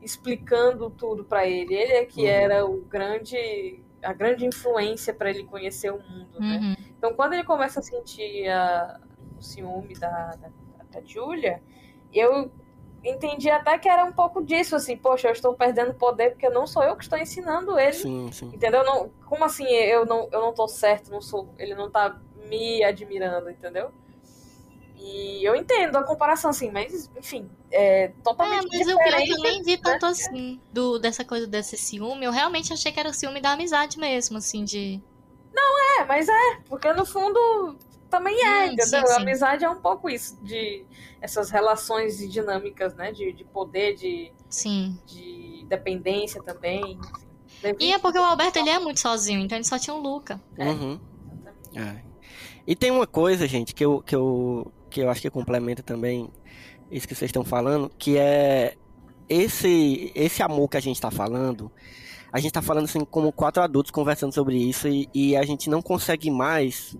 [0.00, 1.74] explicando tudo pra ele.
[1.74, 2.28] Ele é que Uhum.
[2.28, 6.58] era o grande a grande influência para ele conhecer o mundo, né?
[6.58, 6.84] Uhum.
[6.98, 9.00] Então, quando ele começa a sentir a-
[9.38, 10.48] o ciúme da, da,
[10.90, 11.62] da Julia,
[12.12, 12.50] eu
[13.04, 16.66] entendi até que era um pouco disso, assim, poxa, eu estou perdendo poder porque não
[16.66, 18.46] sou eu que estou ensinando ele, Sim, sim.
[18.52, 18.84] entendeu?
[18.84, 22.16] Não, como assim eu não, eu não tô certo, não sou, ele não tá
[22.48, 23.90] me admirando, entendeu?
[25.04, 29.22] E eu entendo a comparação, assim, mas, enfim, é É, totalmente mas o pior é
[29.22, 32.24] que eu nem vi tanto assim do, dessa coisa desse ciúme.
[32.24, 35.02] Eu realmente achei que era o ciúme da amizade mesmo, assim, de.
[35.98, 37.76] É, mas é, porque no fundo
[38.10, 38.84] também é, Hum, entendeu?
[38.84, 39.22] sim, A sim.
[39.22, 40.84] amizade é um pouco isso, de
[41.20, 43.12] essas relações e dinâmicas, né?
[43.12, 44.98] De, de poder, de, Sim.
[45.06, 46.98] de dependência também.
[47.64, 47.76] enfim.
[47.78, 50.40] E é porque o Alberto ele é muito sozinho, então ele só tinha o Luca.
[50.58, 51.00] Uhum.
[51.74, 52.02] É.
[52.66, 56.30] E tem uma coisa, gente, que eu, que eu, que eu acho que complementa também
[56.90, 58.76] isso que vocês estão falando, que é
[59.28, 61.72] esse, esse amor que a gente está falando.
[62.30, 65.68] A gente está falando assim como quatro adultos conversando sobre isso e, e a gente
[65.68, 66.96] não consegue mais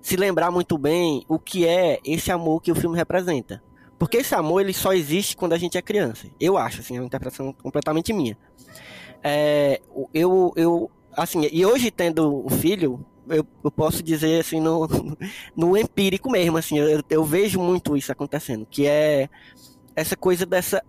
[0.00, 3.62] se lembrar muito bem o que é esse amor que o filme representa.
[3.98, 6.28] Porque esse amor ele só existe quando a gente é criança.
[6.38, 8.36] Eu acho, assim, é uma interpretação completamente minha.
[9.22, 9.80] É,
[10.12, 14.88] eu, eu, assim, e hoje tendo um filho, eu, eu posso dizer assim no,
[15.56, 19.28] no empírico mesmo, assim, eu, eu vejo muito isso acontecendo, que é
[19.96, 20.82] essa coisa dessa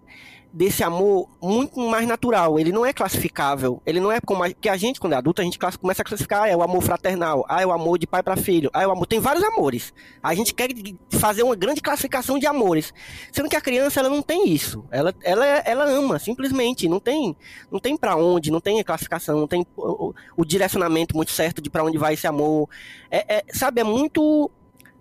[0.55, 2.57] desse amor muito mais natural.
[2.57, 3.81] Ele não é classificável.
[3.85, 6.05] Ele não é como a, que a gente quando é adulto a gente começa a
[6.05, 8.81] classificar, ah, é o amor fraternal, ah, é o amor de pai para filho, ah,
[8.81, 9.93] é o amor tem vários amores.
[10.23, 10.69] A gente quer
[11.11, 12.93] fazer uma grande classificação de amores,
[13.33, 14.85] sendo que a criança ela não tem isso.
[14.89, 17.35] Ela ela ela ama simplesmente, não tem
[17.69, 21.61] não tem para onde, não tem classificação, não tem o, o- o direcionamento muito certo
[21.61, 22.69] de para onde vai esse amor.
[23.11, 24.49] É, é, sabe, é muito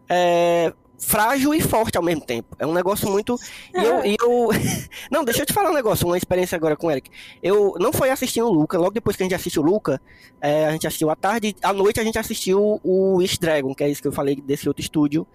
[0.08, 0.72] é,
[1.06, 2.56] frágil e forte ao mesmo tempo.
[2.58, 3.36] É um negócio muito.
[3.74, 4.48] E eu, e eu-
[5.10, 7.10] Não, deixa eu te falar um negócio, uma experiência agora com o Eric.
[7.42, 10.00] Eu não foi assistindo o Luca, logo depois que a gente assistiu o Luca,
[10.40, 13.84] é, a gente assistiu à tarde, à noite a gente assistiu o East Dragon, que
[13.84, 15.26] é isso que eu falei desse outro estúdio.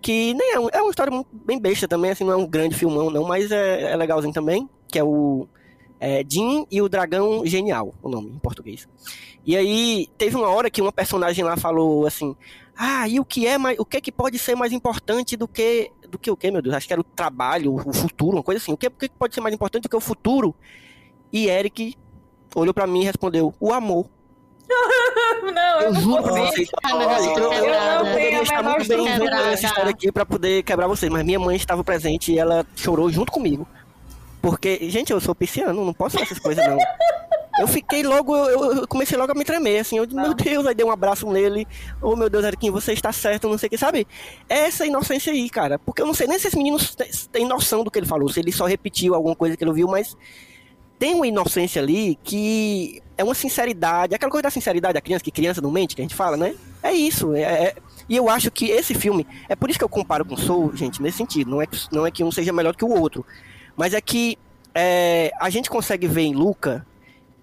[0.00, 2.74] Que nem é, um- é uma história bem besta também, assim, não é um grande
[2.74, 5.46] filmão, não, mas é, é legalzinho também, que é o
[6.00, 8.88] é, Jim e o Dragão Genial, o nome em português.
[9.46, 12.34] E aí teve uma hora que uma personagem lá falou assim:
[12.76, 15.46] "Ah, e o que é mais, o que é que pode ser mais importante do
[15.46, 16.74] que do que o que, meu Deus?
[16.74, 18.72] Acho que era o trabalho, o futuro, uma coisa assim.
[18.72, 20.54] O que, o que pode ser mais importante do que o futuro?"
[21.32, 21.96] E Eric
[22.54, 24.06] olhou pra mim e respondeu: "O amor".
[25.42, 26.68] Não, eu, Eu não juro pra vocês.
[26.88, 27.10] Eu eu,
[27.42, 27.94] eu, quebrada.
[27.94, 31.56] eu poderia estar muito bem essa história aqui pra poder quebrar vocês, mas minha mãe
[31.56, 33.66] estava presente e ela chorou junto comigo.
[34.40, 36.78] Porque, gente, eu sou pisciano, não posso fazer essas coisas não.
[37.60, 40.74] Eu fiquei logo, eu, eu comecei logo a me tremer, assim, eu meu Deus, aí
[40.74, 41.66] dei um abraço nele,
[42.00, 44.06] oh meu Deus, Eriquinho, você está certo, não sei o que, sabe?
[44.48, 47.84] Essa inocência aí, cara, porque eu não sei nem se esses meninos têm- têm noção
[47.84, 50.16] do que ele falou, se ele só repetiu alguma coisa que ele ouviu, mas
[50.98, 55.30] tem uma inocência ali que é uma sinceridade, aquela coisa da sinceridade da criança, que
[55.30, 56.54] criança não mente, que a gente fala, né?
[56.82, 57.74] É isso, é, é-
[58.08, 61.02] e eu acho que esse filme, é por isso que eu comparo com Soul, gente,
[61.02, 63.26] nesse sentido, não é que, não é que um seja melhor que o outro,
[63.76, 64.38] mas é que
[64.74, 66.86] é, a gente consegue ver em Luca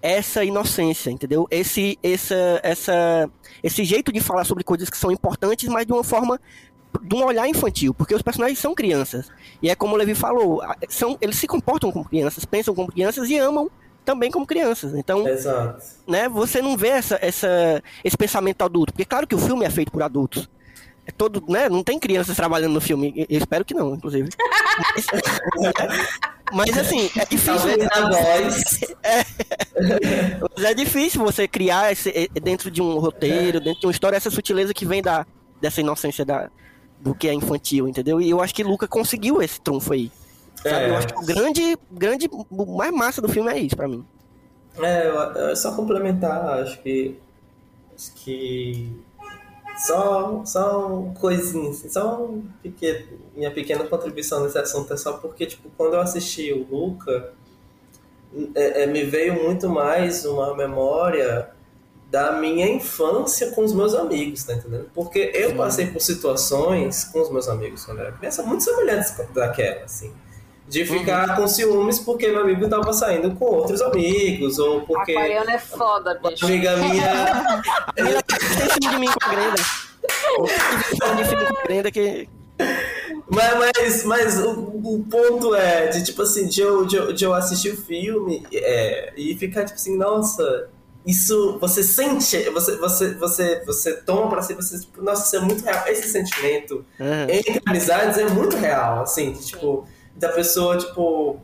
[0.02, 1.46] essa inocência, entendeu?
[1.50, 3.30] Esse, essa, essa,
[3.62, 6.40] esse jeito de falar sobre coisas que são importantes, mas de uma forma
[7.02, 9.30] de um olhar infantil, porque os personagens são crianças.
[9.62, 13.28] E é como o Levi falou, são, eles se comportam como crianças, pensam como crianças
[13.28, 13.70] e amam
[14.04, 14.94] também como crianças.
[14.94, 15.84] Então, Exato.
[16.06, 19.70] né, você não vê essa, essa, esse pensamento adulto, porque claro que o filme é
[19.70, 20.48] feito por adultos.
[21.06, 24.28] É todo, né, não tem crianças trabalhando no filme, eu espero que não, inclusive.
[24.78, 25.06] Mas,
[26.52, 27.76] mas assim, é difícil.
[27.78, 28.80] Na voz.
[30.56, 34.30] Mas é difícil você criar esse, dentro de um roteiro, dentro de uma história, essa
[34.30, 35.26] sutileza que vem da,
[35.60, 36.50] dessa inocência da,
[37.00, 38.20] do que é infantil, entendeu?
[38.20, 40.10] E eu acho que Luca conseguiu esse trunfo aí.
[40.64, 40.90] É.
[40.90, 44.04] Eu acho que o grande, grande, o mais massa do filme é isso pra mim.
[44.78, 47.18] É, é só complementar, acho que.
[47.94, 48.92] Acho que.
[49.86, 55.14] Só, só um coisinha, assim, só um pequeno, minha pequena contribuição nesse assunto é só
[55.14, 57.32] porque, tipo, quando eu assisti o Luca,
[58.54, 61.50] é- é, me veio muito mais uma memória
[62.10, 64.90] da minha infância com os meus amigos, tá entendendo?
[64.94, 69.14] Porque eu passei por situações com os meus amigos quando eu era criança muito semelhantes
[69.32, 70.12] daquela, assim.
[70.70, 75.50] De ficar com ciúmes porque meu amigo tava saindo com outros amigos, ou porque Aquariano
[75.50, 76.46] é foda, uma bicho.
[76.46, 77.62] amiga minha.
[77.96, 79.30] Camila tem filme de mim com a.
[81.00, 82.28] Tem de filme com a Grenda que.
[83.28, 87.24] Mas, mas, mas o, o ponto é de tipo assim, de eu, de eu, de
[87.24, 90.68] eu assistir o filme é, e ficar tipo assim, nossa,
[91.06, 95.46] isso você sente, você, você, você, você toma pra si, você, tipo, nossa, isso é
[95.46, 95.86] muito real.
[95.88, 97.26] Esse sentimento Aham.
[97.28, 99.86] entre amizades é muito real, assim, de, tipo,
[100.20, 101.40] da pessoa, tipo,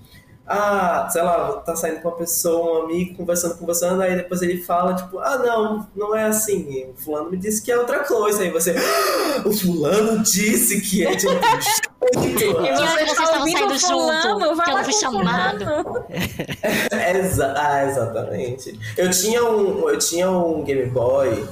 [0.46, 4.62] ah, sei lá, tá saindo com uma pessoa, um amigo, conversando, conversando, aí depois ele
[4.62, 8.42] fala, tipo, ah, não, não é assim, o fulano me disse que é outra coisa,
[8.42, 11.96] aí você, "Ah, o fulano disse que é de outro jeito.
[12.06, 14.62] E você vocês está estavam ouvindo saindo fulano, junto?
[14.62, 15.64] Que eu não fui chamado.
[17.16, 18.78] Exa ah, exatamente.
[18.96, 21.44] Eu tinha um, eu tinha um Game Boy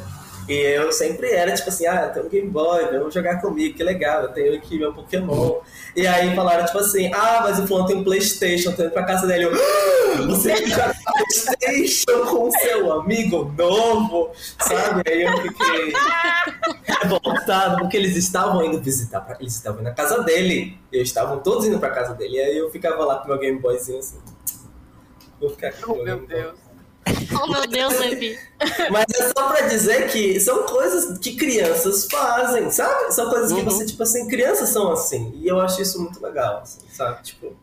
[0.49, 3.83] e eu sempre era tipo assim, ah, tem um Game Boy, vamos jogar comigo, que
[3.83, 5.61] legal, eu tenho aqui meu Pokémon.
[5.97, 9.05] E aí falaram tipo assim, ah, mas o fulano tem um Playstation, tô indo pra
[9.05, 9.45] casa dele.
[9.45, 15.03] Eu, "Ah, você joga Playstation com seu amigo novo, sabe?
[15.07, 15.93] Aí eu fiquei
[17.03, 21.39] revoltado, porque eles estavam indo visitar, pra, eles estavam indo na casa dele, e estavam
[21.41, 24.19] todos indo pra casa dele, e aí eu ficava lá com meu Game Boyzinho assim.
[25.41, 26.27] Vou ficar aqui Oh, meu.
[26.27, 26.64] Deus.
[27.43, 28.39] Oh, meu Deus, Levi.
[28.91, 33.13] Mas é só pra dizer que são coisas que crianças fazem, sabe?
[33.13, 33.65] São coisas que Uhum.
[33.65, 35.33] você, tipo assim, crianças são assim.
[35.35, 37.23] E eu acho isso muito legal, assim, sabe?
[37.23, 37.55] Tipo,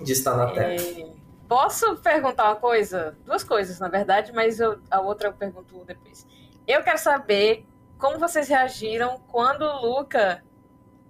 [0.00, 0.74] de estar na terra.
[0.74, 1.06] É,
[1.48, 3.16] Posso perguntar uma coisa?
[3.26, 6.26] Duas coisas, na verdade, mas eu- a outra eu pergunto depois.
[6.66, 7.66] Eu quero saber
[7.98, 10.42] como vocês reagiram quando o Luca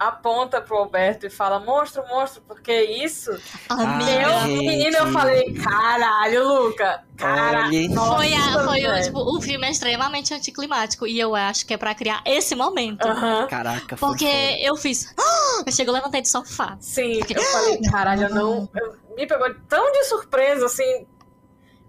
[0.08, 3.30] aponta pro Alberto e fala monstro, monstro, porque isso.
[3.68, 4.10] Amiga.
[4.10, 4.66] eu, gente.
[4.66, 10.32] menino, eu falei, caralho, Luca, cara, Foi, a, foi o, tipo, o filme é extremamente
[10.34, 11.06] anticlimático.
[11.06, 13.06] E eu acho que é pra criar esse momento.
[13.06, 13.46] Aham.
[13.48, 14.58] Caraca, foi Porque foda.
[14.62, 15.14] eu fiz.
[15.18, 16.76] "Ah!" Eu chego, levantei do sofá.
[16.80, 18.68] Sim, eu falei, caralho, eu não.
[18.74, 21.06] eu- me pegou tão de surpresa, assim.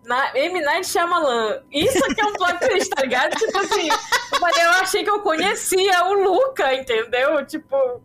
[0.05, 0.59] Na M.
[0.61, 1.63] Night Shyamalan.
[1.71, 3.35] Isso aqui é um plot twist, tá ligado?
[3.37, 7.45] Tipo assim, eu, falei, eu achei que eu conhecia o Luca, entendeu?
[7.45, 8.01] Tipo,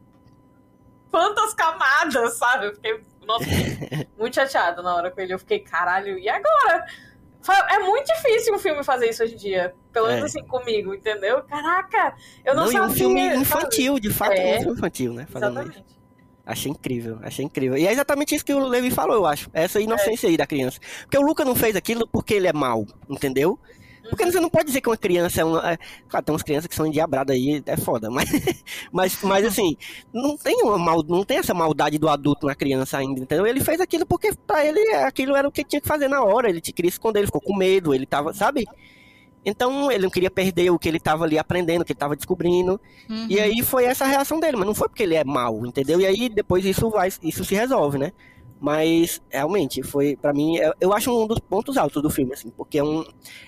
[1.11, 2.67] quantas camadas, sabe?
[2.67, 3.45] Eu fiquei, nossa,
[4.17, 5.35] muito chateada na hora com ele.
[5.35, 6.87] Eu fiquei, caralho, e agora?
[7.71, 9.75] É muito difícil um filme fazer isso hoje em dia.
[9.93, 10.39] Pelo menos É.
[10.39, 11.43] assim, comigo, entendeu?
[11.45, 12.15] Caraca,
[12.45, 12.89] eu não, Não, e sabia.
[12.89, 13.41] um filme sabe?
[13.41, 14.57] infantil, de fato, É.
[14.57, 15.27] um filme infantil, né?
[15.31, 15.98] Fazendo isso.
[16.49, 17.77] Achei incrível, achei incrível.
[17.77, 19.51] E é exatamente isso que o Levi falou, eu acho.
[19.53, 20.81] Essa inocência aí da criança.
[21.03, 23.59] Porque o Luca não fez aquilo porque ele é mau, entendeu?
[24.09, 25.73] Porque você não pode dizer que uma criança é uma.
[25.73, 28.31] é- Claro, tem umas crianças que são endiabradas aí, é foda, mas,
[28.91, 29.77] mas, mas assim,
[30.11, 33.47] não tem uma mal, não tem essa maldade do adulto na criança ainda, entendeu?
[33.47, 36.49] Ele fez aquilo porque pra ele aquilo era o que tinha que fazer na hora,
[36.49, 38.65] ele te queria esconder, ele ficou com medo, ele tava, sabe?
[39.45, 42.17] Então ele não queria perder o que ele tava ali aprendendo, o que ele tava
[42.17, 42.81] descobrindo.
[43.09, 43.27] Uhum.
[43.29, 46.01] E aí foi essa reação dele, mas não foi porque ele é mau, entendeu?
[46.01, 48.13] E aí depois isso vai, isso se resolve, né?
[48.61, 52.79] Mas realmente foi pra mim, eu- acho um dos pontos altos do filme, assim, porque
[52.79, 53.03] é um,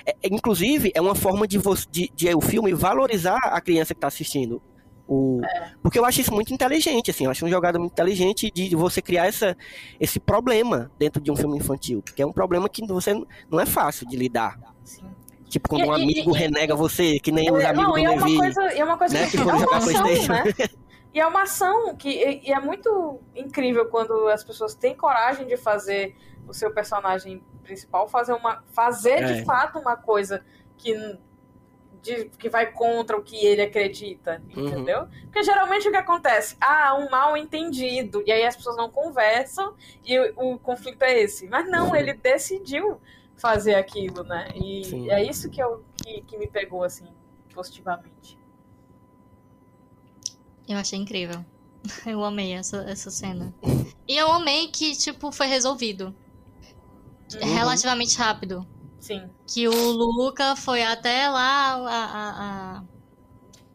[0.06, 3.92] é- é- inclusive é uma forma de, você, de, de o filme valorizar a criança
[3.92, 4.62] que tá assistindo.
[5.08, 5.40] O,
[5.82, 8.76] Porque eu acho isso muito inteligente, assim, eu acho uma jogada muito inteligente de de
[8.76, 9.56] você criar essa,
[9.98, 13.12] esse problema dentro de um filme infantil, porque é um problema que você
[13.50, 14.56] não é fácil de lidar.
[14.84, 15.02] Sim.
[15.50, 17.92] Tipo, quando E- um e- amigo e- renega você, que nem os É, amigos não,
[17.94, 18.36] do e é uma Levi.
[18.38, 20.68] coisa, é uma coisa né, que, que é uma ação, né?
[21.12, 26.14] E é uma ação que é muito incrível quando as pessoas têm coragem de fazer
[26.48, 29.32] o seu personagem principal fazer uma fazer É.
[29.34, 30.44] de fato uma coisa
[30.78, 30.94] que
[32.02, 34.66] de- que vai contra o que ele acredita, Uhum.
[34.68, 35.06] entendeu?
[35.24, 36.56] Porque geralmente o que acontece?
[36.60, 39.74] Ah, um mal entendido, e aí as pessoas não conversam
[40.04, 41.46] e o, o conflito é esse.
[41.48, 41.96] Mas não, Uhum.
[41.96, 42.98] ele decidiu
[43.40, 44.48] fazer aquilo, né?
[44.54, 45.10] E Sim.
[45.10, 47.06] é isso que, eu, que, que me pegou, assim,
[47.54, 48.38] positivamente.
[50.68, 51.44] Eu achei incrível.
[52.06, 53.54] Eu amei essa, essa cena.
[54.06, 56.14] E eu amei que, tipo, foi resolvido.
[57.34, 57.54] Uhum.
[57.54, 58.66] Relativamente rápido.
[58.98, 59.30] Sim.
[59.46, 62.30] Que o Luca foi até lá a, a,
[62.78, 62.84] a,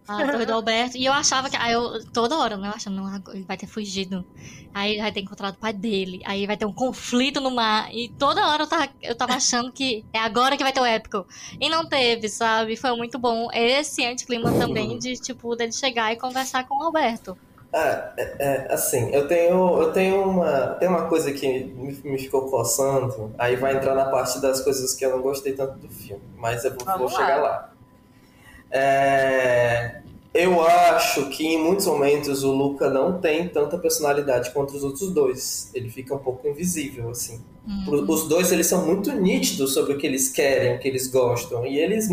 [0.08, 0.98] a torre do Alberto.
[0.98, 1.58] E eu achava que.
[1.58, 2.68] Aí eu, toda hora, né?
[2.68, 4.26] Eu achando, não, ele vai ter fugido.
[4.74, 6.22] Aí vai ter encontrado o pai dele.
[6.26, 7.94] Aí vai ter um conflito no mar.
[7.94, 10.86] E toda hora eu tava, eu tava achando que é agora que vai ter o
[10.86, 11.26] épico.
[11.60, 12.76] E não teve, sabe?
[12.76, 13.48] Foi muito bom.
[13.54, 17.38] Esse anticlima também de, tipo, dele chegar e conversar com o Alberto.
[17.74, 22.18] Ah, é, é, assim, eu tenho, eu tenho uma, tem uma coisa que me, me
[22.18, 25.90] ficou coçando, aí vai entrar na parte das coisas que eu não gostei tanto do
[25.90, 27.75] filme, mas eu vou, vou chegar lá.
[28.78, 30.02] É,
[30.34, 35.10] eu acho que em muitos momentos o Luca não tem tanta personalidade quanto os outros
[35.12, 35.72] dois.
[35.74, 37.40] Ele fica um pouco invisível, assim.
[37.66, 38.04] Hum.
[38.06, 41.66] Os dois, eles são muito nítidos sobre o que eles querem, o que eles gostam,
[41.66, 42.10] e eles,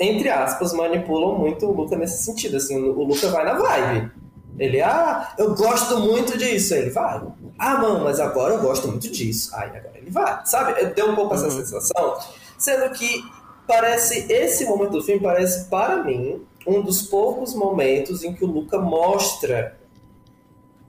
[0.00, 4.10] entre aspas, manipulam muito o Luca nesse sentido, assim, o Luca vai na vibe.
[4.58, 6.74] Ele, ah, eu gosto muito disso.
[6.74, 7.20] Ele vai.
[7.58, 9.54] Ah, mano, mas agora eu gosto muito disso.
[9.54, 10.40] Aí agora ele vai.
[10.46, 10.82] Sabe?
[10.94, 12.18] Deu um pouco essa sensação.
[12.56, 13.22] Sendo que
[13.66, 18.48] parece, esse momento do filme parece, para mim, um dos poucos momentos em que o
[18.48, 19.76] Luca mostra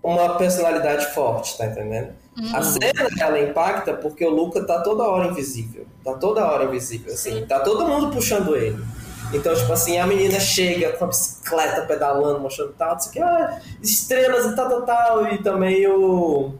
[0.02, 2.14] uma personalidade forte, tá entendendo?
[2.54, 5.86] A cena ela impacta porque o Luca tá toda hora invisível.
[6.04, 7.46] Tá toda hora invisível, assim.
[7.46, 8.84] Tá todo mundo puxando ele.
[9.34, 13.14] Então, tipo assim, a menina chega com a bicicleta pedalando, mostrando tal, não sei o
[13.14, 15.34] que, ah, estrelas e tal, tal, tal.
[15.34, 16.54] E também o.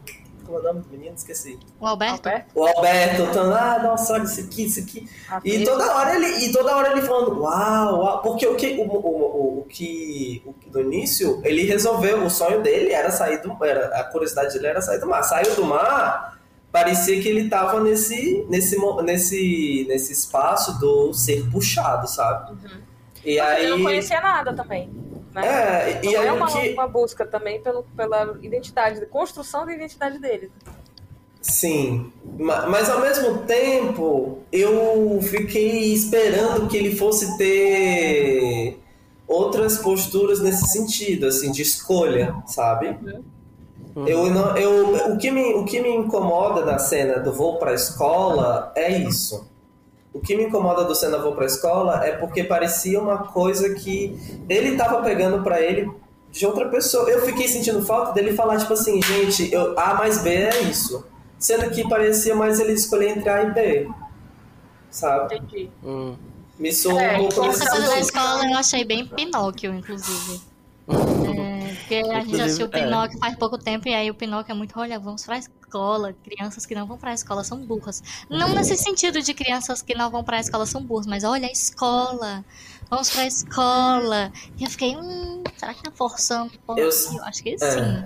[0.48, 1.14] Como é o nome do menino?
[1.14, 1.58] Esqueci.
[1.78, 2.26] O Alberto?
[2.26, 2.50] Alberto?
[2.54, 5.06] O Alberto, falando, ah, nossa, olha isso aqui, isso aqui.
[5.28, 8.22] a E toda hora ele, e toda hora ele falando, uau, uau.
[8.22, 12.30] Porque o que, o, o, o, o que, o que no início, ele resolveu, o
[12.30, 15.22] sonho dele era sair do era A curiosidade dele era sair do mar.
[15.22, 16.40] Saiu do mar,
[16.72, 22.52] parecia que ele tava nesse, nesse, nesse, nesse espaço do ser puxado, sabe?
[23.22, 23.64] E Porque aí.
[23.66, 24.90] ele não conhecia nada também.
[25.34, 25.46] Né?
[25.46, 26.72] É, e Então aí é uma, que.
[26.72, 30.50] uma busca também pelo, pela identidade, construção da identidade dele.
[31.40, 38.78] Sim, ma- mas ao mesmo tempo eu fiquei esperando que ele fosse ter
[39.26, 42.96] outras posturas nesse sentido, assim, de escolha, sabe?
[44.06, 47.74] Eu não, eu, o, que me, o que me incomoda da cena do voo pra
[47.74, 49.46] escola é isso.
[50.18, 54.18] O que me incomoda do cena voo pra escola é porque parecia uma coisa que
[54.48, 55.88] ele tava pegando pra ele
[56.32, 57.08] de outra pessoa.
[57.08, 61.06] Eu fiquei sentindo falta dele falar, tipo assim, gente, eu, A mais B é isso.
[61.38, 63.88] Sendo que parecia mais ele escolher entre A e B.
[64.90, 65.36] Sabe?
[65.36, 65.70] Entendi.
[65.84, 66.16] Hum.
[66.58, 68.04] Me soou É, um pouco nesse Essa coisa da sentido.
[68.06, 70.40] escola eu achei bem Pinóquio, inclusive.
[70.88, 72.82] É, porque a gente assistiu o é.
[72.82, 76.14] Pinóquio faz pouco tempo e aí o Pinóquio é muito, olha, vamos pra escola.
[76.24, 78.02] Crianças que não vão pra escola são burras.
[78.30, 81.52] Não nesse sentido de crianças que não vão pra escola são burras, mas olha a
[81.52, 82.44] escola.
[82.90, 84.32] Vamos pra escola.
[84.58, 86.52] E eu fiquei, hum, será que tá forçando?
[86.54, 86.86] um pouquinho?
[86.88, 87.58] Eu- Eu acho que é.
[87.58, 88.04] sim.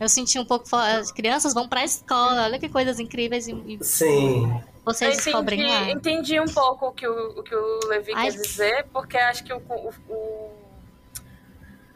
[0.00, 0.64] Eu senti um pouco.
[0.76, 4.62] As crianças vão pra escola, olha que coisas incríveis e, Sim.
[4.84, 5.90] vocês Eu descobrem entendi, lá.
[5.90, 8.30] entendi um pouco o que o, o, que o Levi Ai.
[8.30, 10.50] quer dizer, porque acho que o, o- o-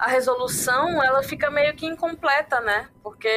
[0.03, 2.89] a resolução ela fica meio que incompleta, né?
[3.05, 3.29] Porque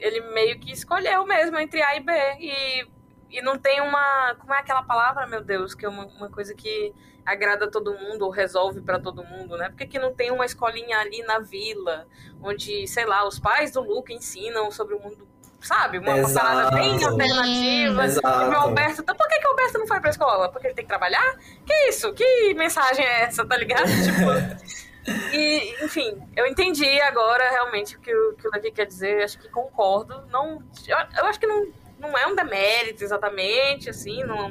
[0.00, 2.12] ele meio que escolheu mesmo entre A e B.
[2.40, 2.88] E,
[3.30, 4.34] e não tem uma.
[4.40, 5.72] Como é aquela palavra, meu Deus?
[5.72, 6.92] Que é uma, uma coisa que
[7.24, 9.68] agrada todo mundo ou resolve pra todo mundo, né?
[9.68, 12.08] Porque que não tem uma escolinha ali na vila,
[12.42, 15.28] onde, sei lá, os pais do Luca ensinam sobre o mundo.
[15.60, 15.98] Sabe?
[15.98, 17.12] Uma, uma parada bem Exato.
[17.12, 18.04] alternativa.
[18.04, 18.42] Exato.
[18.42, 20.48] E o Alberto, então por que, que o Alberto não foi pra escola?
[20.50, 21.36] Porque ele tem que trabalhar?
[21.64, 22.12] Que isso?
[22.14, 23.86] Que mensagem é essa, tá ligado?
[24.02, 24.89] tipo.
[25.06, 29.38] E, enfim, eu entendi agora realmente o que o, que o Levi quer dizer, acho
[29.38, 30.22] que concordo.
[30.30, 31.68] Não, eu, eu acho que não,
[31.98, 34.50] não é um demérito exatamente, assim, não,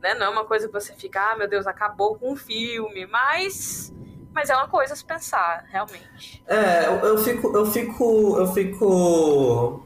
[0.00, 3.06] né, não é uma coisa que você fica, ah, meu Deus, acabou com o filme,
[3.06, 3.92] mas,
[4.32, 6.42] mas é uma coisa a se pensar, realmente.
[6.46, 9.85] É, eu, eu fico, eu fico, eu fico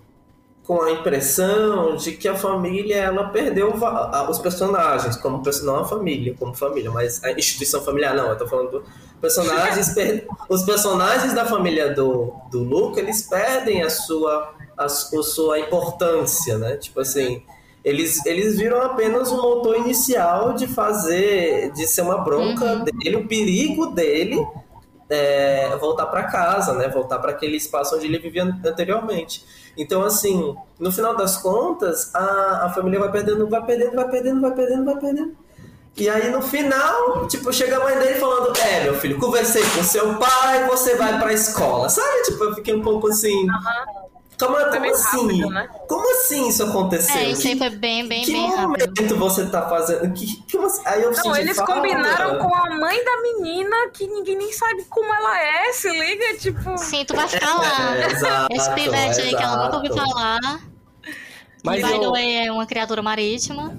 [0.70, 3.74] com a impressão de que a família ela perdeu
[4.28, 8.28] os personagens como não a família como família, mas a instituição familiar não.
[8.28, 8.84] Eu tô falando do
[9.20, 14.88] personagens, per- os personagens da família do, do Luca eles perdem a sua a, a
[14.88, 16.76] sua importância, né?
[16.76, 17.42] Tipo assim.
[17.82, 23.26] Eles, eles viram apenas um motor inicial de fazer, de ser uma bronca dele, o
[23.26, 24.46] perigo dele
[25.10, 26.88] é, voltar para casa, né?
[26.88, 29.44] Voltar para aquele espaço onde ele vivia anteriormente.
[29.76, 34.40] Então, assim, no final das contas, a, a família vai perdendo, vai perdendo, vai perdendo,
[34.40, 35.36] vai perdendo, vai perdendo.
[35.96, 39.82] E aí, no final, tipo, chega a mãe dele falando: É, meu filho, conversei com
[39.82, 41.88] seu pai, você vai pra escola.
[41.88, 42.22] Sabe?
[42.22, 43.46] Tipo, eu fiquei um pouco assim.
[43.46, 44.10] Como,
[44.46, 45.16] Foi como meio assim?
[45.26, 45.68] rápido, né?
[45.88, 47.14] Como assim isso aconteceu?
[47.16, 49.16] É, isso aí Que- foi bem, bem, que bem momento rápido.
[49.18, 50.12] você tá fazendo?
[50.14, 50.80] Que, que você...
[50.86, 51.72] Aí eu Não, eles falta.
[51.74, 56.36] combinaram com a mãe da menina que ninguém nem sabe como ela é, se liga,
[56.38, 56.76] tipo.
[56.78, 57.96] Sim, tu vai ficar lá.
[57.96, 60.38] É, exato, Esse pivete aí que ela nunca ouviu falar.
[61.62, 63.76] Mas Mas by the eu- way, é uma criatura marítima.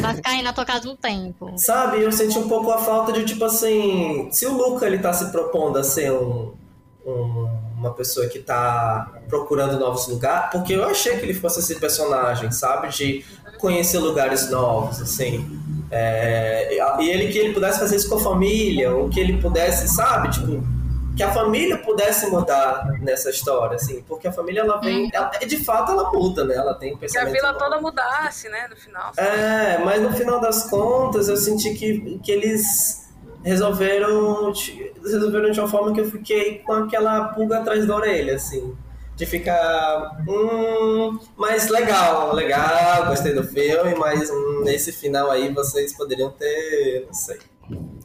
[0.00, 1.52] Vai ficar aí na tua casa um tempo.
[1.58, 5.12] Sabe, eu senti um pouco a falta de, tipo assim, se o Luca ele tá
[5.12, 6.52] se propondo a ser um,
[7.06, 7.48] um-
[7.82, 12.50] uma pessoa que tá procurando novos lugares, porque eu achei que ele fosse esse personagem,
[12.52, 13.24] sabe, de
[13.58, 15.60] conhecer lugares novos, assim.
[15.90, 19.88] É, e ele que ele pudesse fazer isso com a família, ou que ele pudesse,
[19.88, 20.62] sabe, tipo,
[21.16, 25.62] que a família pudesse mudar nessa história, assim, porque a família ela vem, ela- de
[25.62, 26.54] fato ela muda, né?
[26.54, 29.12] Ela tem Que a pensamento vila toda mudasse, né, no final.
[29.18, 33.11] é, mas no final das contas eu senti que, que eles
[33.42, 38.36] resolveram de- resolveram de uma forma que eu fiquei com aquela pulga atrás da orelha,
[38.36, 38.74] assim.
[39.16, 40.22] De ficar.
[40.26, 47.04] Hum, mas legal, legal, gostei do filme, mas hum, nesse final aí vocês poderiam ter.
[47.06, 47.38] não sei.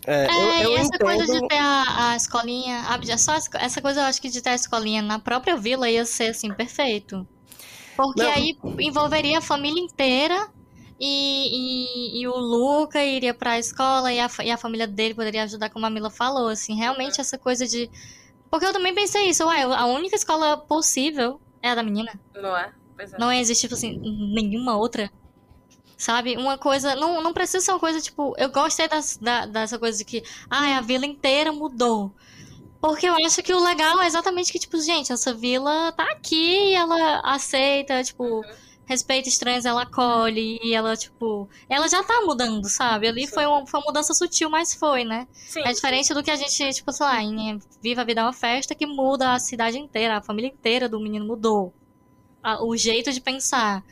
[0.05, 0.99] É, É, eu, eu e essa entendo.
[1.05, 2.83] coisa de ter a, a escolinha.
[2.87, 5.55] ah, já Só essa- essa coisa eu acho que de ter a escolinha na própria
[5.57, 7.25] vila ia ser assim, perfeito.
[7.95, 8.31] Porque Não.
[8.31, 10.49] aí envolveria a família inteira
[10.99, 15.43] e, e, e o Luca iria pra escola e a, e a família dele poderia
[15.43, 17.89] ajudar, como a Mila falou, assim, realmente essa coisa de.
[18.49, 22.19] Porque eu também pensei isso, uai, a única escola possível é a da menina.
[22.33, 22.73] Não é?
[22.95, 23.17] Pois é.
[23.19, 23.99] Não existe, tipo assim,
[24.33, 25.11] nenhuma outra.
[25.95, 26.35] Sabe?
[26.37, 26.95] Uma coisa.
[26.95, 28.33] Não, não precisa ser uma coisa, tipo.
[28.37, 30.23] Eu gostei das, da, dessa coisa de que.
[30.49, 32.11] Ai, a vila inteira mudou.
[32.79, 36.69] Porque eu acho que o legal é exatamente que, tipo, gente, essa vila tá aqui
[36.69, 38.43] e ela aceita, tipo.
[38.87, 41.47] Respeita estranhos, ela acolhe e ela, tipo.
[41.69, 43.07] Ela já tá mudando, sabe?
[43.07, 43.33] Ali Sim.
[43.33, 45.27] foi uma, foi uma mudança sutil, mas foi, né?
[45.33, 45.61] Sim.
[45.65, 48.33] É diferente do que a gente, tipo, sei lá, em Viva a Vida é uma
[48.33, 51.73] festa que muda a cidade inteira, a família inteira do menino mudou.
[52.41, 53.83] A- o jeito de pensar.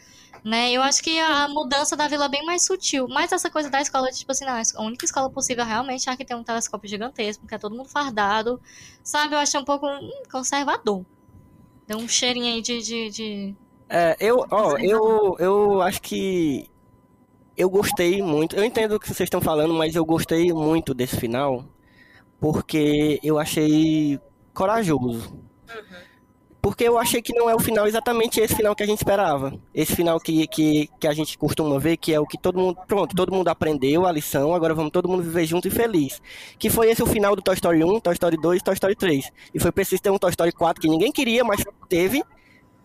[0.44, 0.72] Né?
[0.72, 3.08] Eu acho que a mudança da vila é bem mais sutil.
[3.10, 6.12] Mas essa coisa da escola, de, tipo assim, não, a única escola possível realmente é
[6.12, 8.62] a que tem um telescópio gigantesco, porque é todo mundo fardado.
[9.04, 9.34] Sabe?
[9.36, 11.04] Eu achei um pouco hum, conservador.
[11.88, 12.82] Deu um cheirinho aí de.
[12.82, 13.56] de, de...
[13.90, 16.70] É, eu, ó, eu, eu acho que
[17.56, 18.56] eu gostei muito.
[18.56, 21.66] Eu entendo o que vocês estão falando, mas eu gostei muito desse final
[22.40, 24.20] porque eu achei
[24.54, 25.34] corajoso.
[25.34, 26.06] Uhum.
[26.66, 29.54] Porque eu achei que não é o final exatamente esse final que a gente esperava.
[29.72, 32.80] Esse final que, que, que a gente costuma ver, que é o que todo mundo.
[32.88, 36.20] Pronto, todo mundo aprendeu a lição, agora vamos todo mundo viver junto e feliz.
[36.58, 39.32] Que foi esse o final do Toy Story 1, Toy Story 2 Toy Story 3.
[39.54, 42.24] E foi preciso ter um Toy Story 4 que ninguém queria, mas teve.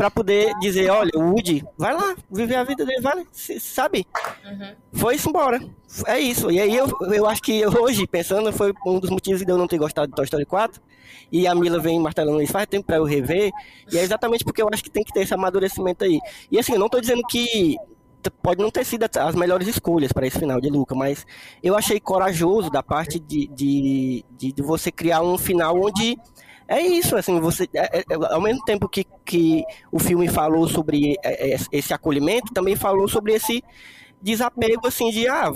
[0.00, 4.06] Pra poder dizer, olha, o Woody, vai lá, viver a vida dele, vai, se- sabe?
[4.42, 4.74] Uhum.
[4.94, 5.60] Foi-se embora.
[6.06, 6.50] É isso.
[6.50, 9.66] E aí eu, eu acho que hoje, pensando, foi um dos motivos de eu não
[9.66, 10.80] ter gostado de Toy Story 4.
[11.30, 13.50] E a Mila vem martelando isso faz tempo pra eu rever.
[13.92, 16.18] E é exatamente porque eu acho que tem que ter esse amadurecimento aí.
[16.50, 17.76] E assim, eu não tô dizendo que
[18.42, 21.26] pode não ter sido as melhores escolhas para esse final de Luca, mas
[21.62, 26.16] eu achei corajoso da parte de, de, de, de você criar um final onde
[26.76, 30.68] é isso, assim, você é- é- é- ao mesmo tempo que, que o filme falou
[30.68, 33.62] sobre é, é, esse acolhimento, também falou sobre esse
[34.22, 35.50] desapego, assim, de ah,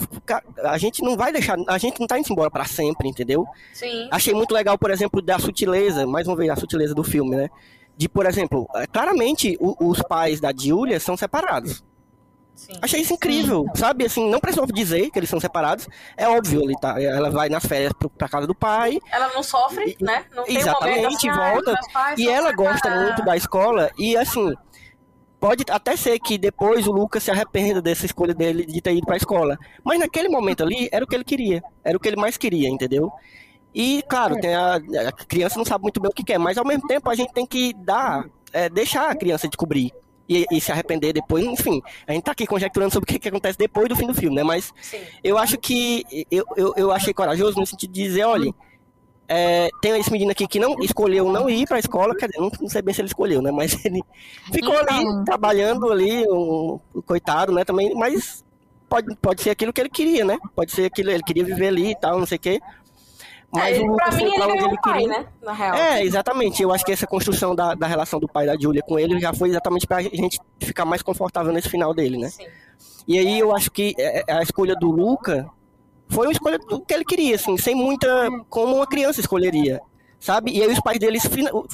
[0.65, 3.47] a gente não vai deixar, a gente não tá indo embora para sempre, entendeu?
[3.73, 4.09] Sim.
[4.11, 7.49] Achei muito legal, por exemplo, da sutileza, mais uma vez, a sutileza do filme, né?
[7.97, 11.85] De, por exemplo, claramente o- os pais da Julia são separados.
[12.55, 12.75] Sim.
[12.81, 14.05] Achei isso incrível, sabe?
[14.07, 15.89] Assim, não precisou dizer que eles são separados.
[16.17, 18.99] É óbvio, ele tá, ela vai nas férias pro- pra casa do pai.
[19.11, 20.25] Ela não sofre, E- né?
[20.35, 23.37] Não tem exatamente, momento assim, "Ai, volta, meus pais E ela gosta separados." muito da
[23.37, 23.91] escola.
[23.99, 24.55] E assim,
[25.41, 29.05] pode até ser que depois o Lucas se arrependa dessa escolha dele de ter ido
[29.07, 29.59] pra escola.
[29.85, 31.63] Mas naquele momento ali, era o que ele queria.
[31.85, 33.13] Era o que ele mais queria, entendeu?
[33.75, 36.65] E, claro, tem a, a criança não sabe muito bem o que quer, mas ao
[36.65, 39.93] mesmo tempo a gente tem que dar, é, deixar a criança descobrir.
[40.29, 41.83] E, e se arrepender depois, enfim.
[42.07, 44.35] A gente tá aqui conjecturando sobre o que, que acontece depois do fim do filme,
[44.35, 44.43] né?
[44.43, 44.99] Mas Sim.
[45.23, 48.51] eu acho que eu, eu, eu achei corajoso no sentido de dizer, olha,
[49.29, 52.51] é, tem esse menino aqui que não escolheu não ir pra escola, quer dizer, não,
[52.61, 53.51] não sei bem se ele escolheu, né?
[53.51, 54.03] Mas ele
[54.53, 55.25] ficou ali, Então.
[55.25, 57.65] trabalhando ali, um, um coitado, né?
[57.65, 58.45] Também, mas
[58.89, 60.39] pode, pode ser aquilo que ele queria, né?
[60.55, 62.61] Pode ser aquilo, ele queria viver ali e tal, não sei o quê.
[63.55, 65.09] Mas É, o pra Lucas mim, foi pra onde ganhou ele o pai, queria.
[65.09, 65.27] né?
[65.43, 65.75] Na real.
[65.77, 66.63] É, exatamente.
[66.63, 69.33] Eu acho que essa construção da, da relação do pai da Julia com ele já
[69.33, 72.29] foi exatamente pra gente ficar mais confortável nesse final dele, né?
[72.29, 72.47] Sim.
[73.07, 75.49] E aí eu acho que é, a escolha do Luca
[76.09, 78.09] foi uma escolha do que ele queria, assim, sem muita.
[78.49, 79.81] como uma criança escolheria.
[80.19, 80.53] Sabe?
[80.53, 81.23] E aí os pais deles,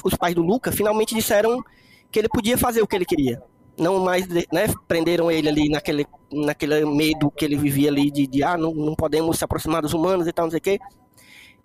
[0.03, 1.63] os pais do Luca, finalmente disseram
[2.11, 3.41] que ele podia fazer o que ele queria.
[3.77, 8.43] Não mais, né, prenderam ele ali naquele, naquele medo que ele vivia ali de, de
[8.43, 10.79] ah, não, não podemos se aproximar dos humanos e tal, não sei o quê.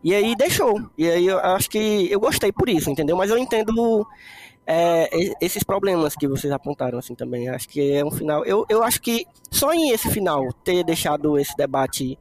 [0.07, 0.89] E aí deixou.
[0.97, 3.17] E aí eu acho que eu gostei por isso, entendeu?
[3.17, 4.07] Mas eu entendo
[4.65, 5.11] é,
[5.41, 7.49] esses problemas que vocês apontaram assim também.
[7.49, 8.45] Acho que é um final.
[8.45, 12.17] Eu, eu acho que só em esse final ter deixado esse debate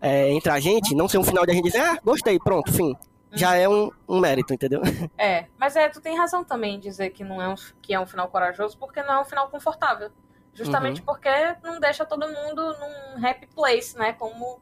[0.00, 2.72] é, entre a gente, não ser um final de a gente dizer, ah, gostei, pronto,
[2.72, 2.96] fim.
[3.32, 4.80] Já é um, um mérito, entendeu?
[5.18, 8.00] É, mas é, tu tem razão também em dizer que não é um, que é
[8.00, 10.10] um final corajoso, porque não é um final confortável.
[10.54, 11.28] Justamente porque
[11.62, 14.14] não deixa todo mundo num happy place, né?
[14.14, 14.58] Como,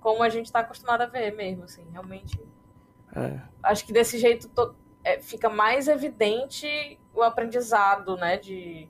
[0.00, 2.40] como a gente tá acostumado a ver mesmo, assim, realmente.
[3.14, 3.40] É.
[3.62, 4.74] Acho que desse jeito to-
[5.04, 8.36] é, fica mais evidente o aprendizado, né?
[8.36, 8.88] De,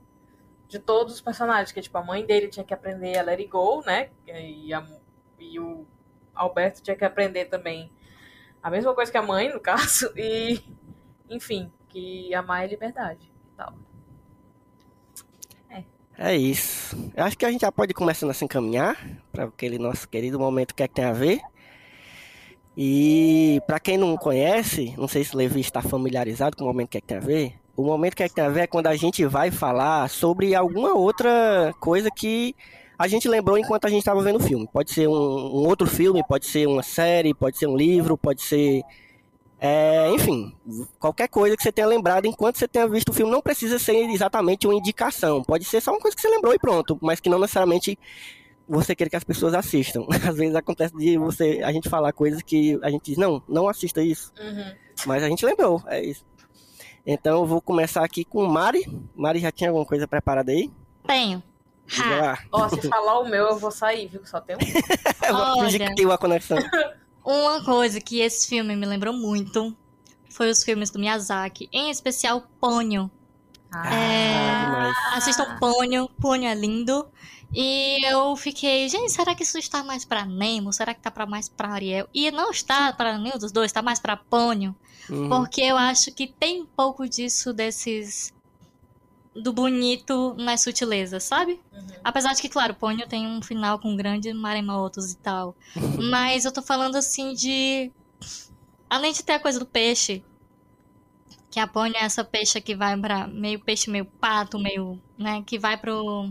[0.68, 1.72] de todos os personagens.
[1.72, 4.10] Que, tipo, a mãe dele tinha que aprender a let it go, né?
[4.26, 4.86] E, a-
[5.38, 5.86] e o
[6.34, 7.90] Alberto tinha que aprender também
[8.62, 10.12] a mesma coisa que a mãe, no caso.
[10.16, 10.60] E,
[11.28, 13.74] enfim, que amar é liberdade e tal.
[16.18, 16.96] É isso.
[17.14, 18.96] Eu acho que a gente já pode ir começando a se encaminhar
[19.30, 21.40] para aquele nosso querido momento que é que tem a ver.
[22.74, 26.88] E para quem não conhece, não sei se o Levi está familiarizado com o momento
[26.88, 27.54] que é que tem a ver.
[27.76, 30.54] O momento que é que tem a ver é quando a gente vai falar sobre
[30.54, 32.56] alguma outra coisa que
[32.98, 34.66] a gente lembrou enquanto a gente estava vendo o filme.
[34.72, 38.42] Pode ser um, um outro filme, pode ser uma série, pode ser um livro, pode
[38.42, 38.82] ser
[39.58, 40.54] é, enfim,
[40.98, 43.94] qualquer coisa que você tenha lembrado enquanto você tenha visto o filme não precisa ser
[44.10, 45.42] exatamente uma indicação.
[45.42, 47.98] Pode ser só uma coisa que você lembrou e pronto, mas que não necessariamente
[48.68, 50.04] você quer que as pessoas assistam.
[50.28, 53.68] Às vezes acontece de você a gente falar coisas que a gente diz, não, não
[53.68, 54.32] assista isso.
[54.38, 54.74] Uhum.
[55.06, 56.24] Mas a gente lembrou, é isso.
[57.06, 58.84] Então eu vou começar aqui com Mari.
[59.14, 60.70] Mari já tinha alguma coisa preparada aí?
[61.06, 61.42] Tenho.
[62.50, 64.20] Ó, se falar o meu, eu vou sair, viu?
[64.26, 64.58] Só tem um.
[65.26, 65.90] Eu vou fingir Olha.
[65.90, 66.58] que caiu a conexão.
[67.26, 69.76] Uma coisa que esse filme me lembrou muito
[70.30, 73.10] foi os filmes do Miyazaki, em especial Ponyo.
[73.72, 74.96] Ah, demais.
[75.12, 77.04] Assistam Ponyo, Ponyo é lindo.
[77.52, 80.72] E eu fiquei, gente, será que isso está mais pra Nemo?
[80.72, 82.08] Será que tá pra mais pra Ariel?
[82.14, 84.74] E não está pra nenhum dos dois, tá mais pra Ponyo.
[85.10, 85.28] Uhum.
[85.28, 88.32] Porque eu acho que tem um pouco disso desses.
[89.42, 91.60] Do bonito nas sutilezas, sabe?
[91.72, 91.86] Uhum.
[92.02, 95.54] Apesar de que, claro, Ponyo tem um final com grandes maremotos e tal.
[96.10, 97.90] Mas eu tô falando assim de.
[98.88, 100.24] Além de ter a coisa do peixe.
[101.50, 103.26] Que a Ponyo é essa peixe que vai pra.
[103.26, 105.00] meio peixe, meio pato, meio.
[105.18, 105.42] né?
[105.46, 106.30] Que vai pro.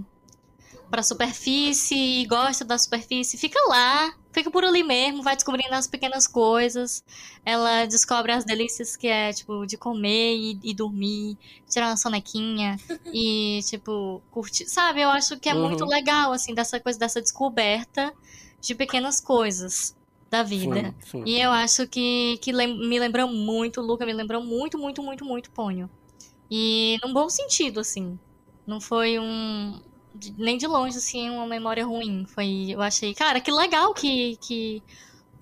[0.90, 3.38] Pra superfície e gosta da superfície.
[3.38, 4.14] Fica lá.
[4.32, 7.04] Fica por ali mesmo, vai descobrindo as pequenas coisas.
[7.46, 11.38] Ela descobre as delícias que é, tipo, de comer e, e dormir,
[11.70, 12.76] tirar uma sonequinha
[13.14, 14.66] e, tipo, curtir.
[14.68, 15.62] Sabe, eu acho que é Uhum.
[15.62, 18.14] muito legal, assim, dessa coisa, dessa descoberta
[18.62, 19.96] de pequenas coisas
[20.30, 20.94] da vida.
[21.02, 21.24] Sim, sim.
[21.26, 25.24] E eu acho que, que lem- me lembrou muito, Luca me lembrou muito, muito, muito,
[25.24, 25.90] muito Ponyo.
[26.50, 28.20] E num bom sentido, assim.
[28.68, 29.82] Não foi um.
[30.38, 32.26] Nem de longe, assim, uma memória ruim.
[32.26, 32.68] Foi.
[32.70, 34.38] Eu achei, cara, que legal que.
[34.38, 34.82] que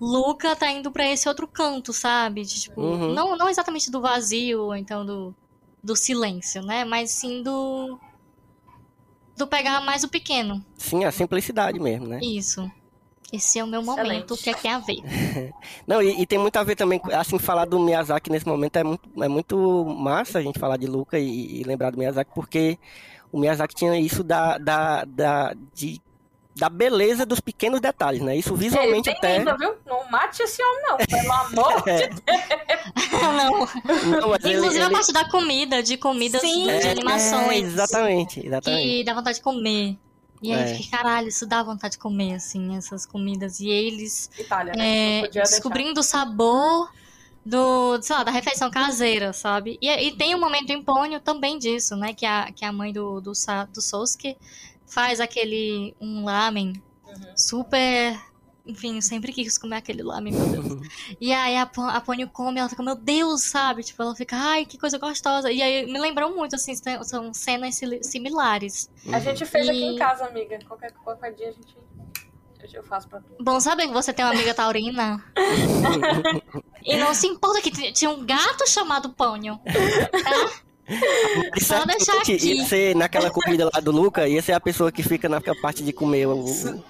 [0.00, 2.42] Luca tá indo pra esse outro canto, sabe?
[2.42, 3.14] De, tipo, Uhum.
[3.14, 5.34] não, não exatamente do vazio, ou então do,
[5.82, 6.84] do silêncio, né?
[6.84, 7.98] Mas sim do.
[9.36, 10.64] Do pegar mais o pequeno.
[10.76, 12.20] Sim, a simplicidade mesmo, né?
[12.22, 12.70] Isso.
[13.32, 14.06] Esse é o meu Excelente.
[14.06, 14.98] momento, o que é que tem a ver?
[15.88, 18.84] Não, e, e tem muito a ver também, assim, falar do Miyazaki nesse momento é
[18.84, 22.78] muito, é muito massa a gente falar de Luca e, e lembrar do Miyazaki, porque
[23.34, 26.00] o Miyazaki tinha isso da, da, da, de,
[26.54, 28.36] da beleza dos pequenos detalhes, né?
[28.36, 29.56] Isso visualmente Ele tem até.
[29.56, 29.74] viu?
[29.84, 30.96] Não mate esse homem, não.
[30.98, 32.10] Pelo amor de É,
[33.34, 34.20] não.
[34.20, 36.62] não, mas ele- Inclusive a ele- parte da comida, de comidas Sim.
[36.64, 37.64] de é, animações.
[37.64, 38.82] exatamente, exatamente.
[38.98, 39.96] Que dá vontade de comer.
[40.42, 40.64] E aí É.
[40.72, 43.60] eu fiquei, caralho, isso dá vontade de comer, assim, essas comidas.
[43.60, 45.18] E eles Itália, né?
[45.18, 45.50] é, podia deixar.
[45.56, 46.90] descobrindo o sabor
[47.44, 49.78] do, sei lá, da refeição caseira, sabe?
[49.80, 52.14] E, e tem um momento em Ponyo também disso, né?
[52.14, 53.32] Que a, que a mãe do, do,
[53.72, 54.36] do Sosuke
[54.86, 56.72] faz aquele, um lamen
[57.06, 57.36] Uhum.
[57.36, 58.18] super...
[58.66, 60.88] Enfim, sempre quis comer aquele lamen, meu Deus.
[61.20, 63.82] E aí a, a Ponyo come, ela fica, meu Deus, sabe?
[63.82, 65.52] Tipo, ela fica, ai, que coisa gostosa.
[65.52, 68.90] E aí me lembrou muito, assim, são- cenas similares.
[69.12, 70.58] A gente fez aqui em E- casa, amiga.
[70.66, 71.76] Qualquer, qualquer dia a gente.
[72.72, 73.26] Eu faço pra tu.
[73.40, 75.22] Bom saber que você tem uma amiga taurina.
[76.84, 79.60] e não se importa que tinha um gato chamado Ponyo.
[81.56, 82.54] Isso Só deixar que aqui.
[82.56, 85.82] Ia ser naquela comida lá do Luca, ia ser a pessoa que fica na parte
[85.82, 86.44] de comer o,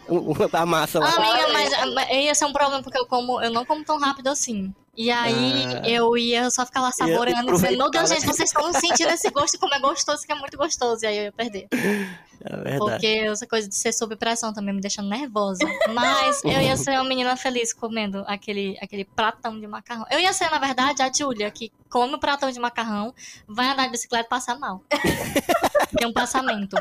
[0.08, 1.10] o- o- a massa lá.
[1.14, 4.28] Amiga, mas mas ia ser um problema porque eu como, eu não como tão rápido
[4.28, 4.74] assim.
[4.96, 5.88] E aí Ah.
[5.88, 8.32] eu ia só ficar lá saboreando, dizendo, meu Deus, aproveitar, gente, né?
[8.32, 11.04] vocês estão sentindo esse gosto, como é gostoso, que é muito gostoso.
[11.04, 11.66] E aí eu ia perder.
[11.72, 12.78] É verdade.
[12.78, 15.64] Porque essa coisa de ser sob pressão também me deixa nervosa.
[15.92, 20.04] Mas eu ia ser uma menina feliz comendo aquele, aquele pratão de macarrão.
[20.10, 23.14] Eu ia ser, na verdade, a Júlia, que come o pratão de macarrão,
[23.48, 24.82] vai andar de bicicleta e passa mal.
[25.96, 26.76] Tem um passamento.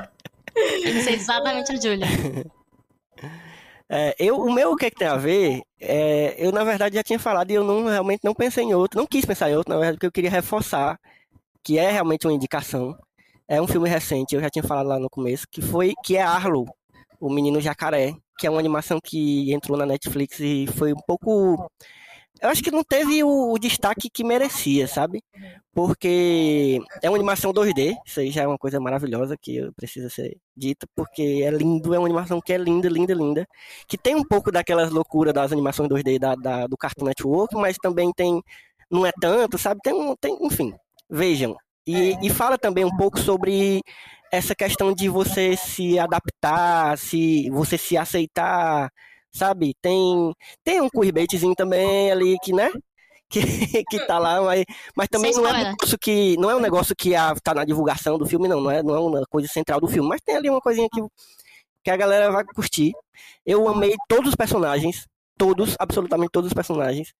[0.54, 2.08] Tem que ser exatamente a Júlia.
[3.90, 6.96] É, eu, o meu o que, é que tem a ver, é, eu na verdade
[6.96, 9.56] já tinha falado e eu não realmente não pensei em outro, não quis pensar em
[9.56, 10.98] outro, na verdade, porque eu queria reforçar
[11.64, 12.98] que é realmente uma indicação.
[13.48, 16.22] É um filme recente, eu já tinha falado lá no começo, que foi que é
[16.22, 16.66] Arlo,
[17.20, 21.70] o menino jacaré, que é uma animação que entrou na Netflix e foi um pouco
[22.42, 25.24] eu acho que não teve o, o, destaque que merecia, sabe?
[25.74, 30.38] Porque é uma animação 2D, isso aí já é uma coisa maravilhosa que precisa ser
[30.56, 33.48] dita, porque é lindo, é uma animação que é linda, linda, linda.
[33.88, 37.78] Que tem um pouco daquelas loucuras das animações 2D da, da, do Cartoon Network, mas
[37.78, 38.42] também tem.
[38.92, 39.80] Não é tanto, sabe?
[39.84, 40.74] Tem, um, tem enfim,
[41.10, 41.56] vejam.
[41.88, 43.82] E, e fala também um pouco sobre
[44.32, 48.90] essa questão de você se adaptar, se você se aceitar
[49.34, 49.74] sabe?
[49.82, 50.34] Tem,
[50.64, 52.70] tem um queerbaitzinho também ali que, né?
[53.30, 53.42] Que,
[53.90, 54.64] que tá lá, mas,
[54.96, 57.66] mas também não é, um negócio que, não é um negócio que a, tá na
[57.66, 60.36] divulgação do filme, não, não é, não é uma coisa central do filme, mas tem
[60.36, 61.02] ali uma coisinha que,
[61.84, 62.92] que a galera vai curtir.
[63.46, 65.08] Eu amei todos os personagens,
[65.38, 67.14] todos, absolutamente todos os personagens.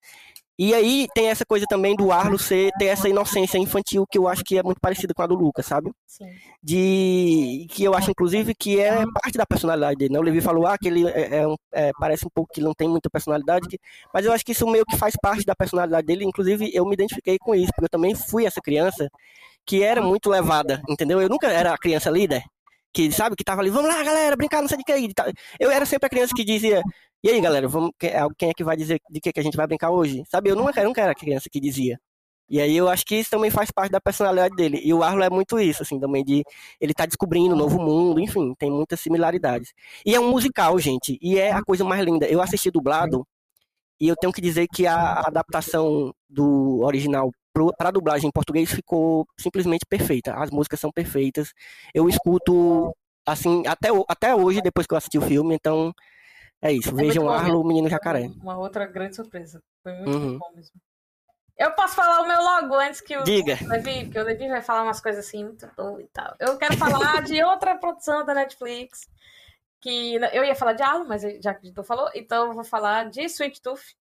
[0.56, 4.28] E aí tem essa coisa também do Arlo ser, ter essa inocência infantil que eu
[4.28, 5.90] acho que é muito parecida com a do Lucas, sabe?
[6.06, 6.26] Sim.
[6.62, 10.18] De que eu acho inclusive que é parte da personalidade dele, né?
[10.20, 12.88] O Levi falou ah, que ele é, é, é, parece um pouco que não tem
[12.88, 13.80] muita personalidade, que...
[14.12, 16.94] mas eu acho que isso meio que faz parte da personalidade dele, inclusive eu me
[16.94, 19.08] identifiquei com isso, porque eu também fui essa criança
[19.66, 21.20] que era muito levada, entendeu?
[21.20, 22.44] Eu nunca era a criança líder,
[22.92, 24.92] que sabe, que tava ali, vamos lá, galera, brincar, não sei de que.
[25.58, 26.80] Eu era sempre a criança que dizia,
[27.24, 27.90] e aí, galera, vamos,
[28.36, 30.22] quem é que vai dizer de que, que a gente vai brincar hoje?
[30.28, 31.98] Sabe, eu nunca, nunca era a criança que dizia.
[32.50, 34.78] E aí eu acho que isso também faz parte da personalidade dele.
[34.84, 36.44] E o Arlo é muito isso, assim, também de
[36.78, 39.72] ele tá descobrindo um novo mundo, enfim, tem muitas similaridades.
[40.04, 42.26] E é um musical, gente, e é a coisa mais linda.
[42.28, 43.26] Eu assisti dublado
[44.00, 47.30] e eu tenho que dizer que a adaptação do original
[47.78, 50.34] para dublagem em português ficou simplesmente perfeita.
[50.34, 51.52] As músicas são perfeitas.
[51.94, 52.94] Eu escuto
[53.26, 55.94] assim até, até hoje depois que eu assisti o filme, então
[56.64, 58.30] é isso, é vejam Arlo, o Menino Jacaré.
[58.40, 59.62] Uma outra grande surpresa.
[59.82, 60.38] Foi muito uhum.
[60.38, 60.80] bom mesmo.
[61.58, 63.58] Eu posso falar o meu logo antes que o Diga.
[63.68, 66.34] Levi, porque o Levi vai falar umas coisas assim muito boas e tal.
[66.40, 69.06] Eu quero falar de outra produção da Netflix.
[69.78, 73.10] Que eu ia falar de Arlo, mas já que tu falou, então eu vou falar
[73.10, 73.94] de Sweet Tooth.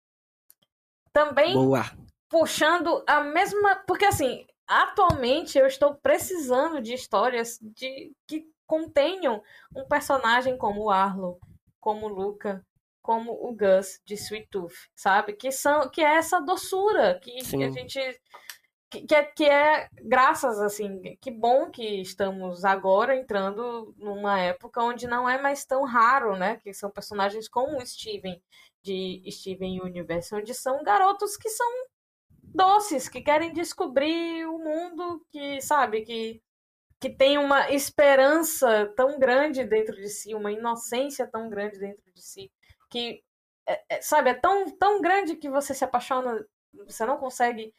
[1.11, 1.83] Também Boa.
[2.29, 3.75] puxando a mesma.
[3.85, 9.43] Porque assim, atualmente eu estou precisando de histórias de que contenham
[9.75, 11.37] um personagem como o Arlo
[11.83, 12.65] como o Luca,
[13.01, 15.33] como o Gus de Sweet Tooth, sabe?
[15.33, 17.99] Que são que é essa doçura que, que a gente
[18.89, 25.07] que, é, que é graças assim, que bom que estamos agora entrando numa época onde
[25.07, 26.57] não é mais tão raro, né?
[26.63, 28.41] Que são personagens como o Steven
[28.81, 31.67] de Steven Universe, onde são garotos que são
[32.41, 36.41] doces, que querem descobrir o mundo, que sabe que
[37.03, 42.21] que tem uma esperança tão grande dentro de si, uma inocência tão grande dentro de
[42.21, 42.49] si,
[42.89, 43.21] que,
[43.67, 46.41] é, é, sabe, é tão, tão grande que você se apaixona,
[46.85, 47.75] você não consegue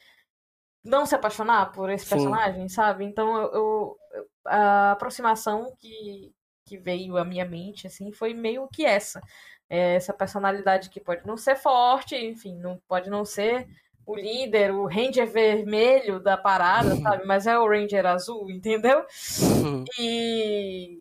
[0.84, 2.10] não se apaixonar por esse Sim.
[2.10, 3.06] personagem, sabe?
[3.06, 3.98] Então, eu, eu,
[4.44, 6.30] a aproximação que,
[6.66, 9.22] que veio à minha mente, assim, foi meio que essa.
[9.70, 13.66] É essa personalidade que pode não ser forte, enfim, não pode não ser
[14.06, 17.02] o líder, o Ranger vermelho da parada, uhum.
[17.02, 17.26] sabe?
[17.26, 19.04] Mas é o Ranger azul, entendeu?
[19.40, 19.84] Uhum.
[19.98, 20.98] E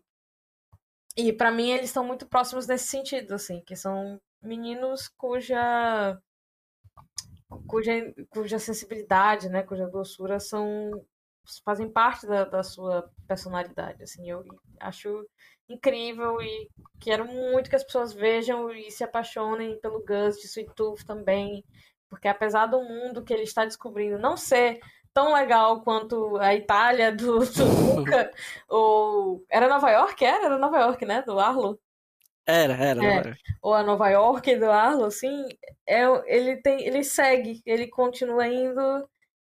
[1.16, 6.18] e para mim eles estão muito próximos nesse sentido, assim, que são meninos cuja
[7.66, 7.92] cuja,
[8.30, 10.90] cuja sensibilidade, né, cuja doçura são
[11.64, 14.42] fazem parte da, da sua personalidade, assim, eu
[14.80, 15.26] acho
[15.68, 16.68] incrível e
[17.00, 21.62] quero muito que as pessoas vejam e se apaixonem pelo Gus de Sweet Tooth também,
[22.14, 24.78] porque apesar do mundo que ele está descobrindo não ser
[25.12, 27.64] tão legal quanto a Itália do, do
[27.98, 28.30] Luca,
[28.68, 29.44] ou...
[29.50, 30.24] Era Nova York?
[30.24, 30.46] Era?
[30.46, 31.22] Era Nova York, né?
[31.22, 31.78] Do Arlo?
[32.46, 33.04] Era, era.
[33.04, 33.34] É.
[33.60, 35.48] Ou a Nova York do Arlo, assim,
[35.86, 39.08] é, ele, tem, ele segue, ele continua indo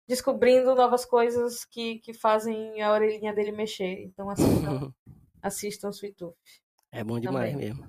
[0.09, 4.03] descobrindo novas coisas que, que fazem a orelhinha dele mexer.
[4.03, 4.93] Então assistam,
[5.41, 6.35] assistam Sweet Tooth.
[6.91, 7.69] É bom demais Também.
[7.69, 7.87] mesmo.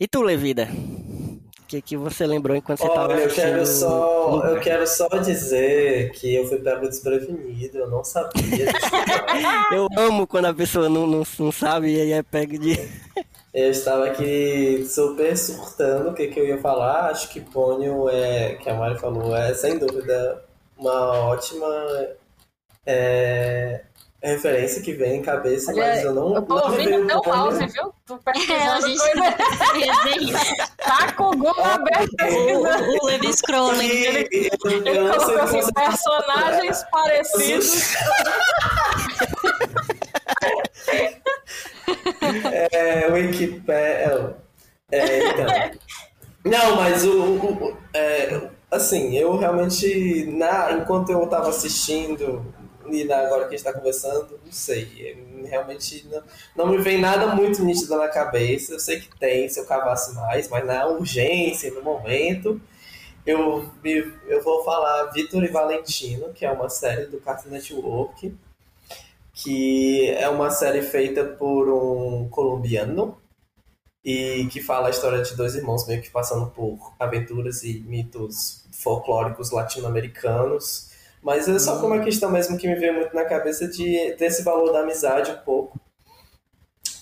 [0.00, 0.66] E tu, Levida?
[1.70, 6.34] Que, que você lembrou enquanto você estava eu quero só Eu quero só dizer que
[6.34, 8.72] eu fui pego desprevenido, eu não sabia.
[9.72, 12.76] eu amo quando a pessoa não, não, não sabe e aí é pego de...
[13.54, 17.10] Eu estava aqui super surtando o que, que eu ia falar.
[17.10, 20.44] Acho que Pônio é, que a Mari falou, é sem dúvida
[20.76, 21.66] uma ótima
[22.86, 23.82] é,
[24.22, 26.34] referência que vem em cabeça, Olha, mas eu não.
[26.34, 27.94] Eu tô não ouvindo teu mouse, viu?
[28.04, 30.66] Tu é, a gente coisa...
[30.76, 33.88] tá com o Google aberto O, o Levi Scrolling.
[33.88, 34.50] Ele, ele
[35.08, 37.94] colocou assim, personagens parecidos.
[42.72, 44.36] é, Wikipedia.
[44.92, 45.80] É, então.
[46.44, 47.22] Não, mas o.
[47.36, 52.44] o é, assim, eu realmente, na, enquanto eu estava assistindo
[52.84, 55.16] agora que a gente está conversando, não sei.
[55.44, 56.22] Realmente não,
[56.56, 58.72] não me vem nada muito nítido na cabeça.
[58.72, 62.60] Eu sei que tem, se eu cavasse mais, mas na urgência, no momento,
[63.26, 68.34] eu, me, eu vou falar Vitor e Valentino, que é uma série do Cartoon Network,
[69.32, 73.18] que é uma série feita por um colombiano
[74.04, 78.66] e que fala a história de dois irmãos meio que passando por aventuras e mitos
[78.72, 80.89] folclóricos latino-americanos.
[81.22, 84.26] Mas é só como uma questão mesmo que me veio muito na cabeça de ter
[84.26, 85.78] esse valor da amizade um pouco.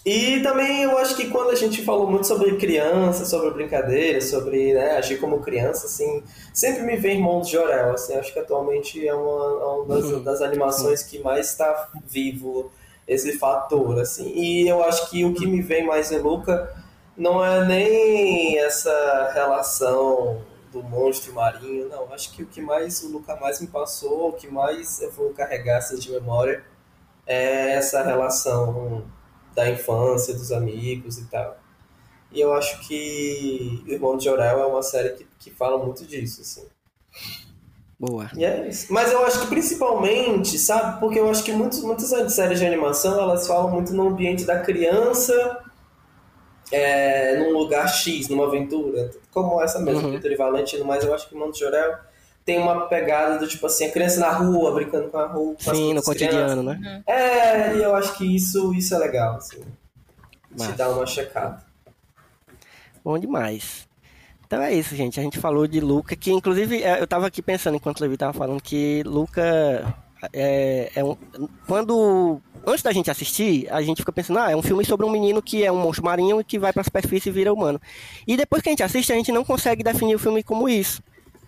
[0.04, 4.72] E também eu acho que quando a gente falou muito sobre criança, sobre brincadeira, sobre
[4.72, 6.22] né, agir como criança, assim,
[6.54, 10.04] sempre me vem Irmãos de Jorel, assim, acho que atualmente é uma, é uma das,
[10.06, 10.22] Uhum.
[10.22, 12.70] das animações que mais está vivo
[13.06, 14.32] esse fator, assim.
[14.34, 16.74] E eu acho que o que me vem mais em Luca
[17.16, 20.40] não é nem essa relação
[20.70, 22.12] do monstro marinho, não.
[22.12, 25.30] Acho que o que mais o Luca mais me passou, o que mais eu vou
[25.30, 26.64] carregar assim, de memória
[27.26, 29.04] é essa relação
[29.54, 31.58] da infância, dos amigos e tal.
[32.30, 36.42] E eu acho que Irmão de Jorel é uma série que, que fala muito disso,
[36.42, 36.66] assim.
[37.98, 38.30] Boa.
[38.36, 38.92] E é isso.
[38.92, 41.00] Mas eu acho que principalmente, sabe?
[41.00, 44.60] Porque eu acho que muitos, muitas séries de animação elas falam muito no ambiente da
[44.60, 45.34] criança,
[46.72, 50.12] é, num lugar X, numa aventura, como essa mesmo, Uhum.
[50.12, 51.96] Vitor e Valentino, mas eu acho que o Mundo de Jorel
[52.44, 55.54] tem uma pegada do tipo assim, a criança na rua, brincando com a rua.
[55.62, 56.80] com Sim, no cotidiano, crianças.
[56.80, 57.02] né?
[57.06, 59.62] É, e eu acho que isso, isso é legal, assim.
[60.56, 60.72] Massa.
[60.72, 61.62] Te dá uma checada.
[63.04, 63.86] Bom demais.
[64.46, 65.20] Então é isso, gente.
[65.20, 68.16] A gente falou de Luca, que inclusive é, eu tava aqui pensando enquanto o Levi
[68.16, 69.94] tava falando que Luca
[70.32, 71.16] é, é um.
[71.66, 72.40] Quando.
[72.66, 75.40] Antes da gente assistir, a gente fica pensando, ah, é um filme sobre um menino
[75.40, 77.80] que é um monstro marinho e que vai pra superfície e vira humano.
[78.26, 81.02] E depois que a gente assiste, a gente não consegue definir o filme como isso.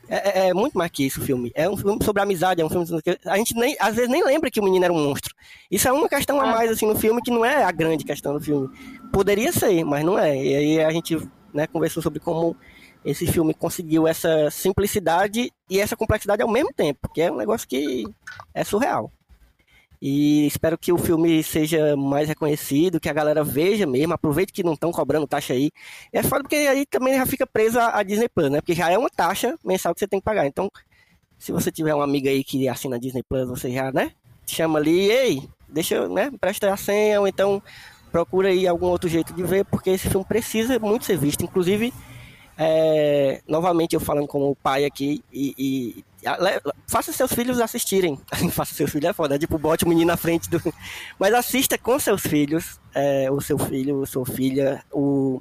[0.08, 1.52] É, é- é muito mais que isso o filme.
[1.54, 3.18] É um filme sobre amizade, é um filme sobre...
[3.24, 5.34] A gente nem, às vezes nem lembra que o menino era um monstro.
[5.70, 8.32] Isso é uma questão a mais assim no filme que não é a grande questão
[8.32, 8.68] do filme.
[9.12, 10.34] Poderia ser, mas não é.
[10.36, 11.16] E aí a gente
[11.52, 12.56] né, conversou sobre como
[13.04, 17.66] esse filme conseguiu essa simplicidade e essa complexidade ao mesmo tempo, que é um negócio
[17.66, 18.04] que
[18.54, 19.10] é surreal.
[20.02, 24.62] E espero que o filme seja mais reconhecido, que a galera veja mesmo, aproveite que
[24.62, 25.70] não estão cobrando taxa aí.
[26.10, 28.60] É foda porque aí também já fica preso a, Disney Plus, né?
[28.62, 30.46] Porque já é uma taxa mensal que você tem que pagar.
[30.46, 30.70] Então,
[31.38, 34.12] se você tiver uma amiga aí que assina a Disney Plus, você já, né?
[34.46, 36.30] Chama ali, ei, deixa né?
[36.40, 37.62] Presta a senha, ou então
[38.10, 41.44] procura aí algum outro jeito de ver, porque esse filme precisa muito ser visto.
[41.44, 41.92] Inclusive,
[42.62, 46.04] é, novamente eu falando como pai aqui, e, e
[46.86, 48.20] faça seus filhos assistirem.
[48.52, 50.60] faça seus filhos é foda, é tipo, bote o menino na frente do.
[51.18, 55.40] Mas assista com seus filhos, é, o seu filho, sua filha, o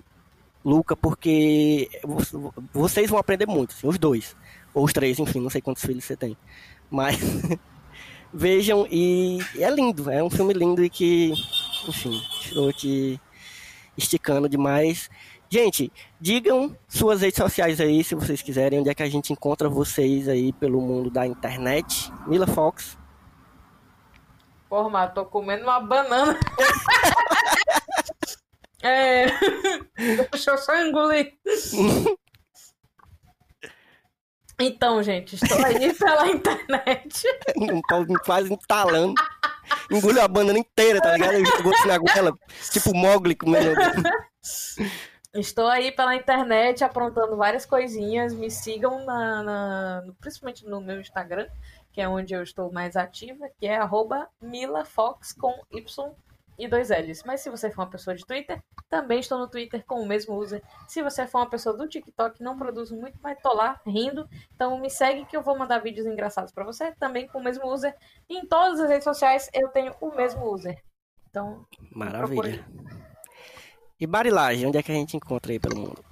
[0.64, 4.34] Luca, porque vo- vocês vão aprender muito, assim, os dois.
[4.74, 6.38] Ou os três, enfim, não sei quantos filhos você tem.
[6.90, 7.18] Mas
[8.34, 11.34] vejam e é lindo, é um filme lindo e que,
[11.86, 13.20] enfim, estou aqui
[13.98, 15.10] esticando demais.
[15.52, 19.68] Gente, digam suas redes sociais aí, se vocês quiserem, onde é que a gente encontra
[19.68, 22.14] vocês aí pelo mundo da internet.
[22.28, 22.96] Mila Fox.
[24.70, 26.38] Porra, mas tô comendo uma banana.
[28.84, 29.26] é.
[30.32, 31.34] Deixa eu só engolir.
[34.60, 37.24] Então, gente, estou aí pela internet.
[37.58, 39.16] Um pau quase entalando.
[39.90, 41.42] Engoliu a banana inteira, tá ligado?
[41.64, 42.32] Gosto na goela,
[42.72, 43.82] tipo Mogli comendo.
[45.34, 48.34] Estou aí pela internet aprontando várias coisinhas.
[48.34, 51.48] Me sigam na, na- principalmente no meu Instagram,
[51.92, 53.80] que é onde eu estou mais ativa, que é
[54.42, 56.16] milafox com Y
[56.58, 57.24] e dois L's.
[57.24, 60.36] Mas se você for uma pessoa de Twitter, também estou no Twitter com o mesmo
[60.36, 60.64] user.
[60.88, 64.28] Se você for uma pessoa do TikTok, não produzo muito, mas tô lá rindo.
[64.56, 67.72] Então me segue que eu vou mandar vídeos engraçados para você, também com o mesmo
[67.72, 67.96] user.
[68.28, 70.84] Em todas as redes sociais eu tenho o mesmo user.
[71.30, 72.66] Então, Maravilha.
[74.00, 76.04] E Barilage, onde é que a gente encontra aí pelo mundo?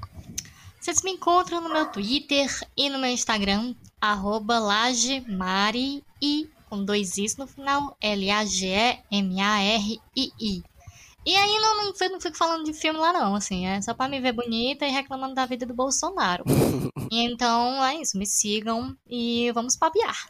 [0.80, 7.18] Vocês me encontram no meu Twitter e no meu Instagram, arroba lagemari e com dois
[7.18, 9.03] is no final, L-A-G-E-M-A-R-I-I.
[11.26, 13.93] E aí não, não, fico- não fico falando de filme lá não, assim, é só
[13.93, 16.43] pra me ver bonita e reclamando da vida do Bolsonaro.
[17.09, 20.27] Então é isso, me sigam e vamos papiar.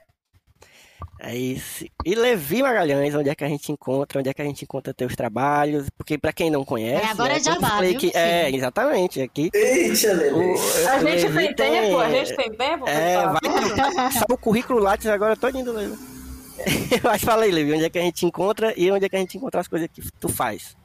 [1.20, 1.86] É isso.
[2.06, 4.20] E Levi Magalhães, onde é que a gente encontra?
[4.20, 5.90] Onde é que a gente encontra teus trabalhos?
[5.98, 7.06] Porque pra quem não conhece.
[7.06, 9.22] É, agora né, é eu falei viu, que, É, exatamente.
[9.22, 9.50] Aqui.
[9.54, 10.36] Eita, Lele.
[10.36, 10.54] o-
[10.90, 12.88] a gente Levi tem tempo, a gente tem tempo.
[12.88, 14.12] É, vai?
[14.12, 15.98] Sabe o currículo Lattes agora todo indo, Levi.
[17.04, 19.20] Mas fala aí, Levi, onde é que a gente encontra e onde é que a
[19.20, 20.76] gente encontra as coisas que tu faz?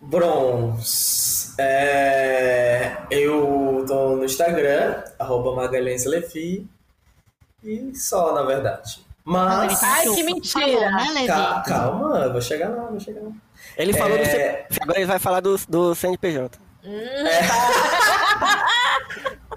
[0.00, 1.54] Brons.
[1.58, 6.66] É, eu tô no Instagram, arroba Magalhães Levi.
[7.62, 9.04] E só, na verdade.
[9.24, 9.80] Mas.
[9.80, 10.90] tá Ai, que mentira.
[10.90, 11.26] né, Levi?
[11.28, 13.30] Ca- Calma, eu vou chegar lá, vou chegar lá.
[13.76, 14.66] Ele falou do É.
[14.80, 16.58] Agora ele vai falar do, do CNPJ.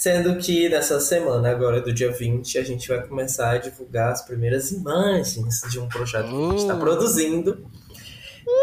[0.03, 4.21] Sendo que nessa semana, agora do dia 20, a gente vai começar a divulgar as
[4.21, 6.79] primeiras imagens de um projeto que a gente está Hum.
[6.79, 7.65] produzindo.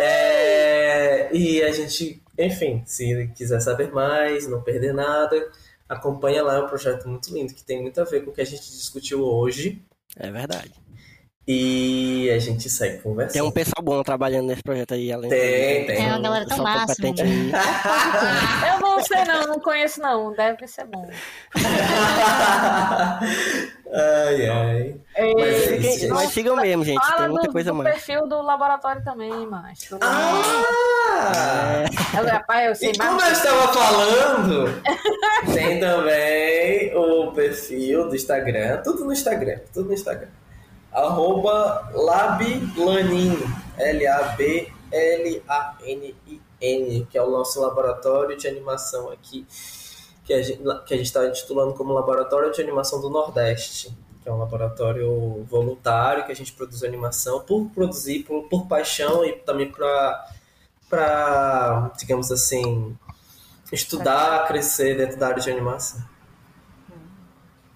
[0.02, 5.50] É, e a gente, enfim, se quiser saber mais, não perder nada,
[5.88, 8.42] acompanha lá, é um projeto muito lindo, que tem muito a ver com o que
[8.42, 9.82] a gente discutiu hoje.
[10.18, 10.74] É verdade.
[11.48, 13.32] E a gente segue conversando.
[13.32, 16.04] Tem um pessoal bom trabalhando nesse projeto aí, além Tem, tem.
[16.06, 17.30] É uma galera tão competente né?
[17.30, 17.50] aí.
[18.74, 20.32] Eu não sei não, não conheço não.
[20.34, 21.08] Deve ser bom.
[23.92, 24.94] ai, ai.
[25.16, 26.08] É, Mas é Fiquem- isso, gente.
[26.12, 27.00] Mas sigam mesmo, gente.
[27.04, 27.94] Fala Tem muita do, coisa do mais.
[27.94, 29.98] perfil do laboratório também, macho.
[30.02, 31.84] Ah!
[32.16, 33.10] Eu, rapaz, eu sei E mais.
[33.10, 34.82] como eu estava falando,
[35.54, 40.28] tem também o perfil do Instagram, tudo no Instagram, tudo no Instagram.
[40.92, 43.38] Arroba Lablanin,
[43.76, 44.66] L-A-B-L-A-N-I-N,
[47.10, 49.46] que é o nosso laboratório de animação aqui,
[50.24, 50.62] que a gente
[51.02, 56.36] está intitulando como Laboratório de Animação do Nordeste, que é um laboratório voluntário que a
[56.36, 60.28] gente produz animação por produzir, por, por paixão e também para
[60.90, 62.96] para, digamos assim,
[63.72, 66.02] estudar, crescer dentro da área de animação.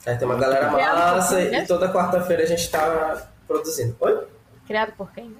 [0.07, 1.67] Aí tem uma galera Criado massa quem e mesmo?
[1.67, 3.97] toda quarta-feira a gente tá produzindo.
[4.01, 4.27] Oi?
[4.67, 5.35] Criado por quem?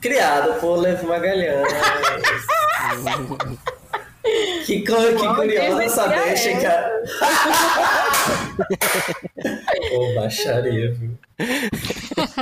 [0.00, 1.66] Criado por Levi Magalhães.
[4.66, 7.02] que, co- que Bom, curiosa quem essa deixa, cara.
[9.92, 11.18] Ô, baixaria, viu?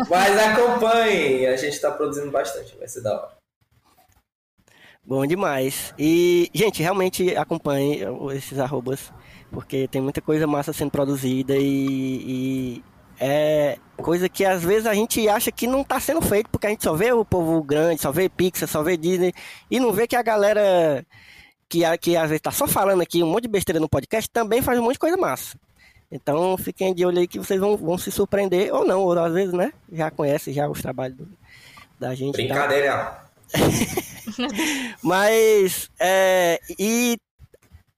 [0.09, 3.37] Mas acompanhem, a gente tá produzindo bastante, vai ser da hora.
[5.05, 5.95] Bom demais.
[5.99, 8.01] E, gente, realmente acompanhe
[8.35, 9.13] esses arrobas,
[9.51, 11.63] porque tem muita coisa massa sendo produzida e,
[12.79, 12.85] e
[13.19, 16.71] é coisa que às vezes a gente acha que não tá sendo feito, porque a
[16.71, 19.33] gente só vê o povo grande, só vê Pixar, só vê Disney,
[19.71, 21.05] e não vê que a galera
[21.69, 24.61] que, que às vezes tá só falando aqui um monte de besteira no podcast também
[24.63, 25.57] faz um monte de coisa massa.
[26.11, 29.33] Então fiquem de olho aí que vocês vão, vão se surpreender, ou não, ou às
[29.33, 29.73] vezes, né?
[29.91, 31.29] Já conhecem já os trabalhos do-
[31.99, 32.37] da gente.
[32.37, 32.47] tal.
[32.47, 33.25] Brincadeira.
[35.03, 37.17] Mas, é, e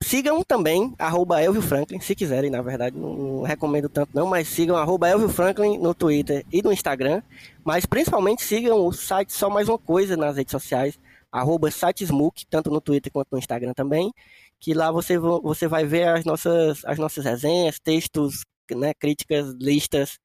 [0.02, 4.48] sigam também, arroba Elvio Franklin, se quiserem, na verdade, não, não recomendo tanto não, mas
[4.48, 7.22] sigam arroba Elvio Franklin no Twitter e no Instagram,
[7.64, 10.98] mas principalmente sigam o site Só Mais Uma Coisa nas redes sociais,
[11.30, 14.12] arroba sitesmook, tanto no Twitter quanto no Instagram também,
[14.60, 19.52] que lá você, vo- você vai ver as nossas, as nossas resenhas, textos, né, críticas,
[19.60, 20.18] listas,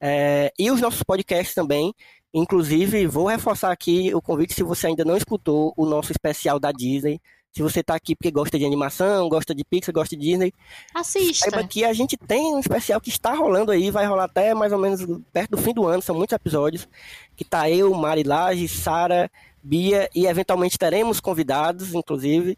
[0.00, 1.92] é, e os nossos podcasts também,
[2.32, 6.70] Inclusive, vou reforçar aqui o convite se você ainda não escutou o nosso especial da
[6.70, 7.20] Disney.
[7.52, 10.52] Se você está aqui porque gosta de animação, gosta de Pixar, gosta de Disney,
[10.94, 11.50] Assista.
[11.50, 14.72] saiba que a gente tem um especial que está rolando aí, vai rolar até mais
[14.72, 15.00] ou menos
[15.32, 16.86] perto do fim do ano, são muitos episódios,
[17.34, 19.30] que tá eu, Mari Laje, Sara,
[19.62, 22.56] Bia e eventualmente teremos convidados, inclusive,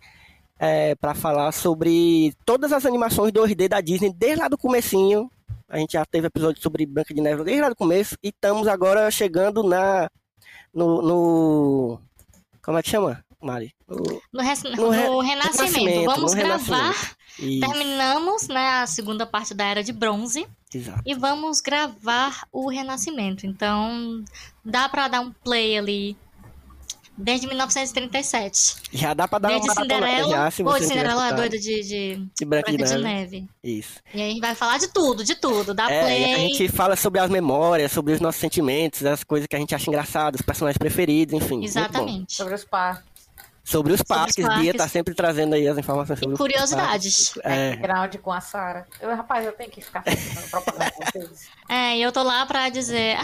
[1.00, 5.30] para falar sobre todas as animações 2D da Disney desde lá do comecinho.
[5.68, 8.66] A gente já teve episódio sobre Branca de Neve desde lá do começo e estamos
[8.68, 10.10] agora chegando na
[10.74, 12.00] no, no-
[12.62, 13.74] como é que chama, Mari?
[13.88, 15.26] No- No, res- No no re- renascimento.
[15.26, 16.76] renascimento, Vamos no gravar.
[16.76, 17.20] renascimento.
[17.60, 21.00] Terminamos né, a segunda parte da Era de Bronze exato.
[21.06, 23.46] e vamos gravar o Renascimento.
[23.46, 24.22] Então,
[24.64, 26.16] dá pra dar um play ali
[27.16, 28.76] desde 1937.
[28.92, 30.28] Já dá pra dar desde uma Cinderela.
[30.30, 31.36] já, se você Cinderela escutado.
[31.36, 33.40] doida de, de de Branca de Branca de Neve.
[33.40, 33.48] Neve.
[33.64, 34.00] Isso.
[34.12, 35.72] E aí a gente vai falar de tudo, de tudo.
[35.72, 36.34] Dá É, play.
[36.34, 39.74] a gente fala sobre as memórias, sobre os nossos sentimentos, as coisas que a gente
[39.74, 41.58] acha engraçadas, os personagens preferidos, enfim.
[41.58, 41.80] muito bom.
[41.80, 42.42] Exatamente.
[43.70, 44.34] Sobre os parques.
[44.34, 47.28] Sobre os parques, Bia tá sempre trazendo aí as informações sobre E os curiosidades.
[47.34, 47.40] parques.
[47.44, 48.86] É, Background com a Sara.
[49.00, 51.48] Eu, rapaz, eu tenho que ficar fazendo propaganda com vocês.
[51.70, 53.16] É, e eu tô lá pra dizer,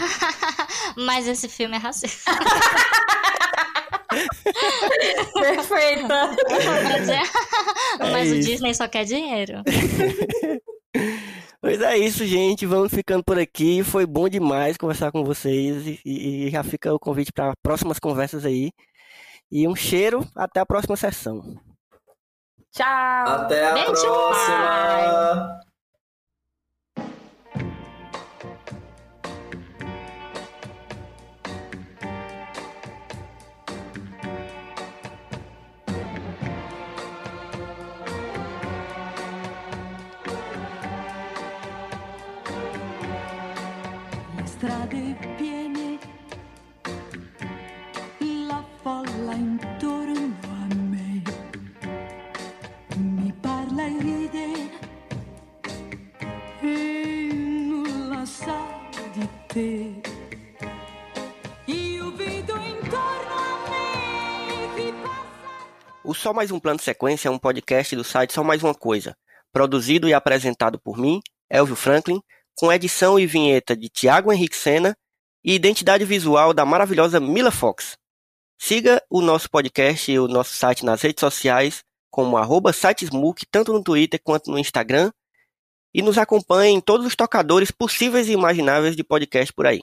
[0.95, 2.31] mas esse filme é racista.
[5.33, 6.07] Perfeita.
[6.87, 7.21] pra dizer,
[7.99, 8.49] mas o É isso.
[8.49, 9.61] Disney só quer dinheiro.
[11.61, 12.65] Pois é isso, gente.
[12.65, 13.83] Vamos ficando por aqui.
[13.83, 17.99] Foi bom demais conversar com vocês e, e- e já fica o convite para próximas
[17.99, 18.71] conversas aí.
[19.51, 20.25] E um cheiro.
[20.35, 21.59] Até a próxima sessão.
[22.71, 22.85] Tchau.
[23.27, 23.91] Até a Beijo.
[23.91, 25.59] próxima!
[59.57, 60.01] Te.
[60.59, 61.17] Passa.
[66.03, 68.73] O Só Mais Um Plano de Sequência é um podcast do site Só Mais Uma
[68.73, 69.17] Coisa,
[69.51, 71.19] produzido e apresentado por mim,
[71.49, 72.21] Elvio Franklin,
[72.55, 74.95] com edição e vinheta de Tiago Henrique Sena
[75.43, 77.97] e identidade visual da maravilhosa Mila Fox.
[78.59, 83.73] Siga o nosso podcast e o nosso site nas redes sociais, como arroba sitesmook, tanto
[83.73, 85.11] no Twitter quanto no Instagram,
[85.93, 89.81] e nos acompanhe em todos os tocadores possíveis e imagináveis de podcast por aí.